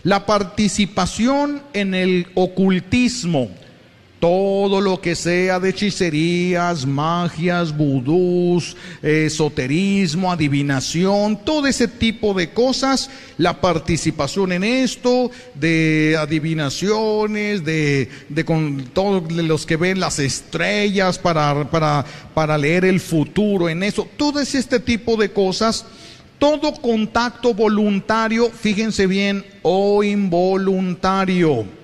la 0.03 0.27
participación 0.27 1.63
en 1.75 1.95
el 1.95 2.27
ocultismo 2.35 3.51
todo 4.23 4.81
lo 4.81 5.01
que 5.01 5.17
sea 5.17 5.59
de 5.59 5.71
hechicerías, 5.71 6.87
magias, 6.87 7.77
vudús, 7.77 8.77
esoterismo, 9.03 10.31
adivinación, 10.31 11.45
todo 11.45 11.67
ese 11.67 11.89
tipo 11.89 12.33
de 12.33 12.51
cosas, 12.51 13.11
la 13.37 13.61
participación 13.61 14.53
en 14.53 14.63
esto, 14.63 15.33
de 15.57 16.17
adivinaciones, 16.17 17.65
de, 17.65 18.11
de 18.29 18.45
con 18.45 18.85
todos 18.93 19.33
los 19.33 19.67
que 19.67 19.77
ven 19.77 19.99
las 19.99 20.21
estrellas 20.21 21.19
para, 21.19 21.69
para, 21.69 22.05
para 22.33 22.57
leer 22.57 22.85
el 22.85 23.01
futuro 23.01 23.69
en 23.69 23.83
eso, 23.83 24.07
todo 24.17 24.39
ese 24.39 24.59
este 24.59 24.79
tipo 24.79 25.17
de 25.17 25.33
cosas, 25.33 25.85
todo 26.39 26.73
contacto 26.75 27.55
voluntario, 27.55 28.51
fíjense 28.53 29.09
bien, 29.09 29.45
o 29.63 30.05
involuntario 30.05 31.82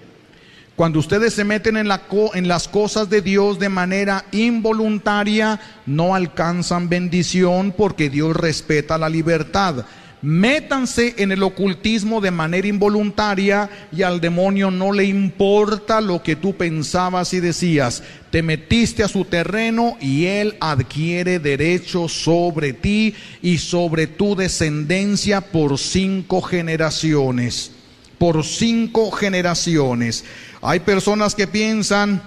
cuando 0.78 1.00
ustedes 1.00 1.34
se 1.34 1.42
meten 1.42 1.76
en, 1.76 1.88
la 1.88 2.02
en, 2.34 2.46
las 2.46 2.68
cosas 2.68 3.10
de 3.10 3.20
Dios 3.20 3.58
de 3.58 3.68
manera 3.68 4.24
involuntaria, 4.30 5.58
no 5.86 6.14
alcanzan 6.14 6.88
bendición 6.88 7.74
porque 7.76 8.08
Dios 8.08 8.36
respeta 8.36 8.96
la 8.96 9.08
libertad. 9.08 9.84
Métanse 10.22 11.16
en 11.18 11.32
el 11.32 11.42
ocultismo 11.42 12.20
de 12.20 12.30
manera 12.30 12.68
involuntaria 12.68 13.68
y 13.90 14.02
al 14.02 14.20
demonio 14.20 14.70
no 14.70 14.92
le 14.92 15.02
importa 15.02 16.00
lo 16.00 16.22
que 16.22 16.36
tú 16.36 16.54
pensabas 16.54 17.34
y 17.34 17.40
decías. 17.40 18.04
Te 18.30 18.44
metiste 18.44 19.02
a 19.02 19.08
su 19.08 19.24
terreno 19.24 19.96
y 20.00 20.26
él 20.26 20.58
adquiere 20.60 21.40
derecho 21.40 22.08
sobre 22.08 22.72
ti 22.72 23.14
y 23.42 23.58
sobre 23.58 24.06
tu 24.06 24.36
descendencia 24.36 25.40
por 25.40 25.76
cinco 25.76 26.40
generaciones. 26.40 27.72
Por 28.16 28.44
cinco 28.44 29.12
generaciones. 29.12 30.24
Hay 30.60 30.80
personas 30.80 31.34
que 31.34 31.46
piensan 31.46 32.22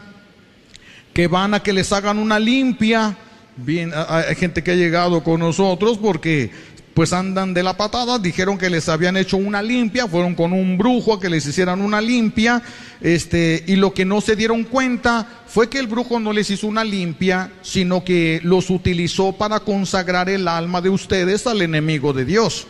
que 1.14 1.28
van 1.28 1.54
a 1.54 1.62
que 1.62 1.74
les 1.74 1.92
hagan 1.92 2.18
una 2.18 2.40
limpia. 2.40 3.18
Bien, 3.58 3.92
hay 3.94 4.36
gente 4.36 4.64
que 4.64 4.72
ha 4.72 4.76
llegado 4.76 5.24
con 5.24 5.40
nosotros 5.40 5.98
porque 5.98 6.52
pues 6.94 7.14
andan 7.14 7.54
de 7.54 7.64
la 7.64 7.78
patada, 7.78 8.20
dijeron 8.20 8.58
que 8.58 8.70
les 8.70 8.90
habían 8.90 9.16
hecho 9.16 9.38
una 9.38 9.62
limpia, 9.62 10.08
fueron 10.08 10.36
con 10.36 10.52
un 10.52 10.78
brujo 10.78 11.14
a 11.14 11.20
que 11.22 11.30
les 11.30 11.46
hicieran 11.46 11.82
una 11.82 12.02
limpia, 12.02 12.62
este, 13.00 13.64
y 13.66 13.78
lo 13.78 13.94
que 13.94 14.04
no 14.04 14.20
se 14.20 14.36
dieron 14.36 14.66
cuenta 14.66 15.26
fue 15.48 15.70
que 15.70 15.80
el 15.80 15.88
brujo 15.88 16.20
no 16.20 16.34
les 16.34 16.50
hizo 16.50 16.68
una 16.68 16.84
limpia, 16.84 17.52
sino 17.62 18.04
que 18.04 18.42
los 18.44 18.70
utilizó 18.70 19.32
para 19.32 19.62
consagrar 19.62 20.30
el 20.30 20.50
alma 20.50 20.82
de 20.82 20.90
ustedes 20.90 21.48
al 21.48 21.62
enemigo 21.62 22.12
de 22.12 22.26
Dios 22.26 22.68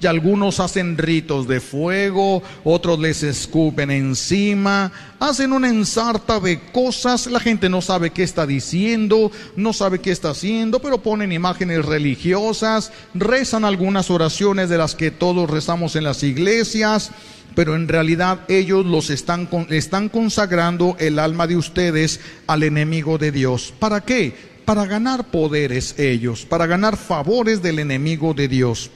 y 0.00 0.06
algunos 0.06 0.60
hacen 0.60 0.96
ritos 0.96 1.48
de 1.48 1.60
fuego, 1.60 2.42
otros 2.64 2.98
les 3.00 3.22
escupen 3.22 3.90
encima, 3.90 4.92
hacen 5.18 5.52
una 5.52 5.68
ensarta 5.68 6.38
de 6.38 6.60
cosas, 6.70 7.26
la 7.26 7.40
gente 7.40 7.68
no 7.68 7.82
sabe 7.82 8.10
qué 8.10 8.22
está 8.22 8.46
diciendo, 8.46 9.32
no 9.56 9.72
sabe 9.72 10.00
qué 10.00 10.12
está 10.12 10.30
haciendo, 10.30 10.80
pero 10.80 11.02
ponen 11.02 11.32
imágenes 11.32 11.84
religiosas, 11.84 12.92
rezan 13.14 13.64
algunas 13.64 14.10
oraciones 14.10 14.68
de 14.68 14.78
las 14.78 14.94
que 14.94 15.10
todos 15.10 15.50
rezamos 15.50 15.96
en 15.96 16.04
las 16.04 16.22
iglesias, 16.22 17.10
pero 17.56 17.74
en 17.74 17.88
realidad 17.88 18.40
ellos 18.46 18.86
los 18.86 19.10
están, 19.10 19.48
están 19.70 20.08
consagrando 20.08 20.94
el 21.00 21.18
alma 21.18 21.48
de 21.48 21.56
ustedes 21.56 22.20
al 22.46 22.62
enemigo 22.62 23.18
de 23.18 23.32
Dios. 23.32 23.74
¿Para 23.80 24.02
qué? 24.02 24.32
Para 24.64 24.86
ganar 24.86 25.32
poderes 25.32 25.98
ellos, 25.98 26.44
para 26.44 26.66
ganar 26.66 26.96
favores 26.96 27.62
del 27.62 27.80
enemigo 27.80 28.32
de 28.34 28.46
Dios. 28.46 28.92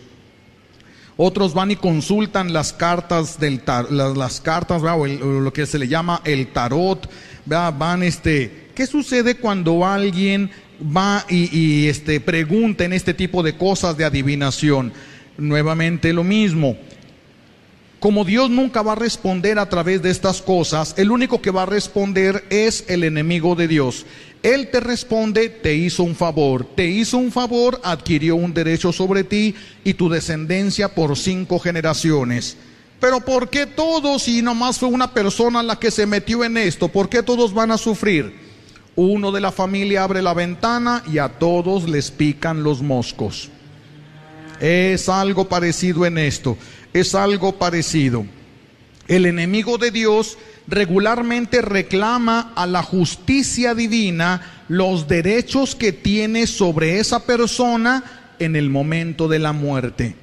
Otros 1.25 1.55
van 1.55 1.71
y 1.71 1.77
consultan 1.77 2.53
las 2.53 2.73
cartas 2.73 3.39
del 3.39 3.63
las, 3.91 4.41
cartas, 4.41 4.83
o, 4.83 5.07
lo 5.07 5.53
que 5.53 5.67
se 5.67 5.79
le 5.79 5.87
llama 5.87 6.21
el 6.25 6.49
tarot, 6.49 7.09
van 7.47 8.03
este, 8.03 8.71
¿qué 8.75 8.89
sucede 8.89 9.37
cuando 9.37 9.87
alguien 9.87 10.51
va 10.85 11.25
y, 11.29 11.57
y 11.57 11.87
este 11.87 12.19
pregunta 12.19 12.85
en 12.85 12.93
este 12.93 13.15
tipo 13.15 13.45
de 13.45 13.57
cosas 13.57 13.97
de 13.97 14.05
adivinación? 14.05 14.93
Nuevamente 15.39 16.13
lo 16.13 16.25
mismo. 16.25 16.77
Como 18.01 18.25
Dios 18.25 18.51
nunca 18.51 18.83
va 18.83 18.95
a 18.95 18.97
responder 18.97 19.61
a 19.61 19.69
través 19.69 20.03
de 20.03 20.11
estas 20.11 20.43
cosas, 20.43 20.93
el 20.99 21.13
único 21.13 21.41
que 21.41 21.53
va 21.53 21.63
a 21.63 21.67
responder 21.67 22.43
es 22.51 22.85
el 22.89 23.05
enemigo 23.05 23.55
de 23.55 23.69
Dios. 23.69 24.07
Él 24.43 24.71
te 24.71 24.81
responde, 24.81 25.49
te 25.49 25.75
hizo 25.75 26.03
un 26.03 26.17
favor, 26.17 26.65
te 26.75 26.87
hizo 26.87 27.17
un 27.19 27.31
favor, 27.31 27.81
adquirió 27.85 28.35
un 28.35 28.53
derecho 28.53 28.93
sobre 28.93 29.23
ti 29.23 29.55
y 29.85 29.95
tu 29.95 30.09
descendencia 30.09 30.95
por 30.95 31.17
cinco 31.17 31.61
generaciones. 31.61 32.57
Pero 32.99 33.21
¿por 33.21 33.51
qué 33.51 33.67
todos 33.67 34.27
y 34.27 34.43
nomás 34.43 34.79
fue 34.79 34.89
una 34.89 35.13
persona 35.13 35.63
la 35.63 35.79
que 35.79 35.91
se 35.93 36.07
metió 36.07 36.45
en 36.45 36.57
esto? 36.57 36.89
¿Por 36.89 37.09
qué 37.09 37.23
todos 37.23 37.55
van 37.55 37.71
a 37.71 37.79
sufrir? 37.79 38.35
Uno 38.97 39.33
de 39.33 39.41
la 39.41 39.53
familia 39.53 40.03
abre 40.03 40.23
la 40.23 40.35
ventana 40.35 41.03
y 41.11 41.19
a 41.19 41.29
todos 41.29 41.89
les 41.89 42.11
pican 42.11 42.63
los 42.63 42.83
moscos. 42.83 43.49
Es 44.61 45.09
algo 45.09 45.49
parecido 45.49 46.05
en 46.05 46.19
esto, 46.19 46.57
es 46.93 47.15
algo 47.15 47.59
parecido. 47.59 48.25
El 49.09 49.27
enemigo 49.27 49.79
de 49.79 49.91
Dios 49.91 50.39
regularmente 50.73 51.61
reclama 51.61 52.53
a 52.57 52.67
la 52.67 52.83
justicia 52.83 53.75
divina 53.75 54.65
los 54.69 55.07
derechos 55.07 55.77
que 55.77 55.93
tiene 55.93 56.47
sobre 56.47 56.99
esa 56.99 57.27
persona 57.27 58.33
en 58.39 58.57
el 58.57 58.71
momento 58.71 59.29
de 59.29 59.39
la 59.39 59.53
muerte. 59.53 60.17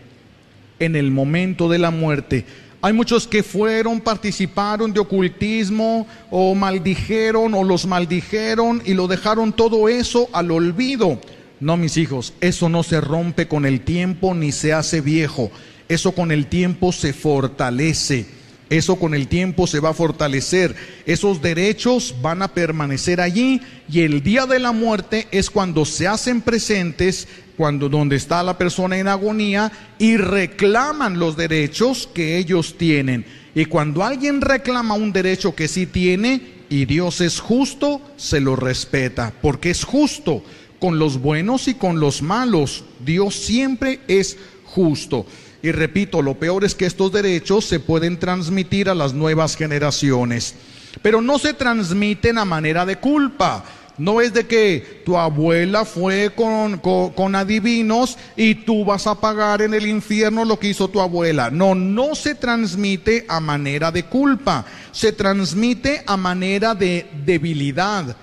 En 0.80 0.96
el 0.96 1.12
momento 1.12 1.70
de 1.70 1.78
la 1.78 1.92
muerte. 1.92 2.46
Hay 2.82 2.94
muchos 2.94 3.28
que 3.28 3.44
fueron, 3.44 4.02
participaron 4.02 4.92
de 4.92 5.02
ocultismo 5.02 6.08
o 6.32 6.56
maldijeron 6.56 7.54
o 7.54 7.64
los 7.64 7.86
maldijeron 7.86 8.82
y 8.86 8.96
lo 8.96 9.08
dejaron 9.08 9.54
todo 9.54 9.88
eso 9.88 10.30
al 10.34 10.50
olvido. 10.50 11.22
No, 11.60 11.78
mis 11.78 11.96
hijos, 11.98 12.34
eso 12.42 12.70
no 12.70 12.82
se 12.82 13.02
rompe 13.02 13.48
con 13.48 13.68
el 13.68 13.82
tiempo 13.82 14.34
ni 14.34 14.52
se 14.52 14.74
hace 14.74 15.02
viejo. 15.02 15.52
Eso 15.90 16.14
con 16.14 16.32
el 16.32 16.48
tiempo 16.48 16.92
se 16.92 17.14
fortalece. 17.14 18.39
Eso 18.70 18.98
con 18.98 19.16
el 19.16 19.28
tiempo 19.28 19.66
se 19.66 19.80
va 19.80 19.90
a 19.90 19.94
fortalecer. 19.94 20.76
Esos 21.06 21.42
derechos 21.42 22.16
van 22.22 22.42
a 22.42 22.54
permanecer 22.54 23.20
allí 23.20 23.62
y 23.92 24.02
el 24.02 24.22
día 24.22 24.46
de 24.46 24.60
la 24.60 24.72
muerte 24.72 25.28
es 25.32 25.50
cuando 25.50 25.86
se 25.86 26.08
hacen 26.08 26.42
presentes, 26.42 27.28
cuando 27.58 27.90
donde 27.90 28.16
está 28.16 28.44
la 28.44 28.58
persona 28.58 28.98
en 29.00 29.08
agonía 29.08 29.72
y 29.98 30.18
reclaman 30.18 31.18
los 31.18 31.36
derechos 31.36 32.08
que 32.14 32.38
ellos 32.38 32.76
tienen. 32.78 33.26
Y 33.56 33.66
cuando 33.66 34.04
alguien 34.04 34.42
reclama 34.42 34.94
un 34.94 35.12
derecho 35.12 35.56
que 35.56 35.68
sí 35.68 35.88
tiene 35.88 36.60
y 36.70 36.86
Dios 36.86 37.22
es 37.22 37.40
justo, 37.40 38.02
se 38.18 38.40
lo 38.40 38.56
respeta, 38.56 39.34
porque 39.42 39.72
es 39.72 39.84
justo 39.84 40.44
con 40.80 41.00
los 41.00 41.20
buenos 41.20 41.68
y 41.68 41.74
con 41.74 42.00
los 42.00 42.22
malos. 42.22 42.84
Dios 43.04 43.36
siempre 43.36 44.00
es 44.08 44.38
justo. 44.64 45.26
Y 45.62 45.72
repito, 45.72 46.22
lo 46.22 46.36
peor 46.36 46.64
es 46.64 46.74
que 46.74 46.86
estos 46.86 47.12
derechos 47.12 47.66
se 47.66 47.80
pueden 47.80 48.18
transmitir 48.18 48.90
a 48.90 48.96
las 48.96 49.14
nuevas 49.14 49.58
generaciones, 49.58 50.56
pero 51.02 51.22
no 51.22 51.38
se 51.38 51.54
transmiten 51.54 52.38
a 52.38 52.46
manera 52.46 52.86
de 52.86 52.98
culpa. 52.98 53.64
No 53.98 54.22
es 54.22 54.34
de 54.34 54.48
que 54.48 55.02
tu 55.06 55.18
abuela 55.18 55.84
fue 55.84 56.32
con, 56.34 56.78
con, 56.80 57.36
adivinos 57.36 58.18
y 58.38 58.56
tú 58.56 58.86
vas 58.86 59.06
a 59.08 59.20
pagar 59.20 59.62
en 59.62 59.74
el 59.74 59.86
infierno 59.86 60.46
lo 60.46 60.58
que 60.58 60.70
hizo 60.70 60.88
tu 60.88 61.02
abuela. 61.02 61.52
No, 61.52 61.76
no 61.76 62.16
se 62.16 62.34
transmite 62.34 63.26
a 63.28 63.42
manera 63.42 63.92
de 63.92 64.06
culpa, 64.06 64.66
se 64.94 65.12
transmite 65.12 66.02
a 66.08 66.16
manera 66.16 66.74
de 66.74 67.08
debilidad, 67.26 68.16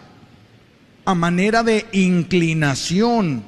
a 1.04 1.14
manera 1.14 1.62
de 1.62 1.84
inclinación 1.92 3.44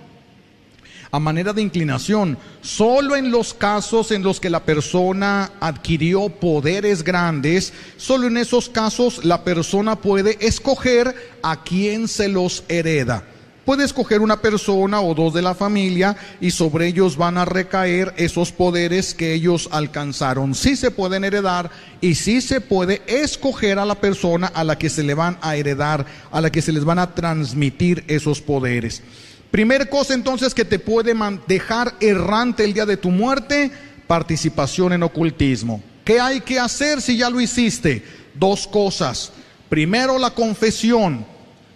a 1.11 1.19
manera 1.19 1.53
de 1.53 1.63
inclinación, 1.63 2.39
solo 2.61 3.17
en 3.17 3.31
los 3.31 3.55
casos 3.55 4.11
en 4.11 4.23
los 4.23 4.41
que 4.41 4.51
la 4.51 4.65
persona 4.65 5.53
adquirió 5.61 6.29
poderes 6.29 7.03
grandes, 7.03 7.73
solo 7.97 8.27
en 8.27 8.37
esos 8.37 8.69
casos 8.69 9.25
la 9.25 9.45
persona 9.45 9.97
puede 9.97 10.39
escoger 10.41 11.15
a 11.43 11.63
quién 11.63 12.09
se 12.09 12.29
los 12.29 12.65
hereda. 12.69 13.25
Puede 13.69 13.85
escoger 13.85 14.23
una 14.23 14.41
persona 14.41 15.03
o 15.03 15.15
dos 15.15 15.35
de 15.35 15.43
la 15.43 15.55
familia 15.55 16.17
y 16.41 16.53
sobre 16.53 16.87
ellos 16.87 17.19
van 17.19 17.37
a 17.37 17.45
recaer 17.45 18.15
esos 18.17 18.51
poderes 18.51 19.13
que 19.13 19.35
ellos 19.35 19.69
alcanzaron. 19.71 20.55
Sí 20.55 20.75
se 20.75 20.91
pueden 20.91 21.23
heredar 21.23 21.71
y 22.01 22.15
sí 22.15 22.41
se 22.41 22.63
puede 22.63 23.03
escoger 23.07 23.79
a 23.79 23.85
la 23.85 23.97
persona 23.97 24.47
a 24.47 24.65
la 24.65 24.79
que 24.79 24.89
se 24.89 25.03
le 25.03 25.13
van 25.13 25.37
a 25.43 25.55
heredar, 25.57 26.07
a 26.31 26.41
la 26.41 26.49
que 26.49 26.63
se 26.63 26.73
les 26.73 26.87
van 26.87 26.99
a 26.99 27.15
transmitir 27.15 28.05
esos 28.09 28.41
poderes. 28.41 29.03
Primer 29.51 29.89
cosa 29.89 30.15
entonces 30.15 30.55
que 30.55 30.65
te 30.65 30.79
puede 30.79 31.15
dejar 31.47 31.95
errante 32.01 32.65
el 32.65 32.75
día 32.75 32.85
de 32.85 32.97
tu 32.99 33.11
muerte, 33.11 33.71
participación 34.07 34.93
en 34.93 35.03
ocultismo. 35.03 35.83
¿Qué 36.05 36.21
hay 36.21 36.41
que 36.41 36.59
hacer 36.59 37.01
si 37.01 37.17
ya 37.17 37.31
lo 37.31 37.41
hiciste? 37.41 38.03
Dos 38.35 38.67
cosas. 38.67 39.33
Primero 39.69 40.19
la 40.19 40.31
confesión, 40.31 41.25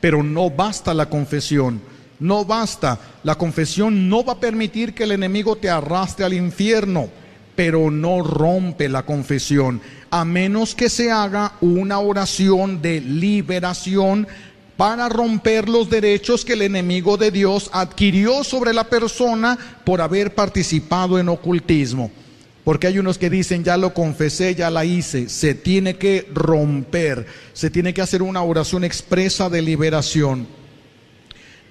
pero 0.00 0.22
no 0.22 0.50
basta 0.50 0.94
la 0.94 1.08
confesión. 1.08 1.80
No 2.18 2.44
basta. 2.44 3.00
La 3.24 3.34
confesión 3.34 4.08
no 4.08 4.24
va 4.24 4.34
a 4.34 4.40
permitir 4.40 4.94
que 4.94 5.04
el 5.04 5.12
enemigo 5.12 5.56
te 5.56 5.68
arrastre 5.68 6.24
al 6.24 6.34
infierno, 6.34 7.08
pero 7.56 7.90
no 7.90 8.22
rompe 8.22 8.88
la 8.88 9.04
confesión, 9.04 9.80
a 10.10 10.24
menos 10.24 10.74
que 10.74 10.88
se 10.88 11.10
haga 11.10 11.54
una 11.60 11.98
oración 11.98 12.80
de 12.80 13.00
liberación 13.00 14.26
para 14.76 15.08
romper 15.08 15.68
los 15.68 15.90
derechos 15.90 16.44
que 16.44 16.54
el 16.54 16.62
enemigo 16.62 17.16
de 17.16 17.30
Dios 17.30 17.70
adquirió 17.72 18.42
sobre 18.44 18.72
la 18.72 18.84
persona 18.84 19.58
por 19.84 20.00
haber 20.00 20.34
participado 20.34 21.18
en 21.18 21.28
ocultismo. 21.28 22.10
Porque 22.64 22.86
hay 22.86 22.98
unos 22.98 23.18
que 23.18 23.28
dicen, 23.28 23.64
ya 23.64 23.76
lo 23.76 23.92
confesé, 23.92 24.54
ya 24.54 24.70
la 24.70 24.84
hice. 24.84 25.28
Se 25.28 25.54
tiene 25.54 25.96
que 25.96 26.28
romper, 26.32 27.26
se 27.52 27.70
tiene 27.70 27.92
que 27.92 28.02
hacer 28.02 28.22
una 28.22 28.42
oración 28.42 28.84
expresa 28.84 29.50
de 29.50 29.62
liberación. 29.62 30.46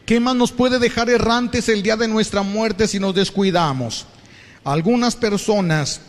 ¿Qué 0.05 0.19
más 0.19 0.35
nos 0.35 0.51
puede 0.51 0.79
dejar 0.79 1.09
errantes 1.09 1.69
el 1.69 1.83
día 1.83 1.95
de 1.95 2.09
nuestra 2.09 2.43
muerte 2.43 2.87
si 2.87 2.99
nos 2.99 3.15
descuidamos? 3.15 4.05
Algunas 4.65 5.15
personas, 5.15 6.01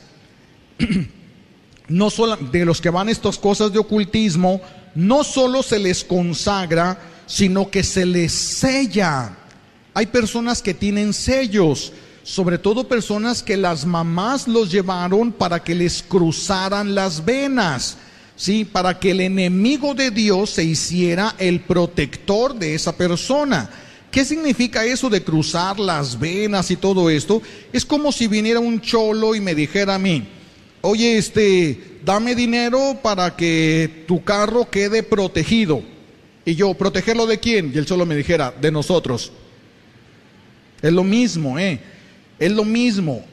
no 1.89 2.11
solo 2.11 2.37
de 2.37 2.65
los 2.65 2.81
que 2.81 2.91
van 2.91 3.09
estas 3.09 3.39
cosas 3.39 3.73
de 3.73 3.79
ocultismo, 3.79 4.61
no 4.95 5.25
solo 5.25 5.63
se 5.63 5.79
les 5.79 6.05
consagra, 6.05 6.99
sino 7.27 7.71
que 7.71 7.83
se 7.83 8.05
les 8.05 8.33
sella. 8.33 9.37
Hay 9.95 10.07
personas 10.07 10.63
que 10.63 10.75
tienen 10.75 11.13
sellos, 11.13 11.93
sobre 12.23 12.59
todo 12.59 12.89
personas 12.89 13.43
que 13.43 13.57
las 13.57 13.85
mamás 13.85 14.47
los 14.49 14.71
llevaron 14.71 15.33
para 15.33 15.63
que 15.63 15.75
les 15.75 16.03
cruzaran 16.03 16.95
las 16.95 17.25
venas, 17.25 17.97
¿sí? 18.37 18.65
Para 18.65 18.99
que 18.99 19.11
el 19.11 19.21
enemigo 19.21 19.95
de 19.95 20.11
Dios 20.11 20.51
se 20.51 20.65
hiciera 20.65 21.35
el 21.39 21.61
protector 21.61 22.55
de 22.55 22.75
esa 22.75 22.97
persona. 22.97 23.71
¿Qué 24.11 24.27
significa 24.27 24.85
eso 24.85 25.09
de 25.09 25.25
cruzar 25.25 25.81
las 25.81 26.19
venas 26.19 26.71
y 26.71 26.77
todo 26.77 27.09
esto? 27.09 27.41
Es 27.73 27.87
como 27.87 28.13
si 28.13 28.27
viniera 28.27 28.61
un 28.61 28.81
cholo 28.81 29.35
y 29.35 29.41
me 29.41 29.55
dijera 29.55 29.95
a 29.95 29.99
mí, 29.99 30.29
oye, 30.83 31.17
este, 31.17 31.92
dame 32.05 32.35
dinero 32.35 32.99
para 33.03 33.37
que 33.37 34.05
tu 34.07 34.23
carro 34.25 34.69
quede 34.69 35.03
protegido. 35.03 35.83
Y 36.45 36.55
yo, 36.55 36.75
¿protegerlo 36.75 37.27
de 37.27 37.39
quién? 37.39 37.73
Y 37.75 37.79
él 37.79 37.87
solo 37.87 38.05
me 38.05 38.17
dijera, 38.17 38.53
de 38.61 38.71
nosotros. 38.71 39.33
Es 40.81 40.93
lo 40.93 41.05
mismo, 41.05 41.59
¿eh? 41.59 41.81
Es 42.39 42.51
lo 42.51 42.65
mismo. 42.65 43.25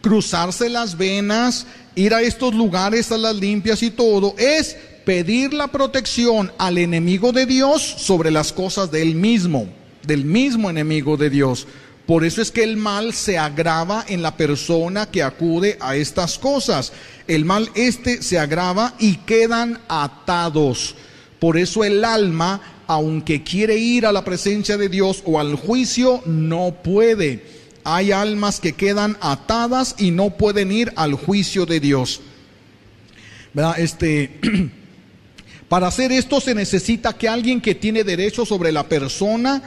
Cruzarse 0.00 0.68
las 0.68 0.96
venas, 0.96 1.66
ir 1.94 2.14
a 2.14 2.22
estos 2.22 2.54
lugares, 2.54 3.10
a 3.10 3.18
las 3.18 3.34
limpias 3.34 3.82
y 3.82 3.90
todo, 3.90 4.34
es 4.38 4.76
pedir 5.04 5.52
la 5.52 5.68
protección 5.68 6.52
al 6.58 6.78
enemigo 6.78 7.32
de 7.32 7.46
Dios 7.46 7.82
sobre 7.82 8.30
las 8.30 8.52
cosas 8.52 8.90
del 8.90 9.14
mismo, 9.16 9.68
del 10.06 10.24
mismo 10.24 10.70
enemigo 10.70 11.16
de 11.16 11.30
Dios. 11.30 11.66
Por 12.12 12.26
eso 12.26 12.42
es 12.42 12.50
que 12.50 12.62
el 12.62 12.76
mal 12.76 13.14
se 13.14 13.38
agrava 13.38 14.04
en 14.06 14.20
la 14.20 14.36
persona 14.36 15.10
que 15.10 15.22
acude 15.22 15.78
a 15.80 15.96
estas 15.96 16.38
cosas. 16.38 16.92
El 17.26 17.46
mal 17.46 17.70
este 17.74 18.22
se 18.22 18.38
agrava 18.38 18.92
y 18.98 19.16
quedan 19.16 19.80
atados. 19.88 20.94
Por 21.40 21.56
eso 21.56 21.84
el 21.84 22.04
alma, 22.04 22.82
aunque 22.86 23.42
quiere 23.42 23.78
ir 23.78 24.04
a 24.04 24.12
la 24.12 24.26
presencia 24.26 24.76
de 24.76 24.90
Dios 24.90 25.22
o 25.24 25.40
al 25.40 25.54
juicio, 25.54 26.22
no 26.26 26.82
puede. 26.84 27.46
Hay 27.82 28.12
almas 28.12 28.60
que 28.60 28.74
quedan 28.74 29.16
atadas 29.22 29.94
y 29.96 30.10
no 30.10 30.36
pueden 30.36 30.70
ir 30.70 30.92
al 30.96 31.14
juicio 31.14 31.64
de 31.64 31.80
Dios. 31.80 32.20
Este, 33.78 34.38
para 35.70 35.86
hacer 35.86 36.12
esto 36.12 36.42
se 36.42 36.54
necesita 36.54 37.14
que 37.14 37.26
alguien 37.26 37.62
que 37.62 37.74
tiene 37.74 38.04
derecho 38.04 38.44
sobre 38.44 38.70
la 38.70 38.86
persona, 38.86 39.62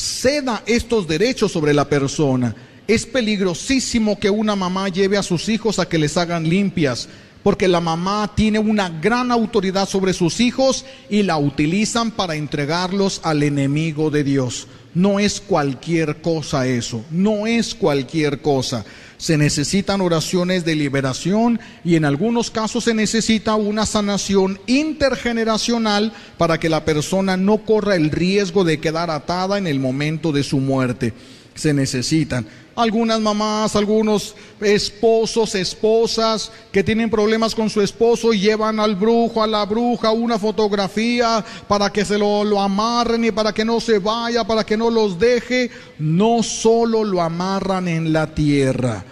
ceda 0.00 0.62
estos 0.66 1.06
derechos 1.06 1.52
sobre 1.52 1.74
la 1.74 1.88
persona. 1.88 2.54
Es 2.88 3.06
peligrosísimo 3.06 4.18
que 4.18 4.30
una 4.30 4.56
mamá 4.56 4.88
lleve 4.88 5.16
a 5.16 5.22
sus 5.22 5.48
hijos 5.48 5.78
a 5.78 5.88
que 5.88 5.98
les 5.98 6.16
hagan 6.16 6.48
limpias, 6.48 7.08
porque 7.42 7.68
la 7.68 7.80
mamá 7.80 8.32
tiene 8.34 8.58
una 8.58 8.88
gran 8.88 9.30
autoridad 9.30 9.88
sobre 9.88 10.12
sus 10.12 10.40
hijos 10.40 10.84
y 11.08 11.22
la 11.22 11.38
utilizan 11.38 12.10
para 12.10 12.34
entregarlos 12.34 13.20
al 13.22 13.42
enemigo 13.42 14.10
de 14.10 14.24
Dios. 14.24 14.66
No 14.92 15.20
es 15.20 15.40
cualquier 15.40 16.20
cosa 16.20 16.66
eso, 16.66 17.04
no 17.10 17.46
es 17.46 17.74
cualquier 17.74 18.40
cosa. 18.42 18.84
Se 19.20 19.36
necesitan 19.36 20.00
oraciones 20.00 20.64
de 20.64 20.74
liberación 20.74 21.60
y 21.84 21.96
en 21.96 22.06
algunos 22.06 22.50
casos 22.50 22.84
se 22.84 22.94
necesita 22.94 23.54
una 23.54 23.84
sanación 23.84 24.58
intergeneracional 24.66 26.14
para 26.38 26.58
que 26.58 26.70
la 26.70 26.86
persona 26.86 27.36
no 27.36 27.58
corra 27.58 27.96
el 27.96 28.10
riesgo 28.10 28.64
de 28.64 28.80
quedar 28.80 29.10
atada 29.10 29.58
en 29.58 29.66
el 29.66 29.78
momento 29.78 30.32
de 30.32 30.42
su 30.42 30.58
muerte. 30.58 31.12
Se 31.54 31.74
necesitan 31.74 32.46
algunas 32.82 33.20
mamás, 33.20 33.76
algunos 33.76 34.34
esposos, 34.60 35.54
esposas 35.54 36.50
que 36.72 36.82
tienen 36.82 37.10
problemas 37.10 37.54
con 37.54 37.70
su 37.70 37.80
esposo 37.80 38.32
y 38.32 38.40
llevan 38.40 38.80
al 38.80 38.96
brujo, 38.96 39.42
a 39.42 39.46
la 39.46 39.64
bruja, 39.64 40.10
una 40.10 40.38
fotografía 40.38 41.44
para 41.68 41.90
que 41.90 42.04
se 42.04 42.18
lo, 42.18 42.44
lo 42.44 42.60
amarren 42.60 43.24
y 43.24 43.30
para 43.30 43.52
que 43.52 43.64
no 43.64 43.80
se 43.80 43.98
vaya, 43.98 44.44
para 44.44 44.64
que 44.64 44.76
no 44.76 44.90
los 44.90 45.18
deje. 45.18 45.70
No 45.98 46.42
solo 46.42 47.04
lo 47.04 47.20
amarran 47.20 47.88
en 47.88 48.12
la 48.12 48.34
tierra, 48.34 49.04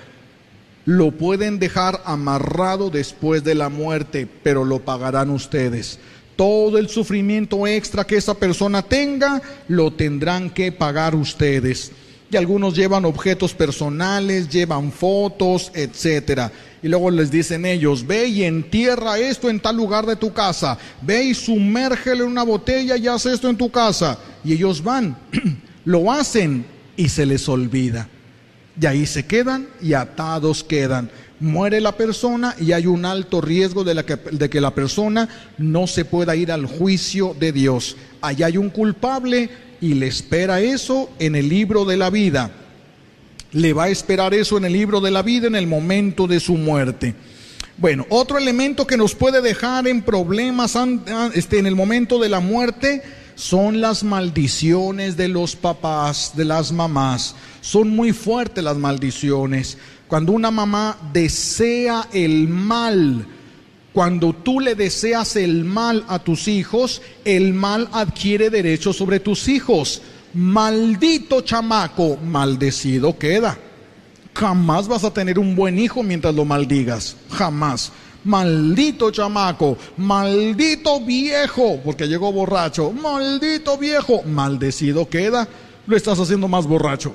lo 0.84 1.12
pueden 1.12 1.58
dejar 1.58 2.02
amarrado 2.04 2.90
después 2.90 3.44
de 3.44 3.54
la 3.54 3.68
muerte, 3.68 4.28
pero 4.42 4.64
lo 4.64 4.80
pagarán 4.80 5.30
ustedes 5.30 5.98
todo 6.36 6.78
el 6.78 6.88
sufrimiento 6.88 7.66
extra 7.66 8.06
que 8.06 8.16
esa 8.16 8.34
persona 8.34 8.80
tenga, 8.80 9.42
lo 9.66 9.92
tendrán 9.92 10.50
que 10.50 10.70
pagar 10.70 11.16
ustedes 11.16 11.90
y 12.30 12.36
algunos 12.36 12.74
llevan 12.74 13.04
objetos 13.04 13.54
personales, 13.54 14.48
llevan 14.48 14.92
fotos, 14.92 15.70
etcétera. 15.74 16.52
Y 16.82 16.88
luego 16.88 17.10
les 17.10 17.30
dicen 17.30 17.64
ellos, 17.64 18.06
ve 18.06 18.26
y 18.26 18.44
entierra 18.44 19.18
esto 19.18 19.48
en 19.48 19.60
tal 19.60 19.76
lugar 19.76 20.04
de 20.06 20.16
tu 20.16 20.32
casa, 20.32 20.78
ve 21.00 21.24
y 21.24 21.34
sumérgelo 21.34 22.24
en 22.24 22.30
una 22.30 22.42
botella 22.42 22.96
y 22.96 23.06
haz 23.08 23.26
esto 23.26 23.48
en 23.48 23.56
tu 23.56 23.70
casa. 23.70 24.18
Y 24.44 24.52
ellos 24.52 24.82
van, 24.82 25.16
lo 25.84 26.12
hacen 26.12 26.66
y 26.96 27.08
se 27.08 27.24
les 27.24 27.48
olvida. 27.48 28.08
Y 28.80 28.86
ahí 28.86 29.06
se 29.06 29.24
quedan 29.24 29.66
y 29.80 29.94
atados 29.94 30.62
quedan. 30.62 31.10
Muere 31.40 31.80
la 31.80 31.96
persona 31.96 32.54
y 32.60 32.72
hay 32.72 32.86
un 32.86 33.04
alto 33.04 33.40
riesgo 33.40 33.84
de, 33.84 34.04
que, 34.04 34.16
de 34.16 34.50
que 34.50 34.60
la 34.60 34.74
persona 34.74 35.28
no 35.56 35.86
se 35.86 36.04
pueda 36.04 36.36
ir 36.36 36.52
al 36.52 36.66
juicio 36.66 37.34
de 37.38 37.52
Dios. 37.52 37.96
Allá 38.20 38.46
hay 38.46 38.56
un 38.56 38.70
culpable 38.70 39.48
y 39.80 39.94
le 39.94 40.06
espera 40.06 40.60
eso 40.60 41.10
en 41.18 41.34
el 41.36 41.48
libro 41.48 41.84
de 41.84 41.96
la 41.96 42.10
vida. 42.10 42.50
Le 43.52 43.72
va 43.72 43.84
a 43.84 43.88
esperar 43.88 44.34
eso 44.34 44.58
en 44.58 44.64
el 44.64 44.72
libro 44.72 45.00
de 45.00 45.10
la 45.10 45.22
vida 45.22 45.46
en 45.46 45.54
el 45.54 45.66
momento 45.66 46.26
de 46.26 46.40
su 46.40 46.54
muerte. 46.56 47.14
Bueno, 47.78 48.06
otro 48.08 48.38
elemento 48.38 48.86
que 48.86 48.96
nos 48.96 49.14
puede 49.14 49.40
dejar 49.40 49.86
en 49.86 50.02
problemas 50.02 50.76
este, 51.34 51.60
en 51.60 51.66
el 51.66 51.76
momento 51.76 52.18
de 52.18 52.28
la 52.28 52.40
muerte 52.40 53.02
son 53.36 53.80
las 53.80 54.02
maldiciones 54.02 55.16
de 55.16 55.28
los 55.28 55.54
papás, 55.54 56.32
de 56.34 56.44
las 56.44 56.72
mamás. 56.72 57.36
Son 57.60 57.88
muy 57.88 58.12
fuertes 58.12 58.64
las 58.64 58.76
maldiciones. 58.76 59.78
Cuando 60.08 60.32
una 60.32 60.50
mamá 60.50 60.98
desea 61.12 62.08
el 62.12 62.48
mal, 62.48 63.26
cuando 63.92 64.32
tú 64.32 64.60
le 64.60 64.74
deseas 64.74 65.36
el 65.36 65.64
mal 65.64 66.04
a 66.08 66.18
tus 66.18 66.46
hijos, 66.48 67.02
el 67.24 67.54
mal 67.54 67.88
adquiere 67.92 68.50
derecho 68.50 68.92
sobre 68.92 69.20
tus 69.20 69.48
hijos. 69.48 70.02
Maldito 70.34 71.40
chamaco, 71.40 72.16
maldecido 72.16 73.18
queda. 73.18 73.58
Jamás 74.34 74.86
vas 74.86 75.04
a 75.04 75.12
tener 75.12 75.38
un 75.38 75.56
buen 75.56 75.78
hijo 75.78 76.02
mientras 76.02 76.34
lo 76.34 76.44
maldigas. 76.44 77.16
Jamás. 77.30 77.90
Maldito 78.24 79.10
chamaco, 79.10 79.78
maldito 79.96 81.00
viejo, 81.00 81.80
porque 81.84 82.06
llegó 82.06 82.30
borracho. 82.30 82.92
Maldito 82.92 83.78
viejo, 83.78 84.22
maldecido 84.24 85.08
queda. 85.08 85.48
Lo 85.86 85.96
estás 85.96 86.18
haciendo 86.18 86.46
más 86.46 86.66
borracho 86.66 87.14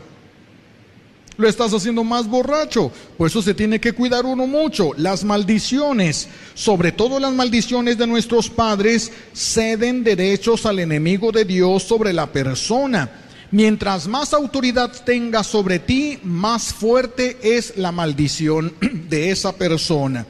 lo 1.38 1.48
estás 1.48 1.74
haciendo 1.74 2.04
más 2.04 2.28
borracho. 2.28 2.92
Por 3.18 3.28
eso 3.28 3.42
se 3.42 3.54
tiene 3.54 3.80
que 3.80 3.94
cuidar 3.94 4.26
uno 4.26 4.48
mucho. 4.48 4.92
Las 4.98 5.24
maldiciones, 5.24 6.28
sobre 6.54 6.92
todo 6.92 7.20
las 7.20 7.34
maldiciones 7.34 7.98
de 7.98 8.08
nuestros 8.08 8.50
padres, 8.50 9.12
ceden 9.34 10.04
derechos 10.04 10.66
al 10.66 10.80
enemigo 10.80 11.32
de 11.32 11.46
Dios 11.46 11.84
sobre 11.84 12.14
la 12.14 12.32
persona. 12.32 13.10
Mientras 13.52 14.08
más 14.08 14.34
autoridad 14.34 14.92
tenga 15.04 15.44
sobre 15.44 15.80
ti, 15.80 16.20
más 16.24 16.74
fuerte 16.74 17.38
es 17.42 17.78
la 17.78 17.92
maldición 17.92 18.74
de 19.10 19.32
esa 19.32 19.54
persona. 19.54 20.26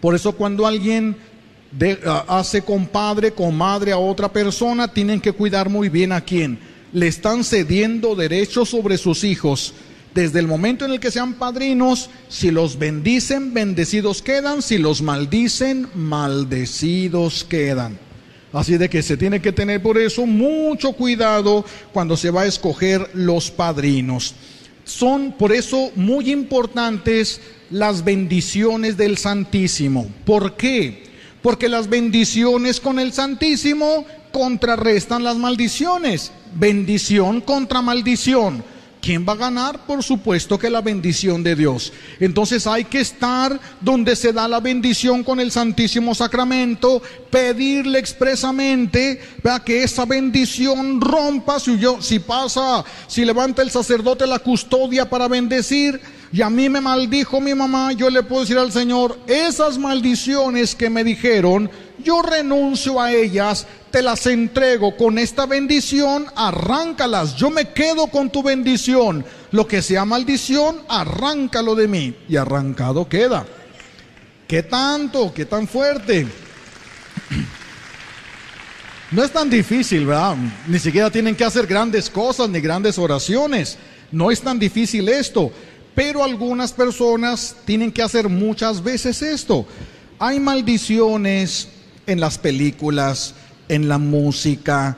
Por 0.00 0.14
eso 0.14 0.32
cuando 0.32 0.66
alguien 0.66 1.16
hace 2.28 2.62
compadre, 2.62 3.32
comadre 3.32 3.92
a 3.92 3.98
otra 3.98 4.32
persona, 4.32 4.86
tienen 4.86 5.20
que 5.20 5.32
cuidar 5.32 5.68
muy 5.68 5.88
bien 5.88 6.12
a 6.12 6.20
quién 6.20 6.73
le 6.94 7.08
están 7.08 7.44
cediendo 7.44 8.14
derechos 8.14 8.70
sobre 8.70 8.96
sus 8.96 9.24
hijos. 9.24 9.74
Desde 10.14 10.38
el 10.38 10.46
momento 10.46 10.84
en 10.84 10.92
el 10.92 11.00
que 11.00 11.10
sean 11.10 11.34
padrinos, 11.34 12.08
si 12.28 12.52
los 12.52 12.78
bendicen, 12.78 13.52
bendecidos 13.52 14.22
quedan, 14.22 14.62
si 14.62 14.78
los 14.78 15.02
maldicen, 15.02 15.88
maldecidos 15.94 17.44
quedan. 17.44 17.98
Así 18.52 18.78
de 18.78 18.88
que 18.88 19.02
se 19.02 19.16
tiene 19.16 19.42
que 19.42 19.50
tener 19.50 19.82
por 19.82 19.98
eso 19.98 20.24
mucho 20.24 20.92
cuidado 20.92 21.64
cuando 21.92 22.16
se 22.16 22.30
va 22.30 22.42
a 22.42 22.46
escoger 22.46 23.10
los 23.12 23.50
padrinos. 23.50 24.36
Son 24.84 25.32
por 25.32 25.52
eso 25.52 25.90
muy 25.96 26.30
importantes 26.30 27.40
las 27.70 28.04
bendiciones 28.04 28.96
del 28.96 29.18
Santísimo. 29.18 30.08
¿Por 30.24 30.56
qué? 30.56 31.02
Porque 31.42 31.68
las 31.68 31.88
bendiciones 31.88 32.78
con 32.78 33.00
el 33.00 33.12
Santísimo 33.12 34.06
contrarrestan 34.30 35.24
las 35.24 35.36
maldiciones 35.36 36.30
bendición 36.54 37.40
contra 37.40 37.82
maldición. 37.82 38.62
¿Quién 39.04 39.26
va 39.28 39.34
a 39.34 39.36
ganar? 39.36 39.84
Por 39.84 40.02
supuesto 40.02 40.58
que 40.58 40.70
la 40.70 40.80
bendición 40.80 41.42
de 41.42 41.54
Dios. 41.54 41.92
Entonces 42.20 42.66
hay 42.66 42.84
que 42.84 43.00
estar 43.00 43.60
donde 43.82 44.16
se 44.16 44.32
da 44.32 44.48
la 44.48 44.60
bendición 44.60 45.22
con 45.22 45.40
el 45.40 45.50
Santísimo 45.50 46.14
Sacramento, 46.14 47.02
pedirle 47.30 47.98
expresamente 47.98 49.20
para 49.42 49.62
que 49.62 49.82
esa 49.82 50.06
bendición 50.06 51.02
rompa. 51.02 51.60
Si, 51.60 51.78
yo, 51.78 52.00
si 52.00 52.18
pasa, 52.18 52.82
si 53.06 53.26
levanta 53.26 53.60
el 53.60 53.70
sacerdote 53.70 54.26
la 54.26 54.38
custodia 54.38 55.10
para 55.10 55.28
bendecir, 55.28 56.00
y 56.32 56.40
a 56.40 56.48
mí 56.48 56.70
me 56.70 56.80
maldijo 56.80 57.42
mi 57.42 57.54
mamá, 57.54 57.92
yo 57.92 58.08
le 58.08 58.22
puedo 58.22 58.40
decir 58.40 58.56
al 58.56 58.72
Señor, 58.72 59.18
esas 59.26 59.76
maldiciones 59.76 60.74
que 60.74 60.88
me 60.88 61.04
dijeron, 61.04 61.70
yo 62.02 62.22
renuncio 62.22 63.00
a 63.00 63.12
ellas, 63.12 63.66
te 63.94 64.02
las 64.02 64.26
entrego 64.26 64.96
con 64.96 65.18
esta 65.18 65.46
bendición, 65.46 66.26
arráncalas, 66.34 67.36
yo 67.36 67.48
me 67.48 67.68
quedo 67.68 68.08
con 68.08 68.28
tu 68.28 68.42
bendición. 68.42 69.24
Lo 69.52 69.68
que 69.68 69.82
sea 69.82 70.04
maldición, 70.04 70.80
arráncalo 70.88 71.76
de 71.76 71.86
mí. 71.86 72.16
Y 72.28 72.34
arrancado 72.34 73.08
queda. 73.08 73.46
¿Qué 74.48 74.64
tanto? 74.64 75.32
¿Qué 75.32 75.44
tan 75.44 75.68
fuerte? 75.68 76.26
No 79.12 79.22
es 79.22 79.30
tan 79.30 79.48
difícil, 79.48 80.06
¿verdad? 80.06 80.38
Ni 80.66 80.80
siquiera 80.80 81.08
tienen 81.08 81.36
que 81.36 81.44
hacer 81.44 81.68
grandes 81.68 82.10
cosas 82.10 82.48
ni 82.48 82.58
grandes 82.58 82.98
oraciones. 82.98 83.78
No 84.10 84.32
es 84.32 84.40
tan 84.40 84.58
difícil 84.58 85.08
esto. 85.08 85.52
Pero 85.94 86.24
algunas 86.24 86.72
personas 86.72 87.54
tienen 87.64 87.92
que 87.92 88.02
hacer 88.02 88.28
muchas 88.28 88.82
veces 88.82 89.22
esto. 89.22 89.64
Hay 90.18 90.40
maldiciones 90.40 91.68
en 92.08 92.18
las 92.18 92.38
películas, 92.38 93.36
en 93.68 93.88
la 93.88 93.98
música, 93.98 94.96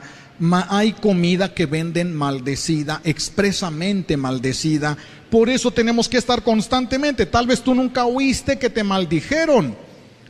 hay 0.69 0.93
comida 0.93 1.53
que 1.53 1.65
venden 1.65 2.15
maldecida, 2.15 3.01
expresamente 3.03 4.17
maldecida. 4.17 4.97
Por 5.29 5.49
eso 5.49 5.71
tenemos 5.71 6.07
que 6.07 6.17
estar 6.17 6.43
constantemente. 6.43 7.25
Tal 7.25 7.47
vez 7.47 7.61
tú 7.61 7.73
nunca 7.73 8.05
oíste 8.05 8.59
que 8.59 8.69
te 8.69 8.83
maldijeron, 8.83 9.75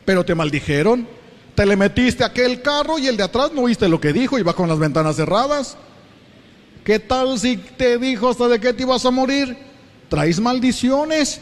pero 0.05 0.25
te 0.25 0.35
maldijeron. 0.35 1.07
Te 1.55 1.65
le 1.65 1.75
metiste 1.75 2.23
a 2.23 2.27
aquel 2.27 2.61
carro 2.61 2.99
y 2.99 3.07
el 3.07 3.17
de 3.17 3.23
atrás 3.23 3.51
no 3.53 3.61
oíste 3.61 3.89
lo 3.89 3.99
que 3.99 4.13
dijo 4.13 4.37
y 4.37 4.43
va 4.43 4.55
con 4.55 4.69
las 4.69 4.79
ventanas 4.79 5.15
cerradas. 5.15 5.75
¿Qué 6.83 6.99
tal 6.99 7.37
si 7.39 7.57
te 7.57 7.97
dijo 7.97 8.29
hasta 8.29 8.47
de 8.47 8.59
qué 8.59 8.73
te 8.73 8.83
ibas 8.83 9.05
a 9.05 9.11
morir? 9.11 9.57
Traes 10.07 10.39
maldiciones 10.39 11.41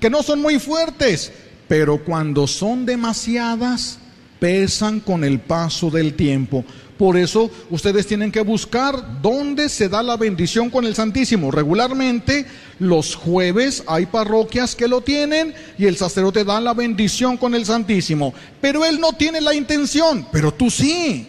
que 0.00 0.10
no 0.10 0.22
son 0.22 0.42
muy 0.42 0.58
fuertes, 0.58 1.32
pero 1.68 2.04
cuando 2.04 2.46
son 2.46 2.84
demasiadas, 2.84 3.98
pesan 4.42 4.98
con 4.98 5.22
el 5.22 5.38
paso 5.38 5.88
del 5.88 6.14
tiempo. 6.14 6.64
Por 6.98 7.16
eso 7.16 7.48
ustedes 7.70 8.08
tienen 8.08 8.32
que 8.32 8.40
buscar 8.40 9.22
dónde 9.22 9.68
se 9.68 9.88
da 9.88 10.02
la 10.02 10.16
bendición 10.16 10.68
con 10.68 10.84
el 10.84 10.96
Santísimo. 10.96 11.52
Regularmente 11.52 12.44
los 12.80 13.14
jueves 13.14 13.84
hay 13.86 14.06
parroquias 14.06 14.74
que 14.74 14.88
lo 14.88 15.00
tienen 15.00 15.54
y 15.78 15.86
el 15.86 15.96
sacerdote 15.96 16.42
da 16.42 16.60
la 16.60 16.74
bendición 16.74 17.36
con 17.36 17.54
el 17.54 17.64
Santísimo. 17.64 18.34
Pero 18.60 18.84
él 18.84 18.98
no 18.98 19.12
tiene 19.12 19.40
la 19.40 19.54
intención, 19.54 20.26
pero 20.32 20.52
tú 20.52 20.70
sí. 20.70 21.28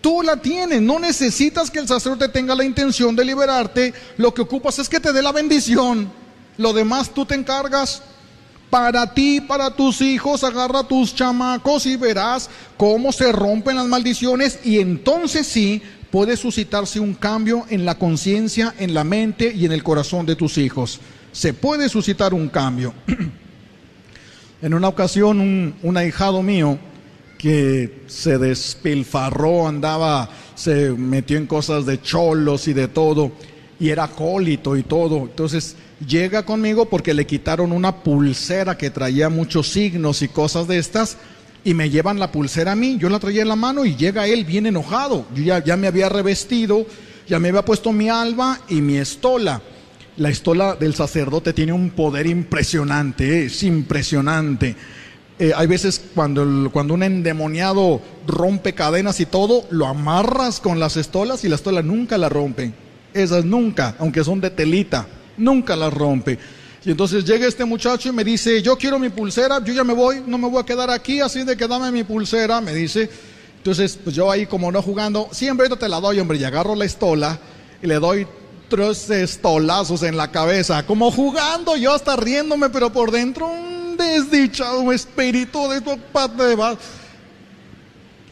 Tú 0.00 0.22
la 0.22 0.36
tienes, 0.36 0.80
no 0.80 1.00
necesitas 1.00 1.72
que 1.72 1.80
el 1.80 1.88
sacerdote 1.88 2.28
tenga 2.28 2.54
la 2.54 2.62
intención 2.62 3.16
de 3.16 3.24
liberarte, 3.24 3.94
lo 4.16 4.32
que 4.32 4.42
ocupas 4.42 4.78
es 4.78 4.88
que 4.88 5.00
te 5.00 5.12
dé 5.12 5.22
la 5.22 5.32
bendición. 5.32 6.08
Lo 6.56 6.72
demás 6.72 7.12
tú 7.12 7.26
te 7.26 7.34
encargas 7.34 8.00
para 8.70 9.12
ti, 9.12 9.40
para 9.40 9.70
tus 9.70 10.00
hijos, 10.00 10.44
agarra 10.44 10.84
tus 10.84 11.14
chamacos 11.14 11.86
y 11.86 11.96
verás 11.96 12.48
cómo 12.76 13.12
se 13.12 13.32
rompen 13.32 13.76
las 13.76 13.86
maldiciones 13.86 14.60
y 14.64 14.78
entonces 14.78 15.46
sí 15.46 15.82
puede 16.10 16.36
suscitarse 16.36 17.00
un 17.00 17.14
cambio 17.14 17.66
en 17.68 17.84
la 17.84 17.96
conciencia, 17.96 18.74
en 18.78 18.94
la 18.94 19.04
mente 19.04 19.52
y 19.54 19.66
en 19.66 19.72
el 19.72 19.82
corazón 19.82 20.24
de 20.24 20.36
tus 20.36 20.56
hijos. 20.58 21.00
Se 21.32 21.52
puede 21.52 21.88
suscitar 21.88 22.32
un 22.32 22.48
cambio. 22.48 22.94
en 24.62 24.74
una 24.74 24.88
ocasión 24.88 25.40
un, 25.40 25.74
un 25.82 25.96
ahijado 25.96 26.42
mío 26.42 26.78
que 27.38 28.02
se 28.06 28.38
despilfarró, 28.38 29.66
andaba, 29.66 30.28
se 30.54 30.90
metió 30.90 31.38
en 31.38 31.46
cosas 31.46 31.86
de 31.86 32.02
cholos 32.02 32.68
y 32.68 32.74
de 32.74 32.86
todo, 32.88 33.32
y 33.78 33.88
era 33.88 34.04
acólito 34.04 34.76
y 34.76 34.82
todo. 34.82 35.18
Entonces 35.22 35.76
llega 36.06 36.44
conmigo 36.44 36.86
porque 36.86 37.14
le 37.14 37.26
quitaron 37.26 37.72
una 37.72 38.02
pulsera 38.02 38.76
que 38.76 38.90
traía 38.90 39.28
muchos 39.28 39.68
signos 39.68 40.22
y 40.22 40.28
cosas 40.28 40.66
de 40.66 40.78
estas, 40.78 41.16
y 41.64 41.74
me 41.74 41.90
llevan 41.90 42.18
la 42.18 42.32
pulsera 42.32 42.72
a 42.72 42.76
mí, 42.76 42.96
yo 42.98 43.10
la 43.10 43.18
traía 43.18 43.42
en 43.42 43.48
la 43.48 43.56
mano 43.56 43.84
y 43.84 43.94
llega 43.94 44.26
él 44.26 44.44
bien 44.44 44.66
enojado. 44.66 45.26
Yo 45.34 45.58
ya, 45.58 45.76
me 45.76 45.86
había 45.86 46.08
revestido, 46.08 46.86
ya 47.28 47.38
me 47.38 47.48
había 47.50 47.64
puesto 47.64 47.92
mi 47.92 48.08
alba 48.08 48.60
y 48.68 48.80
mi 48.80 48.96
estola. 48.96 49.60
La 50.16 50.30
estola 50.30 50.74
del 50.74 50.94
sacerdote 50.94 51.52
tiene 51.52 51.72
un 51.72 51.90
poder 51.90 52.26
impresionante, 52.26 53.44
es 53.44 53.62
impresionante. 53.62 54.74
Eh, 55.38 55.52
hay 55.54 55.66
veces 55.66 56.02
cuando, 56.14 56.70
cuando 56.72 56.94
un 56.94 57.02
endemoniado 57.02 58.00
rompe 58.26 58.74
cadenas 58.74 59.20
y 59.20 59.26
todo, 59.26 59.64
lo 59.70 59.86
amarras 59.86 60.60
con 60.60 60.80
las 60.80 60.96
estolas 60.96 61.44
y 61.44 61.48
la 61.48 61.56
estola 61.56 61.82
nunca 61.82 62.18
la 62.18 62.28
rompe. 62.28 62.72
Esas 63.12 63.44
nunca, 63.44 63.96
aunque 63.98 64.24
son 64.24 64.40
de 64.40 64.50
telita, 64.50 65.06
nunca 65.40 65.74
las 65.74 65.92
rompe. 65.92 66.38
Y 66.84 66.90
entonces 66.90 67.24
llega 67.24 67.46
este 67.46 67.64
muchacho 67.64 68.08
y 68.08 68.12
me 68.12 68.24
dice, 68.24 68.62
yo 68.62 68.76
quiero 68.76 68.98
mi 68.98 69.10
pulsera, 69.10 69.62
yo 69.62 69.72
ya 69.72 69.84
me 69.84 69.92
voy, 69.92 70.22
no 70.26 70.38
me 70.38 70.48
voy 70.48 70.62
a 70.62 70.64
quedar 70.64 70.90
aquí, 70.90 71.20
así 71.20 71.44
de 71.44 71.56
que 71.56 71.68
dame 71.68 71.90
mi 71.92 72.04
pulsera, 72.04 72.60
me 72.60 72.72
dice. 72.72 73.10
Entonces, 73.58 73.98
pues 74.02 74.16
yo 74.16 74.30
ahí 74.30 74.46
como 74.46 74.72
no 74.72 74.80
jugando, 74.80 75.28
siempre 75.32 75.68
te 75.68 75.88
la 75.88 76.00
doy, 76.00 76.18
hombre, 76.20 76.38
y 76.38 76.44
agarro 76.44 76.74
la 76.74 76.86
estola 76.86 77.38
y 77.82 77.86
le 77.86 77.96
doy 77.96 78.26
tres 78.70 79.10
estolazos 79.10 80.02
en 80.02 80.16
la 80.16 80.30
cabeza, 80.30 80.86
como 80.86 81.10
jugando, 81.10 81.76
yo 81.76 81.92
hasta 81.92 82.16
riéndome, 82.16 82.70
pero 82.70 82.90
por 82.90 83.10
dentro 83.10 83.50
desdichado 83.98 84.90
espíritu 84.92 85.68
de 85.68 85.82
tu 85.82 85.98
padre. 86.12 86.56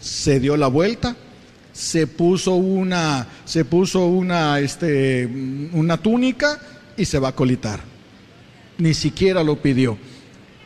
Se 0.01 0.41
dio 0.41 0.57
la 0.57 0.69
vuelta, 0.69 1.15
se 1.73 2.07
puso 2.07 2.55
una, 2.55 3.27
se 3.45 3.65
puso 3.67 4.07
una, 4.07 4.61
este, 4.61 5.27
una 5.73 5.99
túnica 5.99 6.59
y 6.99 7.05
se 7.05 7.19
va 7.19 7.29
a 7.29 7.35
colitar. 7.35 7.81
Ni 8.77 8.93
siquiera 8.93 9.43
lo 9.43 9.57
pidió. 9.57 9.97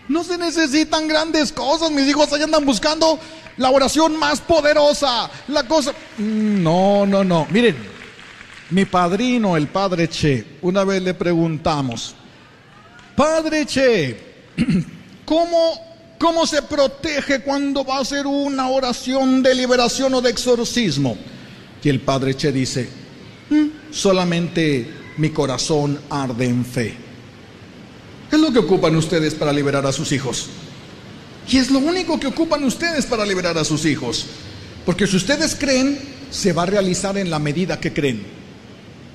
No 0.09 0.25
se 0.25 0.37
necesitan 0.37 1.07
grandes 1.07 1.53
cosas, 1.53 1.91
mis 1.91 2.09
hijos 2.09 2.33
allá 2.33 2.45
andan 2.45 2.67
buscando 2.67 3.19
la 3.57 3.71
oración 3.71 4.17
más 4.17 4.41
poderosa, 4.41 5.31
la 5.49 5.63
cosa. 5.69 5.95
No, 6.19 7.07
no, 7.07 7.23
no. 7.23 7.47
Miren, 7.51 7.77
mi 8.71 8.85
padrino, 8.85 9.57
el 9.57 9.69
padre 9.69 10.09
Che, 10.09 10.45
una 10.63 10.83
vez 10.85 11.03
le 11.03 11.15
preguntamos, 11.15 12.17
Padre 13.15 13.67
Che, 13.67 14.33
¿Cómo, 15.25 15.81
¿Cómo 16.19 16.47
se 16.47 16.63
protege 16.63 17.41
cuando 17.41 17.85
va 17.85 17.99
a 17.99 18.01
hacer 18.01 18.27
una 18.27 18.69
oración 18.69 19.43
de 19.43 19.55
liberación 19.55 20.13
o 20.15 20.21
de 20.21 20.31
exorcismo? 20.31 21.17
Y 21.83 21.89
el 21.89 22.01
padre 22.01 22.35
Che 22.35 22.53
dice, 22.53 22.89
mm, 23.51 23.93
solamente 23.93 25.02
mi 25.17 25.31
corazón 25.31 26.01
arde 26.11 26.47
en 26.47 26.65
fe. 26.65 26.95
Es 28.31 28.41
lo 28.41 28.53
que 28.53 28.61
ocupan 28.61 28.97
ustedes 28.97 29.35
para 29.35 29.53
liberar 29.53 29.87
a 29.87 29.93
sus 29.93 30.11
hijos. 30.13 30.49
Y 31.49 31.59
es 31.59 31.71
lo 31.71 31.81
único 31.81 32.19
que 32.19 32.29
ocupan 32.29 32.65
ustedes 32.65 33.05
para 33.07 33.27
liberar 33.27 33.59
a 33.59 33.65
sus 33.65 33.85
hijos. 33.85 34.27
Porque 34.87 35.07
si 35.07 35.17
ustedes 35.17 35.55
creen, 35.55 35.99
se 36.31 36.53
va 36.53 36.63
a 36.63 36.67
realizar 36.67 37.19
en 37.19 37.31
la 37.31 37.39
medida 37.39 37.79
que 37.79 37.93
creen. 37.93 38.23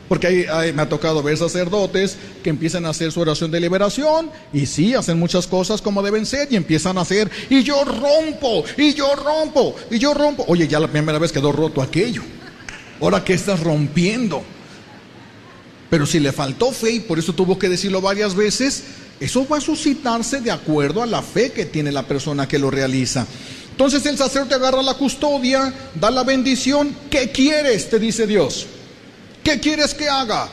Porque 0.07 0.27
ahí, 0.27 0.71
me 0.71 0.83
ha 0.83 0.89
tocado 0.89 1.21
ver 1.21 1.37
sacerdotes 1.37 2.17
que 2.43 2.49
empiezan 2.49 2.85
a 2.85 2.89
hacer 2.89 3.11
su 3.11 3.19
oración 3.19 3.51
de 3.51 3.59
liberación 3.59 4.31
y 4.53 4.65
sí, 4.65 4.93
hacen 4.93 5.19
muchas 5.19 5.47
cosas 5.47 5.81
como 5.81 6.01
deben 6.01 6.25
ser 6.25 6.47
y 6.49 6.55
empiezan 6.55 6.97
a 6.97 7.01
hacer 7.01 7.29
y 7.49 7.61
yo 7.63 7.83
rompo, 7.83 8.63
y 8.77 8.93
yo 8.93 9.15
rompo, 9.15 9.75
y 9.91 9.99
yo 9.99 10.13
rompo. 10.13 10.45
Oye, 10.47 10.67
ya 10.67 10.79
la 10.79 10.87
primera 10.87 11.19
vez 11.19 11.33
quedó 11.33 11.51
roto 11.51 11.81
aquello. 11.81 12.21
Ahora 13.01 13.23
que 13.23 13.33
estás 13.33 13.59
rompiendo. 13.59 14.43
Pero 15.89 16.05
si 16.05 16.19
le 16.19 16.31
faltó 16.31 16.71
fe 16.71 16.91
y 16.91 16.99
por 16.99 17.17
eso 17.19 17.33
tuvo 17.33 17.57
que 17.57 17.69
decirlo 17.69 18.01
varias 18.01 18.35
veces, 18.35 18.83
eso 19.19 19.47
va 19.47 19.57
a 19.57 19.61
suscitarse 19.61 20.41
de 20.41 20.51
acuerdo 20.51 21.01
a 21.01 21.05
la 21.05 21.21
fe 21.21 21.51
que 21.51 21.65
tiene 21.65 21.91
la 21.91 22.03
persona 22.03 22.47
que 22.47 22.59
lo 22.59 22.69
realiza. 22.69 23.25
Entonces 23.71 24.05
el 24.05 24.17
sacerdote 24.17 24.55
agarra 24.55 24.81
la 24.81 24.95
custodia, 24.95 25.73
da 25.95 26.11
la 26.11 26.23
bendición. 26.23 26.95
¿Qué 27.09 27.31
quieres? 27.31 27.89
Te 27.89 27.99
dice 27.99 28.27
Dios. 28.27 28.65
¿Qué 29.43 29.59
quieres 29.59 29.93
que 29.93 30.09
haga? 30.09 30.49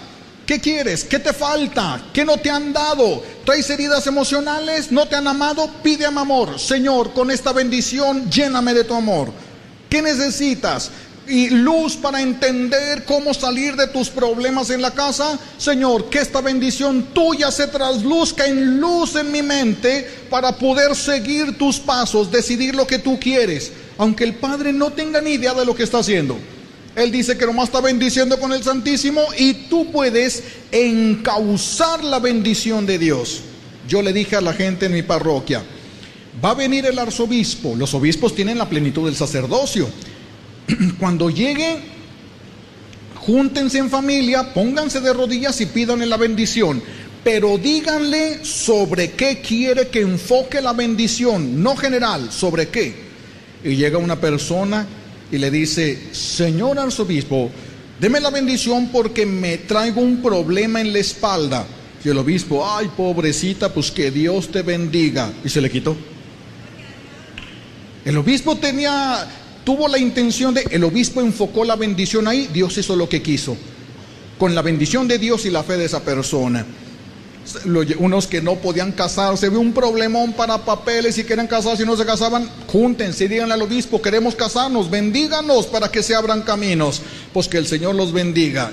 ¿Qué 0.47 0.61
quieres? 0.61 1.05
¿Qué 1.05 1.19
te 1.19 1.33
falta? 1.33 2.11
¿Qué 2.13 2.25
no 2.25 2.37
te 2.37 2.51
han 2.51 2.73
dado? 2.73 3.23
¿Traes 3.45 3.69
heridas 3.71 4.07
emocionales? 4.07 4.93
¿No 4.93 5.07
te 5.07 5.17
han 5.17 5.27
amado? 5.27 5.71
Pide 5.83 6.05
amor. 6.05 6.61
Señor, 6.61 7.13
con 7.13 7.31
esta 7.31 7.53
bendición 7.53 8.31
lléname 8.31 8.75
de 8.75 8.85
tu 8.85 8.95
amor. 8.95 9.33
¿Qué 9.89 10.03
necesitas? 10.03 10.91
Y 11.27 11.51
luz 11.51 11.97
para 11.97 12.21
entender 12.21 13.05
cómo 13.05 13.33
salir 13.33 13.77
de 13.77 13.87
tus 13.87 14.09
problemas 14.09 14.71
en 14.71 14.83
la 14.83 14.93
casa. 14.93 15.39
Señor, 15.59 16.11
que 16.11 16.19
esta 16.19 16.41
bendición 16.41 17.09
tuya 17.15 17.51
se 17.51 17.67
trasluzca 17.69 18.47
en 18.47 18.81
luz 18.81 19.17
en 19.17 19.33
mi 19.33 19.43
mente 19.43 20.09
para 20.31 20.53
poder 20.53 20.95
seguir 20.95 21.57
tus 21.57 21.79
pasos, 21.79 22.31
decidir 22.31 22.75
lo 22.75 22.87
que 22.87 22.99
tú 22.99 23.19
quieres, 23.19 23.73
aunque 23.99 24.25
el 24.25 24.35
Padre 24.35 24.73
no 24.73 24.91
tenga 24.93 25.21
ni 25.21 25.33
idea 25.33 25.55
de 25.55 25.65
lo 25.65 25.75
que 25.75 25.85
está 25.85 25.99
haciendo. 25.99 26.37
Él 26.97 27.11
dice 27.11 27.37
que 27.37 27.47
nomás 27.47 27.67
está 27.67 27.81
bendiciendo 27.81 28.39
con 28.39 28.53
el 28.53 28.63
Santísimo 28.63 29.23
y 29.37 29.55
tú 29.69 29.91
puedes 29.91 30.45
encauzar 30.71 32.05
la 32.05 32.21
bendición 32.21 32.87
de 32.87 32.99
Dios. 32.99 33.41
Yo 33.89 34.01
le 34.01 34.13
dije 34.13 34.37
a 34.37 34.41
la 34.41 34.53
gente 34.53 34.87
en 34.87 34.93
mi 34.93 35.03
parroquia, 35.03 35.63
va 36.43 36.51
a 36.51 36.55
venir 36.55 36.87
el 36.87 36.99
arzobispo, 36.99 37.75
los 37.75 37.95
obispos 37.95 38.35
tienen 38.35 38.59
la 38.59 38.69
plenitud 38.69 39.07
del 39.07 39.17
sacerdocio. 39.17 39.89
Cuando 40.99 41.31
llegue, 41.31 41.79
júntense 43.17 43.79
en 43.79 43.91
familia, 43.91 44.53
pónganse 44.55 45.01
de 45.01 45.13
rodillas 45.13 45.61
y 45.61 45.67
pídanle 45.67 46.07
la 46.07 46.17
bendición. 46.17 46.83
Pero 47.23 47.57
díganle 47.57 48.45
sobre 48.45 49.13
qué 49.13 49.41
quiere 49.41 49.89
que 49.89 50.01
enfoque 50.01 50.61
la 50.61 50.75
bendición, 50.75 51.63
no 51.63 51.75
general, 51.75 52.31
sobre 52.31 52.69
qué. 52.69 52.95
Y 53.65 53.77
llega 53.77 53.97
una 53.97 54.21
persona 54.21 54.87
y 55.33 55.39
le 55.39 55.51
dice, 55.51 55.99
Señor 56.13 56.79
arzobispo, 56.79 57.51
deme 57.99 58.21
la 58.21 58.31
bendición 58.31 58.89
porque 58.93 59.25
me 59.25 59.57
traigo 59.59 60.03
un 60.03 60.23
problema 60.23 60.81
en 60.83 60.93
la 60.93 60.99
espalda. 60.99 61.67
Y 62.05 62.11
el 62.11 62.19
obispo, 62.19 62.69
ay 62.69 62.91
pobrecita, 62.95 63.73
pues 63.73 63.91
que 63.91 64.11
Dios 64.11 64.51
te 64.51 64.61
bendiga. 64.61 65.33
Y 65.43 65.49
se 65.49 65.63
le 65.63 65.71
quitó. 65.71 65.97
El 68.05 68.19
obispo 68.19 68.57
tenía, 68.57 69.27
tuvo 69.65 69.89
la 69.89 69.99
intención 69.99 70.55
de, 70.55 70.67
el 70.71 70.85
obispo 70.85 71.21
enfocó 71.21 71.65
la 71.65 71.77
bendición 71.77 72.29
ahí, 72.29 72.49
Dios 72.53 72.77
hizo 72.79 72.97
lo 72.97 73.09
que 73.09 73.23
quiso. 73.23 73.57
Con 74.39 74.55
la 74.55 74.63
bendición 74.63 75.09
de 75.09 75.19
Dios 75.19 75.47
y 75.47 75.51
la 75.51 75.63
fe 75.63 75.77
de 75.77 75.85
esa 75.85 76.01
persona 76.01 76.67
unos 77.99 78.27
que 78.27 78.41
no 78.41 78.57
podían 78.57 78.93
casarse, 78.93 79.49
ve 79.49 79.57
un 79.57 79.73
problemón 79.73 80.33
para 80.33 80.65
papeles 80.65 81.19
y 81.19 81.25
quieren 81.25 81.47
casarse 81.47 81.83
y 81.83 81.87
no 81.87 81.97
se 81.97 82.07
casaban, 82.07 82.49
júntense 82.67 83.29
díganle 83.29 83.55
al 83.55 83.63
obispo, 83.63 84.01
queremos 84.01 84.35
casarnos, 84.35 84.91
bendíganos 84.91 85.67
para 85.67 85.91
que 85.91 86.03
se 86.03 86.15
abran 86.15 86.43
caminos, 86.43 87.03
pues 87.33 87.49
que 87.49 87.59
el 87.59 87.67
Señor 87.67 87.95
los 87.95 88.13
bendiga. 88.13 88.73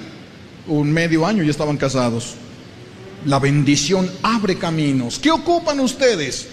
Un 0.68 0.92
medio 0.92 1.26
año 1.26 1.44
ya 1.44 1.52
estaban 1.52 1.78
casados. 1.78 2.36
La 3.26 3.39
bendición 3.39 4.10
abre 4.22 4.58
caminos. 4.58 5.20
¿Qué 5.20 5.32
ocupan 5.32 5.80
ustedes? 5.80 6.48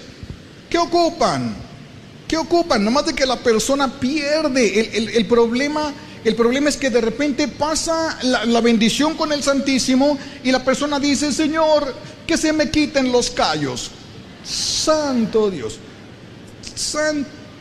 ¿Qué 0.68 0.78
ocupan? 0.78 1.54
¿Qué 2.28 2.36
ocupan? 2.36 2.84
Nomás 2.84 3.06
de 3.06 3.14
que 3.14 3.26
la 3.26 3.36
persona 3.36 3.98
pierde 3.98 4.96
el, 4.96 5.08
el 5.08 5.26
problema 5.26 5.92
el 6.24 6.34
problema 6.34 6.68
es 6.68 6.76
que 6.76 6.90
de 6.90 7.00
repente 7.00 7.48
pasa 7.48 8.18
la, 8.22 8.60
bendición 8.60 9.14
con 9.14 9.32
el 9.32 9.42
Santísimo 9.42 10.18
y 10.42 10.50
la 10.50 10.64
persona 10.64 10.98
dice, 10.98 11.32
Señor, 11.32 11.94
que 12.26 12.36
se 12.36 12.52
me 12.52 12.70
quiten 12.70 13.12
los 13.12 13.30
callos. 13.30 13.90
Santo 14.44 15.50
Dios. 15.50 15.78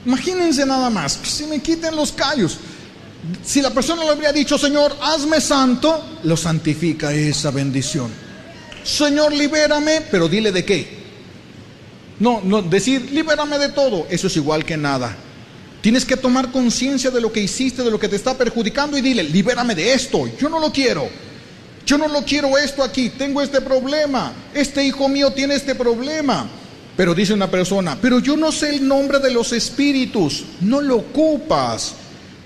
imagínense 0.06 0.66
nada 0.66 0.90
más, 0.90 1.18
que 1.18 1.30
se 1.30 1.48
me 1.48 1.60
quiten 1.60 1.96
los 1.96 2.12
callos. 2.12 2.58
Si 3.44 3.62
la 3.62 3.70
persona 3.72 4.04
le 4.04 4.10
habría 4.10 4.32
dicho, 4.32 4.58
Señor, 4.58 4.96
hazme 5.02 5.40
santo, 5.40 6.20
lo 6.24 6.36
santifica 6.36 7.14
esa 7.14 7.52
bendición. 7.52 8.12
Señor, 8.84 9.34
libérame, 9.34 10.02
pero 10.10 10.28
dile 10.28 10.52
de 10.52 10.66
qué. 10.66 11.07
No, 12.20 12.42
no, 12.44 12.62
decir, 12.62 13.12
libérame 13.12 13.60
de 13.60 13.70
todo, 13.70 14.08
eso 14.10 14.28
es 14.28 14.36
igual 14.36 14.66
que 14.66 14.78
nada. 14.78 15.16
Tienes 15.82 16.04
que 16.04 16.18
tomar 16.18 16.52
conciencia 16.52 17.12
de 17.12 17.22
lo 17.22 17.32
que 17.32 17.42
hiciste, 17.42 17.84
de 17.84 17.92
lo 17.92 18.00
que 18.00 18.10
te 18.10 18.16
está 18.16 18.36
perjudicando 18.38 18.98
y 18.98 19.02
dile, 19.02 19.24
libérame 19.24 19.76
de 19.76 19.94
esto, 19.94 20.28
yo 20.40 20.50
no 20.50 20.60
lo 20.60 20.72
quiero. 20.72 21.08
Yo 21.86 21.98
no 21.98 22.10
lo 22.10 22.24
quiero 22.26 22.58
esto 22.58 22.84
aquí, 22.84 23.10
tengo 23.12 23.42
este 23.42 23.62
problema, 23.62 24.34
este 24.54 24.84
hijo 24.84 25.08
mío 25.08 25.32
tiene 25.32 25.56
este 25.56 25.74
problema. 25.74 26.50
Pero 26.98 27.14
dice 27.14 27.32
una 27.32 27.50
persona, 27.50 27.98
pero 28.02 28.20
yo 28.20 28.36
no 28.36 28.52
sé 28.52 28.72
el 28.72 28.86
nombre 28.86 29.20
de 29.20 29.32
los 29.32 29.54
espíritus, 29.54 30.44
no 30.60 30.82
lo 30.82 30.98
ocupas. 30.98 31.94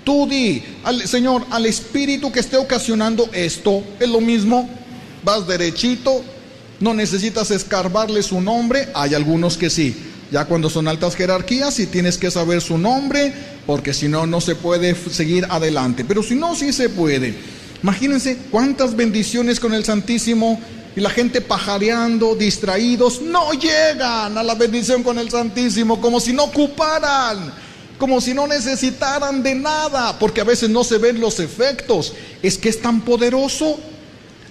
Tú 0.04 0.28
di, 0.28 0.62
al, 0.84 1.08
Señor, 1.08 1.46
al 1.50 1.66
espíritu 1.66 2.32
que 2.32 2.42
esté 2.42 2.58
ocasionando 2.58 3.30
esto, 3.34 3.84
es 4.00 4.10
lo 4.10 4.22
mismo, 4.22 4.70
vas 5.24 5.48
derechito, 5.48 6.24
No 6.82 6.94
necesitas 6.94 7.52
escarbarle 7.52 8.24
su 8.24 8.42
nombre, 8.42 8.90
hay 8.94 9.14
algunos 9.14 9.58
que 9.58 9.70
sí. 9.70 9.96
Ya 10.32 10.46
cuando 10.46 10.70
son 10.70 10.88
altas 10.88 11.16
jerarquías, 11.16 11.76
sí 11.76 11.86
tienes 11.86 12.18
que 12.18 12.32
saber 12.32 12.62
su 12.62 12.78
nombre, 12.78 13.34
porque 13.68 13.94
si 13.94 14.08
no, 14.08 14.26
no 14.26 14.42
se 14.42 14.56
puede 14.56 14.96
seguir 14.96 15.46
adelante. 15.50 16.04
Pero 16.06 16.24
si 16.24 16.36
no, 16.36 16.56
sí 16.56 16.74
se 16.74 16.90
puede. 16.90 17.36
Imagínense 17.84 18.38
cuántas 18.50 18.96
bendiciones 18.96 19.60
con 19.60 19.74
el 19.74 19.84
Santísimo 19.84 20.60
y 20.96 21.02
la 21.02 21.10
gente 21.10 21.42
pajareando, 21.42 22.36
distraídos, 22.36 23.22
no 23.22 23.52
llegan 23.54 24.38
a 24.38 24.44
la 24.44 24.56
bendición 24.56 25.04
con 25.04 25.20
el 25.20 25.30
Santísimo, 25.30 26.02
como 26.02 26.20
si 26.20 26.34
no 26.34 26.46
ocuparan, 26.46 27.54
como 27.98 28.20
si 28.22 28.34
no 28.34 28.48
necesitaran 28.48 29.44
de 29.44 29.54
nada, 29.54 30.18
porque 30.18 30.42
a 30.42 30.46
veces 30.46 30.70
no 30.70 30.84
se 30.84 30.98
ven 30.98 31.20
los 31.20 31.40
efectos. 31.40 32.14
Es 32.42 32.58
que 32.58 32.70
es 32.70 32.82
tan 32.82 33.02
poderoso. 33.02 33.80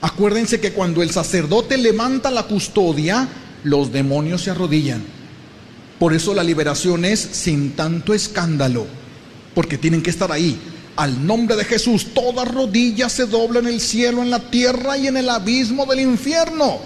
Acuérdense 0.03 0.61
que 0.61 0.73
cuando 0.73 1.03
el 1.03 1.11
sacerdote 1.11 1.77
levanta 1.77 2.31
la 2.31 2.45
custodia, 2.45 3.29
los 3.65 3.93
demonios 3.93 4.43
se 4.43 4.51
arrodillan. 4.51 5.03
Por 5.99 6.15
eso 6.15 6.33
la 6.33 6.43
liberación 6.43 7.05
es 7.05 7.21
sin 7.21 7.73
tanto 7.73 8.15
escándalo, 8.15 8.87
porque 9.55 9.77
tienen 9.77 10.03
que 10.03 10.11
estar 10.11 10.33
ahí. 10.33 10.59
Al 10.97 11.27
nombre 11.27 11.57
de 11.57 11.65
Jesús, 11.65 12.15
toda 12.15 12.45
rodilla 12.45 13.09
se 13.09 13.27
dobla 13.27 13.61
en 13.61 13.67
el 13.67 13.81
cielo, 13.81 14.23
en 14.23 14.31
la 14.31 14.51
tierra 14.51 14.97
y 14.97 15.07
en 15.07 15.19
el 15.19 15.29
abismo 15.29 15.85
del 15.85 16.01
infierno. 16.01 16.79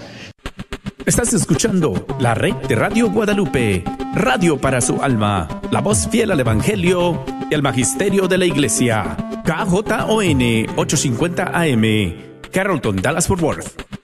Estás 1.05 1.33
escuchando 1.33 2.05
la 2.19 2.33
red 2.33 2.55
de 2.67 2.75
Radio 2.75 3.09
Guadalupe, 3.11 3.83
radio 4.15 4.59
para 4.59 4.81
su 4.81 5.01
alma, 5.01 5.61
la 5.71 5.79
voz 5.79 6.07
fiel 6.09 6.31
al 6.31 6.39
Evangelio 6.39 7.23
y 7.49 7.53
al 7.53 7.61
Magisterio 7.61 8.27
de 8.27 8.37
la 8.39 8.45
Iglesia. 8.45 9.15
KJON 9.45 10.41
850 10.75 11.51
AM, 11.53 12.34
Carrollton, 12.55 13.01
Dallas 13.01 13.27
Fort 13.27 13.41
Worth. 13.41 13.94